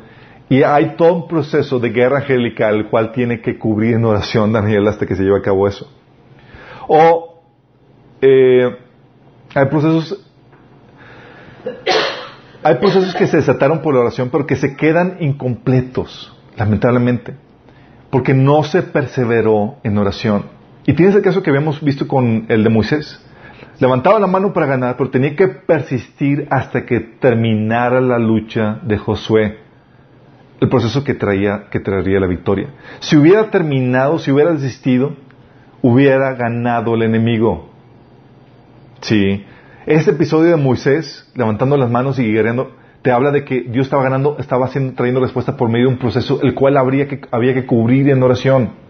y 0.49 0.63
hay 0.63 0.95
todo 0.97 1.15
un 1.15 1.29
proceso 1.29 1.79
de 1.79 1.91
guerra 1.91 2.19
angelical 2.19 2.77
el 2.77 2.89
cual 2.89 3.13
tiene 3.13 3.41
que 3.41 3.59
cubrir 3.59 3.95
en 3.95 4.05
oración 4.05 4.53
Daniel 4.53 4.87
hasta 4.87 5.07
que 5.07 5.17
se 5.17 5.25
lleve 5.25 5.39
a 5.39 5.43
cabo 5.43 5.67
eso. 5.67 5.91
O 6.87 7.43
eh, 8.21 8.77
hay 9.55 9.67
procesos 9.67 10.23
hay 12.63 12.77
procesos 12.77 13.15
que 13.15 13.27
se 13.27 13.39
desataron 13.39 13.83
por 13.83 13.95
la 13.95 14.01
oración 14.01 14.29
pero 14.31 14.47
que 14.47 14.57
se 14.57 14.77
quedan 14.77 15.17
incompletos, 15.21 16.33
lamentablemente, 16.57 17.35
porque 18.11 18.35
no 18.35 18.63
se 18.63 18.83
perseveró 18.83 19.77
en 19.83 19.99
oración. 19.99 20.56
Y 20.87 20.95
tienes 20.95 21.15
el 21.15 21.23
caso 21.23 21.43
que 21.43 21.51
habíamos 21.51 21.83
visto 21.83 22.07
con 22.07 22.47
el 22.49 22.63
de 22.63 22.71
Moisés. 22.71 23.21
Levantaba 23.81 24.19
la 24.21 24.27
mano 24.27 24.53
para 24.53 24.67
ganar, 24.67 24.97
pero 24.97 25.11
tenía 25.11 25.35
que 25.35 25.49
persistir 25.49 26.47
hasta 26.51 26.87
que 26.87 27.01
terminara 27.01 28.01
la 28.01 28.19
lucha 28.19 28.79
de 28.83 28.97
Josué 28.97 29.67
el 30.61 30.69
proceso 30.69 31.05
que, 31.05 31.15
traía, 31.15 31.67
que 31.71 31.81
traería 31.81 32.21
la 32.21 32.27
victoria. 32.27 32.69
Si 33.01 33.17
hubiera 33.17 33.51
terminado, 33.51 34.19
si 34.19 34.31
hubiera 34.31 34.53
desistido, 34.53 35.15
hubiera 35.83 36.33
ganado 36.35 36.95
el 36.95 37.03
enemigo. 37.03 37.71
Sí. 39.01 39.45
Este 39.87 40.13
episodio 40.13 40.51
de 40.51 40.57
Moisés, 40.57 41.31
levantando 41.35 41.77
las 41.77 41.91
manos 41.91 42.19
y 42.19 42.33
guerreando, 42.33 42.73
te 43.03 43.13
habla 43.13 43.31
de 43.31 43.45
que 43.45 43.61
Dios 43.69 43.87
estaba 43.87 44.03
ganando, 44.03 44.37
estaba 44.39 44.67
haciendo, 44.67 44.95
trayendo 44.95 45.21
respuesta 45.21 45.57
por 45.57 45.69
medio 45.69 45.87
de 45.87 45.93
un 45.93 45.99
proceso 45.99 46.41
el 46.43 46.55
cual 46.55 46.77
habría 46.77 47.07
que, 47.07 47.21
había 47.31 47.55
que 47.55 47.67
cubrir 47.67 48.09
en 48.09 48.23
oración. 48.23 48.86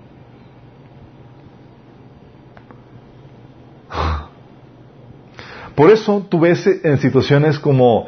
Por 5.76 5.90
eso 5.90 6.26
tú 6.28 6.40
ves 6.40 6.66
en 6.82 6.96
situaciones 6.98 7.58
como 7.58 8.06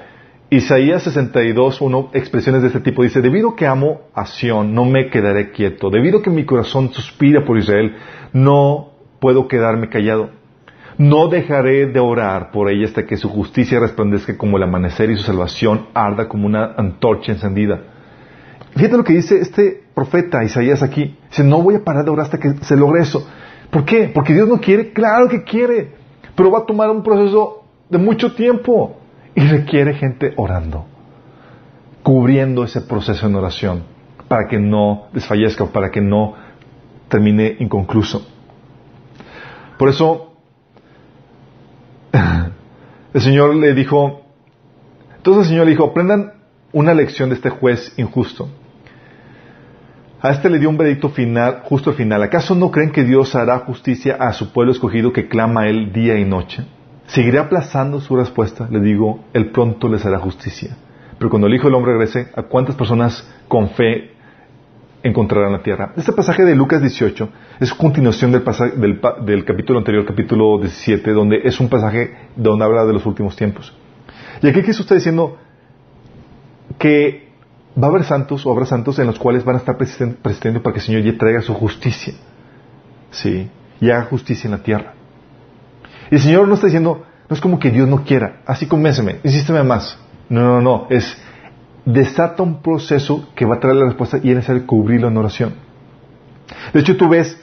Isaías 0.49 1.03
62, 1.03 1.83
uno, 1.83 2.09
expresiones 2.15 2.63
de 2.63 2.69
este 2.69 2.81
tipo, 2.81 3.03
dice, 3.03 3.21
debido 3.21 3.55
que 3.55 3.67
amo 3.67 4.01
a 4.15 4.25
Sión, 4.25 4.75
no 4.75 4.87
me 4.87 5.11
quedaré 5.11 5.51
quieto. 5.51 5.91
Debido 5.91 6.23
que 6.23 6.31
mi 6.31 6.47
corazón 6.47 6.91
suspira 6.95 7.45
por 7.45 7.59
Israel, 7.59 7.95
no 8.33 8.93
puedo 9.21 9.47
quedarme 9.49 9.91
callado. 9.91 10.31
No 10.97 11.29
dejaré 11.29 11.87
de 11.87 12.01
orar 12.01 12.51
por 12.51 12.71
ella 12.71 12.87
hasta 12.87 13.05
que 13.05 13.19
su 13.19 13.29
justicia 13.29 13.79
resplandezca 13.79 14.39
como 14.39 14.57
el 14.57 14.63
amanecer 14.63 15.11
y 15.11 15.17
su 15.17 15.25
salvación 15.25 15.89
arda 15.93 16.27
como 16.27 16.47
una 16.47 16.73
antorcha 16.75 17.33
encendida. 17.33 17.83
Fíjate 18.75 18.97
lo 18.97 19.05
que 19.05 19.13
dice 19.13 19.41
este 19.41 19.83
profeta 19.95 20.43
Isaías 20.43 20.83
aquí. 20.83 21.19
Dice, 21.29 21.45
no 21.45 21.61
voy 21.61 21.75
a 21.75 21.85
parar 21.85 22.07
de 22.07 22.11
orar 22.11 22.25
hasta 22.25 22.39
que 22.39 22.55
se 22.63 22.77
logre 22.77 23.03
eso. 23.03 23.29
¿Por 23.71 23.85
qué? 23.85 24.11
Porque 24.13 24.33
Dios 24.33 24.49
no 24.49 24.59
quiere, 24.59 24.93
claro 24.95 25.29
que 25.29 25.43
quiere, 25.43 25.98
pero 26.39 26.53
va 26.53 26.61
a 26.61 26.67
tomar 26.67 26.89
un 26.89 27.03
proceso 27.03 27.65
de 27.91 27.99
mucho 27.99 28.33
tiempo. 28.33 28.97
Y 29.35 29.41
requiere 29.41 29.95
gente 29.95 30.35
orando, 30.37 30.87
cubriendo 32.05 32.63
ese 32.63 32.81
proceso 32.81 33.27
en 33.27 33.35
oración, 33.35 33.83
para 34.29 34.47
que 34.47 34.59
no 34.59 35.09
desfallezca, 35.13 35.67
para 35.67 35.91
que 35.91 36.01
no 36.01 36.35
termine 37.09 37.57
inconcluso. 37.59 38.25
Por 39.79 39.89
eso, 39.89 40.37
el 43.15 43.21
Señor 43.21 43.57
le 43.57 43.75
dijo, 43.75 44.23
entonces 45.17 45.45
el 45.45 45.49
Señor 45.51 45.65
le 45.67 45.73
dijo, 45.73 45.87
aprendan 45.87 46.35
una 46.73 46.95
lección 46.95 47.31
de 47.31 47.35
este 47.35 47.51
juez 47.51 47.95
injusto. 47.97 48.49
A 50.21 50.31
este 50.31 50.51
le 50.51 50.59
dio 50.59 50.69
un 50.69 50.77
veredicto 50.77 51.11
final, 51.11 51.61
justo 51.63 51.91
al 51.91 51.97
final. 51.97 52.21
¿Acaso 52.25 52.57
no 52.57 52.73
creen 52.73 52.91
que 52.91 53.05
Dios 53.05 53.37
hará 53.37 53.61
justicia 53.61 54.17
a 54.19 54.33
su 54.33 54.53
pueblo 54.53 54.73
escogido 54.73 55.13
que 55.13 55.29
clama 55.29 55.63
a 55.63 55.69
Él 55.69 55.93
día 55.93 56.19
y 56.19 56.25
noche? 56.25 56.65
Seguiré 57.07 57.39
aplazando 57.39 58.01
su 58.01 58.17
respuesta, 58.17 58.67
le 58.69 58.81
digo, 58.81 59.25
Él 59.33 59.53
pronto 59.53 59.89
les 59.89 60.05
hará 60.05 60.19
justicia. 60.19 60.77
Pero 61.19 61.31
cuando 61.31 61.47
el 61.47 61.55
Hijo 61.55 61.69
del 61.69 61.75
Hombre 61.75 61.93
regrese, 61.93 62.31
¿a 62.35 62.43
cuántas 62.43 62.75
personas 62.75 63.33
con 63.47 63.71
fe 63.71 64.11
encontrarán 65.05 65.53
la 65.53 65.63
tierra? 65.63 65.93
Este 65.97 66.13
pasaje 66.13 66.45
de 66.45 66.57
Lucas 66.57 66.81
18 66.81 67.29
es 67.61 67.73
continuación 67.73 68.33
del, 68.33 68.43
pasaje, 68.43 68.73
del, 68.77 69.45
capítulo 69.45 69.79
anterior, 69.79 70.05
capítulo 70.05 70.59
17, 70.59 71.13
donde 71.13 71.43
es 71.45 71.61
un 71.61 71.69
pasaje 71.69 72.17
donde 72.35 72.65
habla 72.65 72.85
de 72.87 72.93
los 72.93 73.07
últimos 73.07 73.37
tiempos. 73.37 73.73
Y 74.43 74.49
aquí 74.49 74.63
Jesús 74.63 74.81
está 74.81 74.97
diciendo 74.97 75.39
que 76.77 77.28
va 77.81 77.87
a 77.87 77.91
haber 77.91 78.05
santos 78.05 78.45
o 78.45 78.51
habrá 78.51 78.67
santos 78.67 78.99
en 78.99 79.07
los 79.07 79.19
cuales 79.19 79.45
van 79.45 79.57
a 79.57 79.59
estar 79.59 79.77
presistiendo 79.77 80.63
para 80.63 80.73
que 80.73 80.81
el 80.81 80.87
Señor 80.87 81.03
ya 81.03 81.17
traiga 81.17 81.41
su 81.43 81.55
justicia. 81.55 82.15
Sí, 83.11 83.49
y 83.81 83.91
haga 83.91 84.05
justicia 84.05 84.49
en 84.49 84.53
la 84.53 84.63
tierra. 84.63 84.95
Y 86.11 86.17
el 86.17 86.21
Señor 86.21 86.49
no 86.49 86.55
está 86.55 86.67
diciendo, 86.67 87.05
no 87.29 87.35
es 87.35 87.41
como 87.41 87.59
que 87.59 87.71
Dios 87.71 87.89
no 87.89 88.05
quiera, 88.05 88.41
así 88.47 88.67
convénceme, 88.67 89.21
insísteme 89.23 89.63
más. 89.63 89.99
No, 90.29 90.43
no, 90.43 90.61
no, 90.61 90.87
es 90.91 91.17
desata 91.85 92.43
un 92.43 92.61
proceso 92.61 93.29
que 93.35 93.47
va 93.47 93.57
a 93.57 93.61
traer 93.61 93.77
la 93.77 93.87
respuesta 93.87 94.19
y 94.23 94.31
es 94.31 94.37
necesario 94.37 94.67
cubrirlo 94.67 95.09
en 95.09 95.17
oración. 95.17 95.55
De 96.73 96.81
hecho, 96.81 96.97
tú 96.97 97.09
ves 97.09 97.39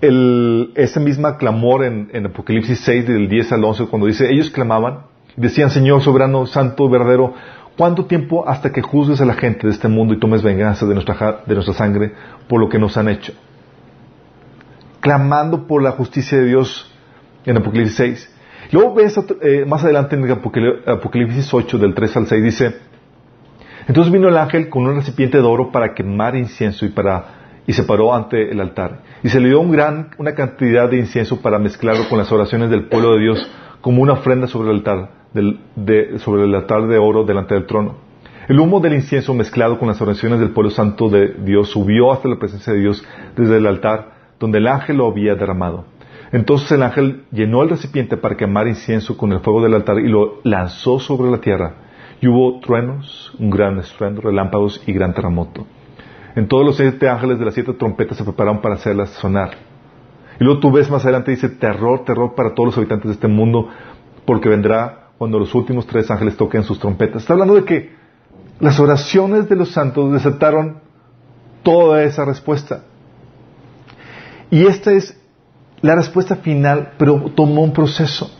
ese 0.00 1.00
mismo 1.00 1.36
clamor 1.36 1.84
en, 1.84 2.10
en, 2.12 2.26
Apocalipsis 2.26 2.80
6, 2.80 3.06
del 3.06 3.28
10 3.28 3.52
al 3.52 3.64
11, 3.64 3.86
cuando 3.86 4.06
dice, 4.06 4.30
ellos 4.30 4.50
clamaban, 4.50 5.00
decían, 5.36 5.70
Señor 5.70 6.02
soberano, 6.02 6.46
santo, 6.46 6.88
verdadero, 6.88 7.34
¿cuánto 7.76 8.06
tiempo 8.06 8.48
hasta 8.48 8.72
que 8.72 8.82
juzgues 8.82 9.20
a 9.20 9.24
la 9.24 9.34
gente 9.34 9.66
de 9.66 9.72
este 9.72 9.88
mundo 9.88 10.14
y 10.14 10.18
tomes 10.18 10.42
venganza 10.42 10.86
de 10.86 10.94
nuestra, 10.94 11.42
de 11.46 11.54
nuestra 11.54 11.74
sangre 11.74 12.12
por 12.48 12.60
lo 12.60 12.68
que 12.68 12.78
nos 12.78 12.96
han 12.96 13.08
hecho? 13.08 13.32
Clamando 15.00 15.66
por 15.66 15.82
la 15.82 15.92
justicia 15.92 16.38
de 16.38 16.44
Dios 16.44 16.92
en 17.44 17.56
Apocalipsis 17.56 17.96
6. 17.96 18.36
Luego 18.72 18.94
ves 18.94 19.18
eh, 19.42 19.64
más 19.66 19.82
adelante 19.82 20.16
en 20.16 20.30
Apocalipsis 20.30 21.52
8, 21.52 21.78
del 21.78 21.94
3 21.94 22.16
al 22.16 22.26
6, 22.26 22.42
dice, 22.42 22.76
entonces 23.88 24.12
vino 24.12 24.28
el 24.28 24.36
ángel 24.36 24.68
con 24.68 24.86
un 24.86 24.96
recipiente 24.96 25.38
de 25.38 25.44
oro 25.44 25.72
para 25.72 25.94
quemar 25.94 26.36
incienso 26.36 26.86
y 26.86 26.90
para 26.90 27.40
y 27.66 27.72
se 27.72 27.84
paró 27.84 28.14
ante 28.14 28.50
el 28.50 28.60
altar. 28.60 29.00
Y 29.22 29.28
se 29.28 29.38
le 29.40 29.48
dio 29.48 29.60
un 29.60 29.70
gran, 29.70 30.10
una 30.18 30.34
cantidad 30.34 30.88
de 30.90 30.98
incienso 30.98 31.40
para 31.40 31.58
mezclarlo 31.58 32.08
con 32.08 32.18
las 32.18 32.30
oraciones 32.32 32.70
del 32.70 32.88
pueblo 32.88 33.14
de 33.14 33.20
Dios 33.20 33.50
como 33.80 34.02
una 34.02 34.14
ofrenda 34.14 34.46
sobre 34.46 34.70
el 34.70 34.76
altar, 34.76 35.10
sobre 36.18 36.44
el 36.44 36.54
altar 36.54 36.86
de 36.86 36.98
oro 36.98 37.24
delante 37.24 37.54
del 37.54 37.66
trono. 37.66 38.10
El 38.48 38.58
humo 38.58 38.80
del 38.80 38.94
incienso 38.94 39.32
mezclado 39.32 39.78
con 39.78 39.88
las 39.88 40.00
oraciones 40.02 40.40
del 40.40 40.50
pueblo 40.50 40.70
santo 40.70 41.08
de 41.08 41.34
Dios 41.44 41.70
subió 41.70 42.12
hasta 42.12 42.28
la 42.28 42.38
presencia 42.38 42.72
de 42.72 42.80
Dios 42.80 43.04
desde 43.36 43.58
el 43.58 43.66
altar 43.66 44.12
donde 44.40 44.58
el 44.58 44.66
ángel 44.66 44.96
lo 44.96 45.06
había 45.06 45.36
derramado. 45.36 45.84
Entonces 46.32 46.72
el 46.72 46.82
ángel 46.82 47.24
llenó 47.30 47.62
el 47.62 47.70
recipiente 47.70 48.16
para 48.16 48.36
quemar 48.36 48.66
incienso 48.66 49.16
con 49.16 49.32
el 49.32 49.40
fuego 49.40 49.62
del 49.62 49.74
altar 49.74 49.98
y 50.00 50.08
lo 50.08 50.40
lanzó 50.42 50.98
sobre 50.98 51.30
la 51.30 51.38
tierra. 51.38 51.74
Y 52.20 52.28
hubo 52.28 52.60
truenos, 52.60 53.32
un 53.38 53.50
gran 53.50 53.78
estruendo, 53.78 54.20
relámpagos 54.20 54.82
y 54.86 54.92
gran 54.92 55.14
terremoto. 55.14 55.66
En 56.36 56.48
todos 56.48 56.64
los 56.64 56.76
siete 56.76 57.08
ángeles 57.08 57.38
de 57.38 57.44
las 57.44 57.54
siete 57.54 57.72
trompetas 57.74 58.16
se 58.16 58.24
prepararon 58.24 58.60
para 58.60 58.74
hacerlas 58.74 59.10
sonar. 59.10 59.50
Y 60.38 60.44
luego 60.44 60.60
tú 60.60 60.70
ves 60.70 60.90
más 60.90 61.04
adelante, 61.04 61.32
dice, 61.32 61.48
terror, 61.48 62.04
terror 62.04 62.34
para 62.34 62.54
todos 62.54 62.68
los 62.68 62.78
habitantes 62.78 63.08
de 63.08 63.14
este 63.14 63.28
mundo, 63.28 63.68
porque 64.24 64.48
vendrá 64.48 64.99
cuando 65.20 65.38
los 65.38 65.54
últimos 65.54 65.86
tres 65.86 66.10
ángeles 66.10 66.34
toquen 66.34 66.62
sus 66.62 66.78
trompetas. 66.78 67.20
Está 67.20 67.34
hablando 67.34 67.54
de 67.54 67.64
que 67.64 67.90
las 68.58 68.80
oraciones 68.80 69.50
de 69.50 69.54
los 69.54 69.70
santos 69.70 70.10
desataron 70.14 70.78
toda 71.62 72.04
esa 72.04 72.24
respuesta. 72.24 72.84
Y 74.50 74.64
esta 74.64 74.92
es 74.92 75.20
la 75.82 75.94
respuesta 75.94 76.36
final, 76.36 76.92
pero 76.96 77.30
tomó 77.34 77.60
un 77.60 77.74
proceso. 77.74 78.30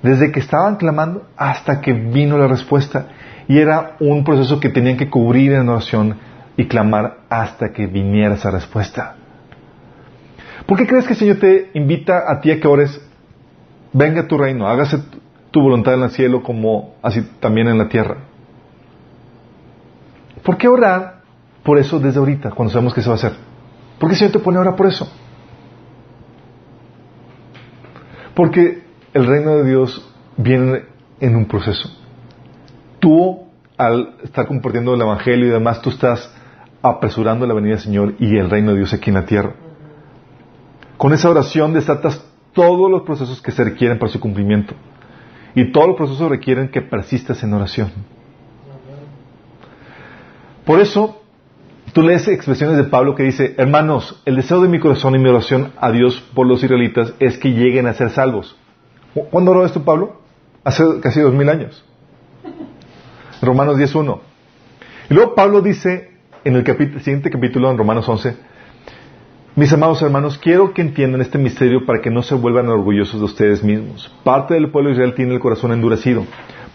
Desde 0.00 0.30
que 0.30 0.38
estaban 0.38 0.76
clamando 0.76 1.26
hasta 1.36 1.80
que 1.80 1.92
vino 1.92 2.38
la 2.38 2.46
respuesta. 2.46 3.08
Y 3.48 3.58
era 3.58 3.96
un 3.98 4.22
proceso 4.22 4.60
que 4.60 4.68
tenían 4.68 4.96
que 4.96 5.10
cubrir 5.10 5.54
en 5.54 5.68
oración 5.68 6.18
y 6.56 6.66
clamar 6.66 7.22
hasta 7.28 7.72
que 7.72 7.88
viniera 7.88 8.36
esa 8.36 8.52
respuesta. 8.52 9.16
¿Por 10.66 10.78
qué 10.78 10.86
crees 10.86 11.04
que 11.04 11.14
el 11.14 11.18
Señor 11.18 11.38
te 11.40 11.70
invita 11.74 12.30
a 12.30 12.40
ti 12.40 12.52
a 12.52 12.60
que 12.60 12.68
ores? 12.68 13.00
Venga 13.92 14.20
a 14.20 14.28
tu 14.28 14.38
reino, 14.38 14.68
hágase 14.68 14.98
tu 15.56 15.62
voluntad 15.62 15.94
en 15.94 16.02
el 16.02 16.10
cielo 16.10 16.42
como 16.42 16.96
así 17.00 17.22
también 17.40 17.66
en 17.68 17.78
la 17.78 17.88
tierra. 17.88 18.18
¿Por 20.42 20.58
qué 20.58 20.68
orar 20.68 21.22
por 21.62 21.78
eso 21.78 21.98
desde 21.98 22.18
ahorita, 22.18 22.50
cuando 22.50 22.74
sabemos 22.74 22.92
que 22.92 23.00
se 23.00 23.08
va 23.08 23.14
a 23.14 23.16
hacer? 23.16 23.32
¿Por 23.98 24.10
qué 24.10 24.12
el 24.12 24.18
Señor 24.18 24.32
te 24.32 24.38
pone 24.40 24.58
a 24.58 24.60
orar 24.60 24.76
por 24.76 24.86
eso? 24.86 25.10
Porque 28.34 28.82
el 29.14 29.24
reino 29.24 29.56
de 29.56 29.64
Dios 29.64 30.14
viene 30.36 30.82
en 31.20 31.34
un 31.34 31.46
proceso. 31.46 31.88
Tú, 33.00 33.46
al 33.78 34.16
estar 34.24 34.46
compartiendo 34.46 34.92
el 34.92 35.00
Evangelio 35.00 35.46
y 35.46 35.50
demás, 35.52 35.80
tú 35.80 35.88
estás 35.88 36.34
apresurando 36.82 37.46
la 37.46 37.54
venida 37.54 37.76
del 37.76 37.82
Señor 37.82 38.14
y 38.18 38.36
el 38.36 38.50
reino 38.50 38.72
de 38.72 38.76
Dios 38.76 38.92
aquí 38.92 39.08
en 39.08 39.14
la 39.14 39.24
tierra. 39.24 39.54
Con 40.98 41.14
esa 41.14 41.30
oración 41.30 41.72
desatas 41.72 42.22
todos 42.52 42.90
los 42.90 43.04
procesos 43.04 43.40
que 43.40 43.52
se 43.52 43.64
requieren 43.64 43.98
para 43.98 44.12
su 44.12 44.20
cumplimiento. 44.20 44.74
Y 45.56 45.72
todos 45.72 45.88
los 45.88 45.96
procesos 45.96 46.28
requieren 46.28 46.68
que 46.68 46.82
persistas 46.82 47.42
en 47.42 47.54
oración. 47.54 47.90
Por 50.66 50.80
eso, 50.80 51.22
tú 51.94 52.02
lees 52.02 52.28
expresiones 52.28 52.76
de 52.76 52.84
Pablo 52.84 53.14
que 53.14 53.22
dice, 53.22 53.54
hermanos, 53.56 54.20
el 54.26 54.36
deseo 54.36 54.60
de 54.60 54.68
mi 54.68 54.78
corazón 54.78 55.14
y 55.14 55.18
mi 55.18 55.30
oración 55.30 55.72
a 55.80 55.90
Dios 55.90 56.20
por 56.34 56.46
los 56.46 56.62
israelitas 56.62 57.14
es 57.20 57.38
que 57.38 57.52
lleguen 57.52 57.86
a 57.86 57.94
ser 57.94 58.10
salvos. 58.10 58.54
¿Cuándo 59.30 59.52
oró 59.52 59.64
esto 59.64 59.82
Pablo? 59.82 60.20
Hace 60.62 60.84
casi 61.00 61.20
dos 61.20 61.32
mil 61.32 61.48
años. 61.48 61.82
Romanos 63.40 63.78
10.1. 63.78 64.20
Y 65.08 65.14
luego 65.14 65.34
Pablo 65.34 65.62
dice 65.62 66.10
en 66.44 66.56
el 66.56 66.66
siguiente 67.00 67.30
capítulo, 67.30 67.70
en 67.70 67.78
Romanos 67.78 68.06
11, 68.06 68.36
mis 69.56 69.72
amados 69.72 70.02
hermanos, 70.02 70.36
quiero 70.36 70.74
que 70.74 70.82
entiendan 70.82 71.22
este 71.22 71.38
misterio 71.38 71.86
para 71.86 72.02
que 72.02 72.10
no 72.10 72.22
se 72.22 72.34
vuelvan 72.34 72.68
orgullosos 72.68 73.18
de 73.18 73.24
ustedes 73.24 73.64
mismos. 73.64 74.14
Parte 74.22 74.52
del 74.52 74.70
pueblo 74.70 74.90
de 74.90 74.96
Israel 74.96 75.14
tiene 75.14 75.32
el 75.32 75.40
corazón 75.40 75.72
endurecido. 75.72 76.26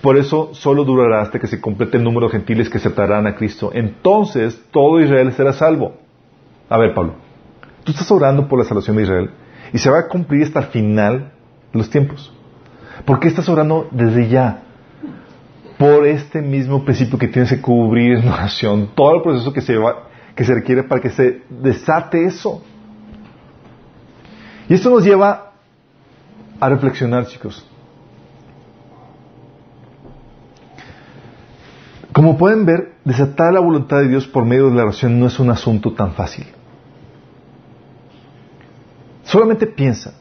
Por 0.01 0.17
eso 0.17 0.49
solo 0.53 0.83
durará 0.83 1.21
hasta 1.21 1.37
que 1.37 1.45
se 1.45 1.61
complete 1.61 1.97
el 1.97 2.03
número 2.03 2.25
de 2.25 2.31
gentiles 2.31 2.71
que 2.71 2.79
aceptarán 2.79 3.27
a 3.27 3.35
Cristo. 3.35 3.69
Entonces 3.71 4.59
todo 4.71 4.99
Israel 4.99 5.31
será 5.33 5.53
salvo. 5.53 5.93
A 6.69 6.79
ver, 6.79 6.95
Pablo, 6.95 7.13
tú 7.83 7.91
estás 7.91 8.09
orando 8.09 8.47
por 8.47 8.57
la 8.57 8.65
salvación 8.65 8.97
de 8.97 9.03
Israel 9.03 9.29
y 9.71 9.77
se 9.77 9.91
va 9.91 9.99
a 9.99 10.07
cumplir 10.07 10.45
hasta 10.45 10.61
el 10.61 10.65
final 10.65 11.33
de 11.71 11.77
los 11.77 11.87
tiempos. 11.91 12.33
¿Por 13.05 13.19
qué 13.19 13.27
estás 13.27 13.47
orando 13.47 13.89
desde 13.91 14.27
ya? 14.27 14.63
Por 15.77 16.07
este 16.07 16.41
mismo 16.41 16.83
principio 16.83 17.19
que 17.19 17.27
tienes 17.27 17.51
que 17.51 17.61
cubrir 17.61 18.17
en 18.17 18.27
oración, 18.27 18.89
todo 18.95 19.17
el 19.17 19.21
proceso 19.21 19.53
que 19.53 19.61
se, 19.61 19.77
va, 19.77 20.07
que 20.35 20.43
se 20.43 20.55
requiere 20.55 20.81
para 20.81 20.99
que 20.99 21.11
se 21.11 21.43
desate 21.47 22.25
eso. 22.25 22.63
Y 24.71 24.75
esto 24.75 24.89
nos 24.89 25.03
lleva 25.03 25.51
a 26.57 26.69
reflexionar, 26.69 27.27
chicos. 27.27 27.61
Como 32.13 32.37
pueden 32.37 32.65
ver, 32.65 32.93
desatar 33.03 33.51
la 33.51 33.59
voluntad 33.59 33.97
de 33.97 34.07
Dios 34.07 34.27
por 34.27 34.45
medio 34.45 34.69
de 34.69 34.75
la 34.77 34.83
oración 34.83 35.19
no 35.19 35.27
es 35.27 35.37
un 35.41 35.49
asunto 35.49 35.91
tan 35.91 36.13
fácil. 36.13 36.47
Solamente 39.23 39.67
piensa, 39.67 40.13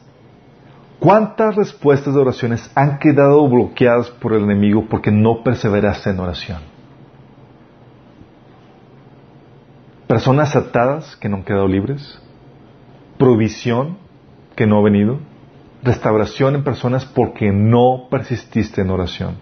¿cuántas 0.99 1.55
respuestas 1.55 2.13
de 2.13 2.19
oraciones 2.19 2.69
han 2.75 2.99
quedado 2.99 3.47
bloqueadas 3.47 4.09
por 4.09 4.33
el 4.33 4.43
enemigo 4.43 4.85
porque 4.89 5.11
no 5.11 5.45
perseveraste 5.45 6.09
en 6.09 6.19
oración? 6.19 6.59
Personas 10.07 10.53
atadas 10.57 11.15
que 11.15 11.29
no 11.29 11.37
han 11.37 11.45
quedado 11.45 11.69
libres, 11.69 12.21
provisión 13.17 14.00
que 14.61 14.67
no 14.67 14.77
ha 14.77 14.83
venido, 14.83 15.17
restauración 15.81 16.53
en 16.53 16.63
personas 16.63 17.03
porque 17.03 17.51
no 17.51 18.05
persististe 18.11 18.81
en 18.81 18.91
oración. 18.91 19.37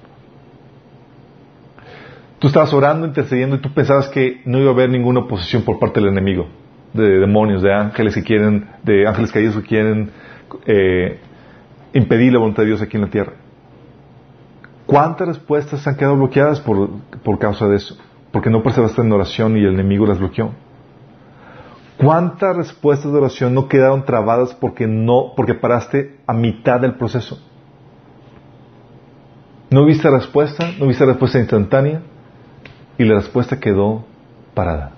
Tú 2.39 2.47
estabas 2.47 2.71
orando, 2.71 3.05
intercediendo 3.05 3.57
y 3.57 3.59
tú 3.59 3.73
pensabas 3.73 4.07
que 4.07 4.41
no 4.45 4.59
iba 4.59 4.69
a 4.69 4.73
haber 4.73 4.89
ninguna 4.89 5.19
oposición 5.19 5.63
por 5.63 5.77
parte 5.77 5.99
del 5.99 6.07
enemigo, 6.07 6.47
de 6.93 7.19
demonios, 7.19 7.61
de 7.61 7.73
ángeles 7.73 8.15
que 8.15 8.23
quieren, 8.23 8.69
de 8.83 9.09
ángeles 9.09 9.29
caídos 9.33 9.57
que 9.57 9.63
quieren 9.63 10.09
eh, 10.65 11.19
impedir 11.91 12.31
la 12.31 12.39
voluntad 12.39 12.63
de 12.63 12.67
Dios 12.67 12.81
aquí 12.81 12.95
en 12.95 13.03
la 13.03 13.09
tierra. 13.09 13.33
¿Cuántas 14.85 15.27
respuestas 15.27 15.85
han 15.85 15.97
quedado 15.97 16.15
bloqueadas 16.15 16.61
por, 16.61 16.91
por 17.25 17.39
causa 17.39 17.67
de 17.67 17.75
eso? 17.75 17.97
Porque 18.31 18.49
no 18.49 18.63
perseveraste 18.63 19.01
en 19.01 19.11
oración 19.11 19.57
y 19.57 19.65
el 19.65 19.73
enemigo 19.73 20.05
las 20.05 20.17
bloqueó. 20.17 20.53
¿Cuántas 21.99 22.55
respuestas 22.55 23.11
de 23.11 23.17
oración 23.17 23.53
no 23.53 23.67
quedaron 23.67 24.05
trabadas 24.05 24.53
porque 24.53 24.87
no, 24.87 25.33
porque 25.35 25.53
paraste 25.53 26.17
a 26.25 26.33
mitad 26.33 26.79
del 26.79 26.95
proceso? 26.95 27.37
No 29.69 29.83
viste 29.83 30.09
respuesta, 30.09 30.71
no 30.79 30.87
viste 30.87 31.05
respuesta 31.05 31.39
instantánea 31.39 32.01
y 32.97 33.03
la 33.03 33.15
respuesta 33.15 33.59
quedó 33.59 34.05
parada. 34.53 34.93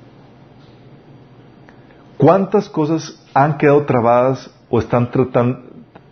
¿Cuántas 2.17 2.69
cosas 2.69 3.27
han 3.33 3.57
quedado 3.57 3.83
trabadas 3.85 4.51
o 4.69 4.77
están 4.77 5.09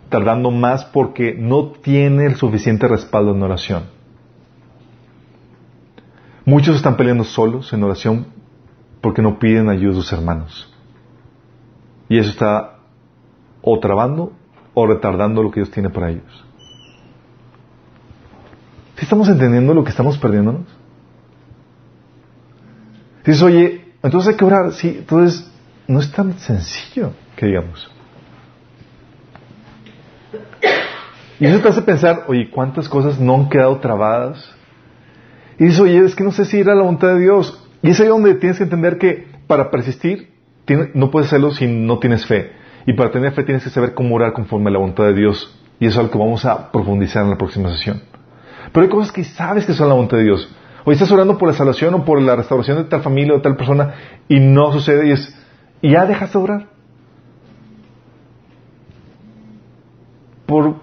tardando 0.08 0.50
más 0.50 0.84
porque 0.86 1.34
no 1.38 1.68
tiene 1.68 2.26
el 2.26 2.34
suficiente 2.34 2.88
respaldo 2.88 3.30
en 3.30 3.42
oración? 3.44 3.84
Muchos 6.44 6.74
están 6.74 6.96
peleando 6.96 7.22
solos 7.22 7.72
en 7.72 7.84
oración 7.84 8.26
porque 9.00 9.22
no 9.22 9.38
piden 9.38 9.68
ayuda 9.68 9.92
a 9.92 9.94
sus 9.94 10.12
hermanos. 10.12 10.69
Y 12.10 12.18
eso 12.18 12.30
está 12.30 12.80
o 13.62 13.78
trabando 13.78 14.32
o 14.74 14.86
retardando 14.86 15.44
lo 15.44 15.50
que 15.52 15.60
Dios 15.60 15.70
tiene 15.70 15.90
para 15.90 16.10
ellos. 16.10 16.44
¿Sí 18.96 19.04
estamos 19.04 19.28
entendiendo 19.28 19.72
lo 19.72 19.84
que 19.84 19.90
estamos 19.90 20.18
perdiéndonos? 20.18 20.66
Dices, 23.24 23.40
oye, 23.42 23.92
entonces 24.02 24.30
hay 24.30 24.36
que 24.36 24.44
orar. 24.44 24.72
Sí, 24.72 24.96
entonces 24.98 25.48
no 25.86 26.00
es 26.00 26.10
tan 26.10 26.36
sencillo 26.40 27.12
que 27.36 27.46
digamos. 27.46 27.88
Y 31.38 31.46
eso 31.46 31.60
te 31.60 31.68
hace 31.68 31.82
pensar, 31.82 32.24
oye, 32.26 32.50
¿cuántas 32.50 32.88
cosas 32.88 33.20
no 33.20 33.36
han 33.36 33.48
quedado 33.48 33.78
trabadas? 33.78 34.52
Y 35.60 35.66
dices, 35.66 35.78
oye, 35.78 36.04
es 36.04 36.16
que 36.16 36.24
no 36.24 36.32
sé 36.32 36.44
si 36.44 36.58
ir 36.58 36.68
a 36.68 36.74
la 36.74 36.82
voluntad 36.82 37.14
de 37.14 37.20
Dios. 37.20 37.68
Y 37.82 37.90
es 37.90 38.00
ahí 38.00 38.08
donde 38.08 38.34
tienes 38.34 38.58
que 38.58 38.64
entender 38.64 38.98
que 38.98 39.28
para 39.46 39.70
persistir 39.70 40.29
no 40.94 41.10
puedes 41.10 41.28
hacerlo 41.28 41.50
si 41.52 41.66
no 41.66 41.98
tienes 41.98 42.26
fe. 42.26 42.52
Y 42.86 42.94
para 42.94 43.10
tener 43.10 43.32
fe 43.32 43.44
tienes 43.44 43.64
que 43.64 43.70
saber 43.70 43.94
cómo 43.94 44.14
orar 44.14 44.32
conforme 44.32 44.68
a 44.70 44.72
la 44.72 44.78
voluntad 44.78 45.04
de 45.04 45.14
Dios. 45.14 45.56
Y 45.78 45.86
eso 45.86 45.94
es 45.94 45.98
algo 45.98 46.12
que 46.12 46.18
vamos 46.18 46.44
a 46.44 46.70
profundizar 46.72 47.24
en 47.24 47.30
la 47.30 47.38
próxima 47.38 47.70
sesión. 47.70 48.02
Pero 48.72 48.84
hay 48.84 48.90
cosas 48.90 49.12
que 49.12 49.24
sabes 49.24 49.66
que 49.66 49.72
son 49.72 49.88
la 49.88 49.94
voluntad 49.94 50.16
de 50.18 50.24
Dios. 50.24 50.48
Hoy 50.84 50.94
estás 50.94 51.10
orando 51.10 51.36
por 51.36 51.48
la 51.48 51.54
salvación 51.54 51.94
o 51.94 52.04
por 52.04 52.20
la 52.20 52.36
restauración 52.36 52.78
de 52.78 52.84
tal 52.84 53.02
familia 53.02 53.34
o 53.34 53.36
de 53.36 53.42
tal 53.42 53.56
persona 53.56 53.94
y 54.28 54.40
no 54.40 54.72
sucede 54.72 55.08
y 55.08 55.12
es, 55.12 55.36
ya 55.82 56.06
dejas 56.06 56.32
de 56.32 56.38
orar. 56.38 56.66
Por, 60.46 60.76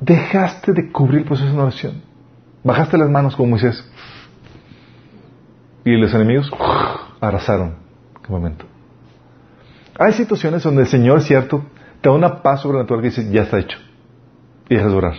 dejaste 0.00 0.72
de 0.72 0.90
cubrir 0.90 1.20
el 1.20 1.24
proceso 1.26 1.52
de 1.52 1.58
oración. 1.58 2.02
Bajaste 2.64 2.98
las 2.98 3.10
manos 3.10 3.36
como 3.36 3.50
Moisés. 3.50 3.84
Y 5.84 5.96
los 5.96 6.12
enemigos 6.12 6.50
arrasaron. 7.20 7.76
Qué 8.22 8.32
momento. 8.32 8.69
Hay 10.00 10.14
situaciones 10.14 10.62
donde 10.62 10.80
el 10.80 10.88
Señor, 10.88 11.20
cierto, 11.20 11.62
te 12.00 12.08
da 12.08 12.14
una 12.14 12.40
paz 12.40 12.62
sobrenatural 12.62 13.02
que 13.02 13.08
dice, 13.08 13.30
ya 13.30 13.42
está 13.42 13.58
hecho. 13.58 13.76
Y 14.70 14.74
dejas 14.74 14.92
de 14.92 14.96
orar. 14.96 15.14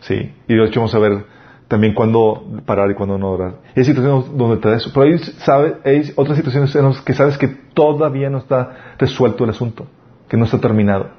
Sí. 0.00 0.34
Y 0.48 0.54
de 0.56 0.64
hecho 0.64 0.80
vamos 0.80 0.94
a 0.96 0.98
ver 0.98 1.24
también 1.68 1.94
cuándo 1.94 2.42
parar 2.66 2.90
y 2.90 2.94
cuándo 2.94 3.16
no 3.16 3.30
orar. 3.30 3.60
hay 3.76 3.84
situaciones 3.84 4.36
donde 4.36 4.56
te 4.56 4.68
da 4.68 4.74
eso. 4.74 4.90
Pero 4.92 5.06
hay, 5.06 5.18
sabe, 5.18 5.76
hay 5.84 6.12
otras 6.16 6.36
situaciones 6.36 6.74
en 6.74 6.84
las 6.84 7.00
que 7.02 7.14
sabes 7.14 7.38
que 7.38 7.46
todavía 7.46 8.28
no 8.28 8.38
está 8.38 8.96
resuelto 8.98 9.44
el 9.44 9.50
asunto, 9.50 9.86
que 10.28 10.36
no 10.36 10.46
está 10.46 10.58
terminado. 10.58 11.10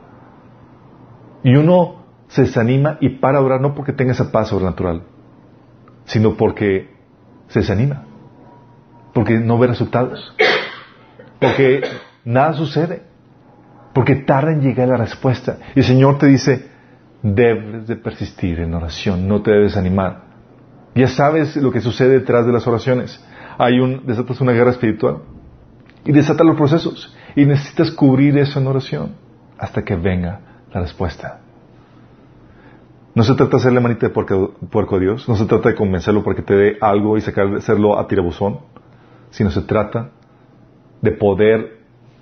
Y 1.45 1.55
uno 1.55 2.03
se 2.27 2.41
desanima 2.41 2.97
y 2.99 3.11
para 3.19 3.39
orar 3.39 3.61
no 3.61 3.73
porque 3.75 3.93
tenga 3.93 4.11
esa 4.11 4.29
paz 4.29 4.49
sobrenatural, 4.49 5.03
sino 6.03 6.35
porque 6.35 6.89
se 7.47 7.59
desanima, 7.59 8.03
porque 9.13 9.39
no 9.39 9.57
ve 9.57 9.67
resultados, 9.67 10.35
porque 11.39 11.81
nada 12.25 12.53
sucede. 12.53 13.03
Porque 13.93 14.15
tarda 14.15 14.53
en 14.53 14.61
llegar 14.61 14.87
la 14.87 14.97
respuesta. 14.97 15.57
Y 15.75 15.79
el 15.79 15.85
Señor 15.85 16.17
te 16.17 16.27
dice, 16.27 16.69
debes 17.21 17.87
de 17.87 17.97
persistir 17.97 18.59
en 18.59 18.73
oración, 18.73 19.27
no 19.27 19.41
te 19.41 19.51
debes 19.51 19.75
animar. 19.75 20.23
Ya 20.95 21.07
sabes 21.07 21.55
lo 21.57 21.71
que 21.71 21.81
sucede 21.81 22.19
detrás 22.19 22.45
de 22.45 22.53
las 22.53 22.65
oraciones. 22.67 23.23
Hay 23.57 23.79
un, 23.79 24.05
desatas 24.05 24.39
una 24.41 24.53
guerra 24.53 24.71
espiritual 24.71 25.19
y 26.05 26.11
desata 26.11 26.43
los 26.43 26.55
procesos. 26.55 27.15
Y 27.35 27.45
necesitas 27.45 27.91
cubrir 27.91 28.37
eso 28.37 28.59
en 28.59 28.67
oración 28.67 29.15
hasta 29.57 29.83
que 29.83 29.95
venga 29.95 30.39
la 30.73 30.81
respuesta. 30.81 31.39
No 33.13 33.23
se 33.23 33.35
trata 33.35 33.51
de 33.51 33.57
hacerle 33.57 33.81
manita 33.81 34.07
de 34.07 34.13
puerco, 34.13 34.95
a 34.95 34.99
Dios, 34.99 35.27
no 35.27 35.35
se 35.35 35.45
trata 35.45 35.69
de 35.69 35.75
convencerlo 35.75 36.23
para 36.23 36.35
que 36.35 36.43
te 36.43 36.55
dé 36.55 36.77
algo 36.79 37.17
y 37.17 37.21
sacar, 37.21 37.53
hacerlo 37.55 37.99
a 37.99 38.07
tirabuzón, 38.07 38.59
sino 39.31 39.51
se 39.51 39.61
trata 39.61 40.11
de 41.01 41.11
poder 41.11 41.80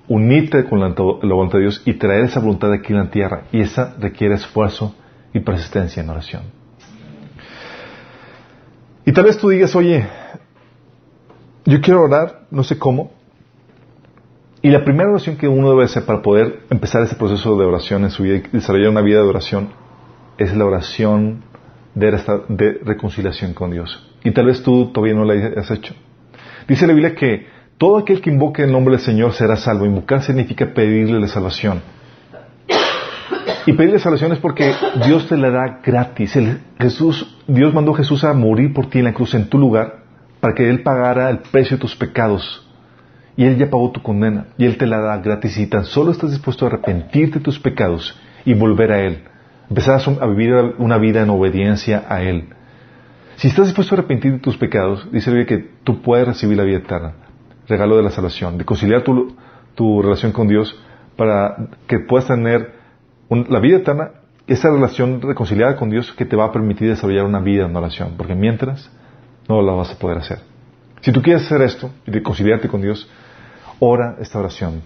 unirte 0.09 0.65
con 0.65 0.79
la, 0.81 0.89
voluntad 0.89 1.59
de 1.59 1.61
Dios 1.61 1.81
y 1.85 1.93
traer 1.93 2.25
esa 2.25 2.39
voluntad 2.39 2.73
aquí 2.73 2.91
en 2.91 2.99
la 2.99 3.09
tierra. 3.09 3.43
Y 3.51 3.61
esa 3.61 3.95
requiere 3.99 4.35
esfuerzo 4.35 4.95
y 5.33 5.39
persistencia 5.39 6.03
en 6.03 6.09
oración. 6.09 6.43
Y 9.05 9.13
tal 9.13 9.25
vez 9.25 9.37
tú 9.37 9.49
digas, 9.49 9.75
oye, 9.75 10.05
yo 11.65 11.79
quiero 11.79 12.01
orar, 12.01 12.41
no 12.51 12.63
sé 12.63 12.77
cómo. 12.77 13.11
Y 14.61 14.69
la 14.69 14.83
primera 14.83 15.09
oración 15.09 15.37
que 15.37 15.47
uno 15.47 15.69
debe 15.69 15.85
hacer 15.85 16.05
para 16.05 16.21
poder 16.21 16.63
empezar 16.69 17.03
ese 17.03 17.15
proceso 17.15 17.57
de 17.57 17.65
oración 17.65 18.03
en 18.03 18.11
su 18.11 18.23
vida 18.23 18.35
y 18.35 18.41
desarrollar 18.51 18.89
una 18.89 19.01
vida 19.01 19.21
de 19.21 19.27
oración 19.27 19.69
es 20.37 20.55
la 20.55 20.65
oración 20.65 21.43
de, 21.93 22.11
de 22.49 22.79
reconciliación 22.83 23.53
con 23.53 23.71
Dios. 23.71 24.11
Y 24.23 24.31
tal 24.31 24.47
vez 24.47 24.63
tú 24.63 24.91
todavía 24.91 25.15
no 25.15 25.23
la 25.23 25.59
has 25.59 25.71
hecho. 25.71 25.93
Dice 26.67 26.87
la 26.87 26.93
Biblia 26.93 27.15
que 27.15 27.47
todo 27.79 27.97
aquel 27.97 28.21
que 28.21 28.29
invoque 28.29 28.63
el 28.63 28.71
nombre 28.73 28.97
del 28.97 29.03
Señor 29.03 29.31
será 29.31 29.55
salvo. 29.55 29.85
Invocar 29.85 30.21
significa 30.21 30.67
pedirle 30.67 31.17
la 31.19 31.29
salvación. 31.29 31.81
Y 33.65 33.73
pedirle 33.73 33.99
salvación 33.99 34.33
es 34.33 34.39
porque 34.39 34.73
Dios 35.05 35.27
te 35.27 35.37
la 35.37 35.49
da 35.49 35.79
gratis. 35.81 36.37
Jesús, 36.77 37.39
Dios 37.47 37.73
mandó 37.73 37.93
a 37.93 37.97
Jesús 37.97 38.25
a 38.25 38.33
morir 38.33 38.73
por 38.73 38.89
ti 38.89 38.99
en 38.99 39.05
la 39.05 39.13
cruz 39.13 39.33
en 39.33 39.47
tu 39.47 39.57
lugar 39.57 40.03
para 40.41 40.53
que 40.53 40.69
Él 40.69 40.83
pagara 40.83 41.29
el 41.29 41.39
precio 41.39 41.77
de 41.77 41.81
tus 41.81 41.95
pecados. 41.95 42.67
Y 43.37 43.45
Él 43.45 43.57
ya 43.57 43.69
pagó 43.69 43.91
tu 43.91 44.03
condena 44.03 44.47
y 44.57 44.65
Él 44.65 44.77
te 44.77 44.85
la 44.85 44.99
da 44.99 45.17
gratis. 45.19 45.57
Y 45.57 45.67
tan 45.67 45.85
solo 45.85 46.11
estás 46.11 46.31
dispuesto 46.31 46.65
a 46.65 46.67
arrepentirte 46.67 47.39
de 47.39 47.45
tus 47.45 47.59
pecados 47.59 48.19
y 48.43 48.53
volver 48.55 48.91
a 48.91 48.99
Él. 49.05 49.23
Empezar 49.69 50.01
a 50.19 50.25
vivir 50.27 50.53
una 50.79 50.97
vida 50.97 51.21
en 51.21 51.29
obediencia 51.29 52.03
a 52.09 52.23
Él. 52.23 52.49
Si 53.37 53.47
estás 53.47 53.67
dispuesto 53.67 53.95
a 53.95 53.99
arrepentir 53.99 54.33
de 54.33 54.39
tus 54.39 54.57
pecados, 54.57 55.07
dice 55.13 55.31
el 55.31 55.45
que 55.45 55.59
tú 55.85 56.01
puedes 56.01 56.27
recibir 56.27 56.57
la 56.57 56.63
vida 56.63 56.79
eterna, 56.79 57.13
regalo 57.69 57.95
de 57.95 58.03
la 58.03 58.09
salvación, 58.09 58.57
de 58.57 58.65
conciliar 58.65 59.03
tu, 59.03 59.35
tu 59.75 60.01
relación 60.01 60.33
con 60.33 60.47
Dios 60.47 60.77
para 61.15 61.55
que 61.87 61.99
puedas 61.99 62.27
tener 62.27 62.73
la 63.29 63.59
vida 63.59 63.77
eterna, 63.77 64.11
esa 64.47 64.69
relación 64.69 65.21
reconciliada 65.21 65.75
con 65.75 65.89
Dios 65.89 66.11
que 66.11 66.25
te 66.25 66.35
va 66.35 66.45
a 66.45 66.51
permitir 66.51 66.89
desarrollar 66.89 67.25
una 67.25 67.39
vida 67.39 67.65
en 67.65 67.75
oración, 67.75 68.15
porque 68.17 68.35
mientras 68.35 68.91
no 69.47 69.61
la 69.61 69.73
vas 69.73 69.91
a 69.91 69.99
poder 69.99 70.17
hacer. 70.17 70.39
Si 71.01 71.11
tú 71.11 71.21
quieres 71.21 71.45
hacer 71.45 71.61
esto 71.61 71.91
y 72.05 72.11
reconciliarte 72.11 72.67
con 72.67 72.81
Dios, 72.81 73.09
ora 73.79 74.17
esta 74.19 74.39
oración. 74.39 74.81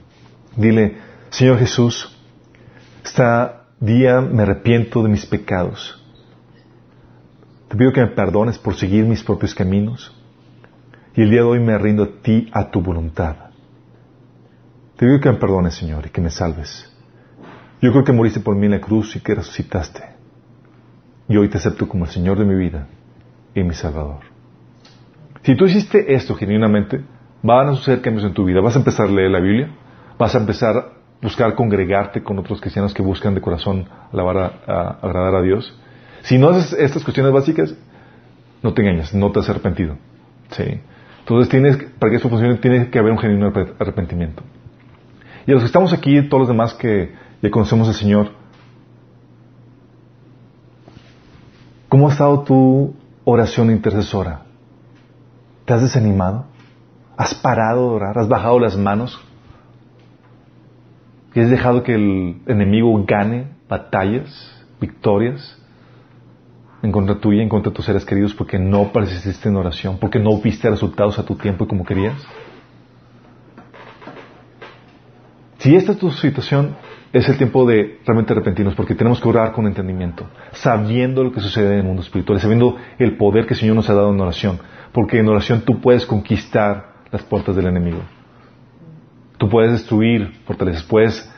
Dile, 0.55 0.97
Señor 1.29 1.57
Jesús, 1.57 2.15
este 3.03 3.23
día 3.79 4.21
me 4.21 4.43
arrepiento 4.43 5.01
de 5.01 5.09
mis 5.09 5.25
pecados 5.25 6.03
te 7.73 7.79
pido 7.79 7.91
que 7.91 8.01
me 8.01 8.07
perdones 8.09 8.59
por 8.59 8.75
seguir 8.75 9.03
mis 9.03 9.23
propios 9.23 9.55
caminos. 9.55 10.13
Y 11.15 11.21
el 11.21 11.29
día 11.29 11.41
de 11.41 11.47
hoy 11.47 11.59
me 11.59 11.77
rindo 11.77 12.03
a 12.03 12.21
ti, 12.21 12.49
a 12.51 12.71
tu 12.71 12.81
voluntad. 12.81 13.35
Te 14.95 15.05
pido 15.05 15.19
que 15.19 15.31
me 15.31 15.37
perdones, 15.37 15.75
Señor, 15.75 16.05
y 16.07 16.09
que 16.09 16.21
me 16.21 16.31
salves. 16.31 16.91
Yo 17.81 17.91
creo 17.91 18.03
que 18.03 18.13
moriste 18.13 18.39
por 18.39 18.55
mí 18.55 18.65
en 18.65 18.71
la 18.71 18.81
cruz 18.81 19.15
y 19.15 19.19
que 19.19 19.35
resucitaste. 19.35 20.01
Y 21.27 21.37
hoy 21.37 21.49
te 21.49 21.57
acepto 21.57 21.87
como 21.87 22.05
el 22.05 22.11
Señor 22.11 22.39
de 22.39 22.45
mi 22.45 22.55
vida 22.55 22.87
y 23.53 23.63
mi 23.63 23.73
Salvador. 23.73 24.21
Si 25.43 25.55
tú 25.55 25.65
hiciste 25.65 26.15
esto 26.15 26.35
genuinamente, 26.35 27.01
van 27.43 27.67
a 27.67 27.73
suceder 27.73 28.01
cambios 28.01 28.25
en 28.25 28.33
tu 28.33 28.45
vida. 28.45 28.61
Vas 28.61 28.75
a 28.75 28.79
empezar 28.79 29.07
a 29.07 29.11
leer 29.11 29.29
la 29.29 29.39
Biblia, 29.39 29.69
vas 30.17 30.33
a 30.33 30.39
empezar 30.39 30.77
a 30.77 30.85
buscar 31.21 31.53
congregarte 31.53 32.23
con 32.23 32.39
otros 32.39 32.59
cristianos 32.59 32.93
que 32.93 33.03
buscan 33.03 33.35
de 33.35 33.41
corazón 33.41 33.87
alabar 34.11 34.37
a 34.65 34.97
agradar 35.01 35.35
a 35.35 35.41
Dios. 35.41 35.77
Si 36.23 36.37
no 36.37 36.49
haces 36.49 36.73
estas 36.79 37.03
cuestiones 37.03 37.31
básicas, 37.31 37.75
no 38.63 38.73
te 38.73 38.81
engañas, 38.81 39.13
no 39.13 39.31
te 39.31 39.39
has 39.39 39.49
arrepentido. 39.49 39.97
¿sí? 40.51 40.81
Entonces, 41.23 41.49
tienes, 41.49 41.77
para 41.99 42.09
que 42.09 42.17
eso 42.17 42.27
funcione, 42.27 42.57
tiene 42.57 42.89
que 42.89 42.99
haber 42.99 43.13
un 43.13 43.17
genuino 43.17 43.47
arrepentimiento. 43.79 44.43
Y 45.47 45.51
a 45.51 45.53
los 45.53 45.63
que 45.63 45.67
estamos 45.67 45.93
aquí, 45.93 46.21
todos 46.27 46.41
los 46.41 46.47
demás 46.49 46.73
que 46.73 47.13
ya 47.41 47.49
conocemos 47.49 47.87
al 47.87 47.93
Señor, 47.93 48.31
¿cómo 51.87 52.09
ha 52.09 52.11
estado 52.11 52.43
tu 52.43 52.93
oración 53.23 53.71
intercesora? 53.71 54.41
¿Te 55.63 55.73
has 55.73 55.81
desanimado? 55.81 56.45
¿Has 57.15 57.33
parado 57.33 57.91
de 57.91 57.95
orar? 57.95 58.17
¿Has 58.17 58.27
bajado 58.27 58.59
las 58.59 58.77
manos? 58.77 59.17
¿Y 61.33 61.39
has 61.39 61.49
dejado 61.49 61.83
que 61.83 61.95
el 61.95 62.41
enemigo 62.47 63.01
gane 63.05 63.47
batallas, 63.69 64.29
victorias? 64.81 65.57
En 66.83 66.91
contra 66.91 67.15
tuya, 67.15 67.41
en 67.41 67.49
contra 67.49 67.71
de 67.71 67.75
tus 67.75 67.85
seres 67.85 68.05
queridos, 68.05 68.33
porque 68.33 68.59
no 68.59 68.91
persististe 68.91 69.47
en 69.47 69.55
oración, 69.55 69.97
porque 69.99 70.19
no 70.19 70.37
viste 70.41 70.69
resultados 70.69 71.17
a 71.17 71.25
tu 71.25 71.35
tiempo 71.35 71.63
y 71.63 71.67
como 71.67 71.85
querías? 71.85 72.21
Si 75.59 75.73
esta 75.77 75.93
es 75.93 75.97
tu 75.97 76.11
situación, 76.11 76.75
es 77.13 77.29
el 77.29 77.37
tiempo 77.37 77.65
de 77.65 77.99
realmente 78.05 78.33
arrepentirnos, 78.33 78.75
porque 78.75 78.95
tenemos 78.95 79.21
que 79.21 79.29
orar 79.29 79.53
con 79.53 79.65
entendimiento, 79.65 80.27
sabiendo 80.51 81.23
lo 81.23 81.31
que 81.31 81.39
sucede 81.39 81.71
en 81.71 81.79
el 81.79 81.83
mundo 81.85 82.01
espiritual, 82.01 82.41
sabiendo 82.41 82.75
el 82.99 83.15
poder 83.15 83.45
que 83.45 83.53
el 83.53 83.59
Señor 83.61 83.77
nos 83.77 83.89
ha 83.89 83.93
dado 83.93 84.13
en 84.13 84.19
oración, 84.19 84.59
porque 84.91 85.19
en 85.19 85.29
oración 85.29 85.61
tú 85.61 85.79
puedes 85.79 86.05
conquistar 86.05 86.95
las 87.11 87.23
puertas 87.23 87.55
del 87.55 87.67
enemigo. 87.67 87.99
Tú 89.37 89.47
puedes 89.47 89.71
destruir 89.71 90.33
fortalezas, 90.45 90.83
puedes 90.83 91.31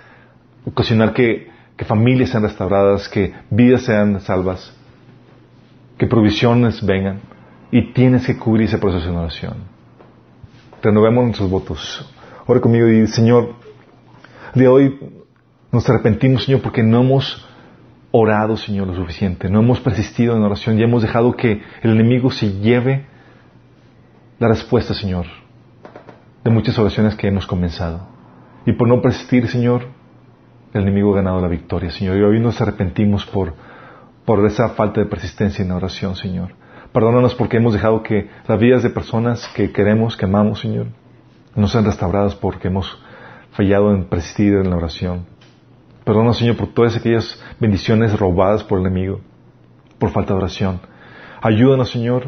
ocasionar 0.65 1.13
que, 1.13 1.49
que 1.77 1.85
familias 1.85 2.31
sean 2.31 2.41
restauradas, 2.41 3.07
que 3.07 3.31
vidas 3.51 3.83
sean 3.83 4.19
salvas, 4.21 4.75
que 5.97 6.07
provisiones 6.07 6.85
vengan 6.85 7.21
y 7.71 7.93
tienes 7.93 8.25
que 8.25 8.37
cubrir 8.37 8.67
ese 8.67 8.77
proceso 8.77 9.09
de 9.11 9.17
oración. 9.17 9.53
Renovemos 10.81 11.25
nuestros 11.25 11.49
votos. 11.49 12.13
Ora 12.45 12.61
conmigo 12.61 12.87
y 12.87 13.07
Señor, 13.07 13.55
de 14.53 14.67
hoy 14.67 14.99
nos 15.71 15.89
arrepentimos, 15.89 16.45
Señor, 16.45 16.61
porque 16.61 16.83
no 16.83 17.01
hemos 17.01 17.45
orado, 18.11 18.55
Señor, 18.55 18.87
lo 18.87 18.95
suficiente. 18.95 19.49
No 19.49 19.59
hemos 19.59 19.79
persistido 19.79 20.35
en 20.35 20.43
oración 20.43 20.79
y 20.79 20.83
hemos 20.83 21.01
dejado 21.01 21.35
que 21.35 21.61
el 21.81 21.91
enemigo 21.91 22.31
se 22.31 22.59
lleve 22.59 23.05
la 24.39 24.47
respuesta, 24.47 24.93
Señor, 24.93 25.25
de 26.43 26.51
muchas 26.51 26.77
oraciones 26.77 27.15
que 27.15 27.27
hemos 27.27 27.45
comenzado. 27.45 28.07
Y 28.65 28.73
por 28.73 28.87
no 28.87 29.01
persistir, 29.01 29.47
Señor, 29.47 29.87
el 30.73 30.81
enemigo 30.81 31.13
ha 31.13 31.17
ganado 31.17 31.41
la 31.41 31.47
victoria, 31.47 31.91
Señor. 31.91 32.17
Y 32.17 32.21
hoy 32.21 32.39
nos 32.39 32.61
arrepentimos 32.61 33.25
por 33.25 33.53
por 34.25 34.43
esa 34.45 34.69
falta 34.69 34.99
de 34.99 35.05
persistencia 35.05 35.61
en 35.61 35.69
la 35.69 35.75
oración, 35.75 36.15
Señor. 36.15 36.53
Perdónanos 36.91 37.35
porque 37.35 37.57
hemos 37.57 37.73
dejado 37.73 38.01
que 38.01 38.29
las 38.47 38.59
vidas 38.59 38.81
de 38.81 38.89
personas 38.89 39.47
que 39.55 39.71
queremos, 39.71 40.17
que 40.17 40.25
amamos, 40.25 40.61
Señor, 40.61 40.87
no 41.55 41.67
sean 41.67 41.85
restauradas 41.85 42.35
porque 42.35 42.69
hemos 42.69 42.97
fallado 43.51 43.91
en 43.91 44.05
persistir 44.05 44.53
en 44.55 44.69
la 44.69 44.77
oración. 44.77 45.25
Perdónanos, 46.03 46.37
Señor, 46.37 46.57
por 46.57 46.73
todas 46.73 46.95
aquellas 46.95 47.41
bendiciones 47.59 48.17
robadas 48.17 48.63
por 48.63 48.79
el 48.79 48.85
enemigo, 48.87 49.21
por 49.99 50.09
falta 50.09 50.33
de 50.33 50.39
oración. 50.39 50.79
Ayúdanos, 51.41 51.91
Señor, 51.91 52.27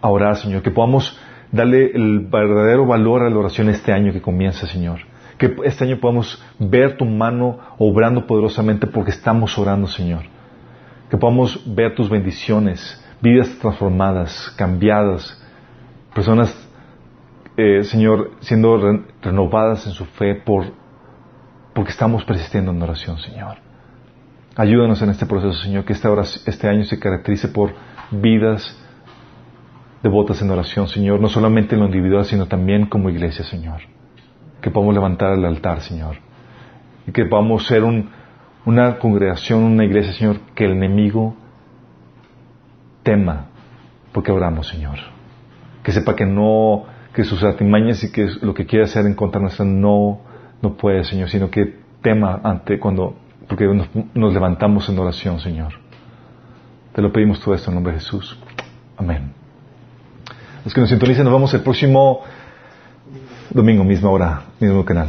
a 0.00 0.08
orar, 0.08 0.36
Señor, 0.36 0.62
que 0.62 0.70
podamos 0.70 1.18
darle 1.52 1.90
el 1.94 2.20
verdadero 2.20 2.86
valor 2.86 3.22
a 3.22 3.30
la 3.30 3.38
oración 3.38 3.68
este 3.68 3.92
año 3.92 4.12
que 4.12 4.22
comienza, 4.22 4.66
Señor. 4.66 5.00
Que 5.38 5.56
este 5.64 5.84
año 5.84 5.98
podamos 6.00 6.42
ver 6.58 6.96
tu 6.96 7.04
mano 7.04 7.58
obrando 7.78 8.26
poderosamente 8.26 8.86
porque 8.86 9.10
estamos 9.10 9.58
orando, 9.58 9.86
Señor 9.88 10.33
que 11.10 11.16
podamos 11.16 11.62
ver 11.74 11.94
tus 11.94 12.08
bendiciones, 12.08 13.02
vidas 13.20 13.48
transformadas, 13.60 14.52
cambiadas, 14.56 15.40
personas, 16.14 16.54
eh, 17.56 17.84
Señor, 17.84 18.32
siendo 18.40 18.76
renovadas 19.22 19.86
en 19.86 19.92
su 19.92 20.04
fe 20.04 20.34
por, 20.34 20.66
porque 21.74 21.90
estamos 21.90 22.24
persistiendo 22.24 22.70
en 22.70 22.82
oración, 22.82 23.18
Señor. 23.18 23.58
Ayúdanos 24.56 25.02
en 25.02 25.10
este 25.10 25.26
proceso, 25.26 25.54
Señor, 25.54 25.84
que 25.84 25.92
este, 25.92 26.08
este 26.46 26.68
año 26.68 26.84
se 26.84 26.98
caracterice 26.98 27.48
por 27.48 27.72
vidas 28.10 28.80
devotas 30.04 30.40
en 30.42 30.50
oración, 30.50 30.86
Señor, 30.86 31.18
no 31.18 31.28
solamente 31.28 31.74
en 31.74 31.80
lo 31.80 31.86
individual, 31.86 32.26
sino 32.26 32.46
también 32.46 32.86
como 32.86 33.08
iglesia, 33.08 33.44
Señor. 33.44 33.80
Que 34.60 34.70
podamos 34.70 34.94
levantar 34.94 35.32
el 35.32 35.44
altar, 35.44 35.80
Señor. 35.80 36.16
Y 37.06 37.12
que 37.12 37.24
podamos 37.24 37.66
ser 37.66 37.82
un, 37.84 38.10
una 38.64 38.98
congregación, 38.98 39.62
una 39.62 39.84
iglesia, 39.84 40.12
Señor, 40.12 40.40
que 40.54 40.64
el 40.64 40.72
enemigo 40.72 41.36
tema 43.02 43.48
porque 44.14 44.30
oramos, 44.30 44.68
Señor. 44.68 44.98
Que 45.82 45.90
sepa 45.90 46.14
que 46.14 46.24
no, 46.24 46.84
que 47.12 47.24
sus 47.24 47.42
artimañas 47.42 48.02
y 48.04 48.12
que 48.12 48.28
lo 48.40 48.54
que 48.54 48.64
quiere 48.64 48.84
hacer 48.84 49.04
en 49.06 49.14
contra 49.14 49.40
nuestra 49.40 49.64
no, 49.64 50.20
no 50.62 50.76
puede, 50.76 51.02
Señor, 51.02 51.28
sino 51.28 51.50
que 51.50 51.80
tema 52.00 52.40
ante 52.44 52.78
cuando, 52.78 53.16
porque 53.48 53.66
nos, 53.66 53.88
nos 54.14 54.32
levantamos 54.32 54.88
en 54.88 54.98
oración, 54.98 55.40
Señor. 55.40 55.74
Te 56.94 57.02
lo 57.02 57.12
pedimos 57.12 57.40
todo 57.40 57.56
esto 57.56 57.70
en 57.70 57.74
nombre 57.74 57.92
de 57.92 57.98
Jesús. 57.98 58.38
Amén. 58.96 59.32
Los 60.64 60.72
que 60.72 60.80
nos 60.80 60.88
sintonicen, 60.88 61.24
nos 61.24 61.32
vemos 61.32 61.52
el 61.54 61.62
próximo 61.62 62.20
domingo, 63.50 63.82
misma 63.82 64.10
hora, 64.10 64.42
mismo 64.60 64.84
canal. 64.84 65.08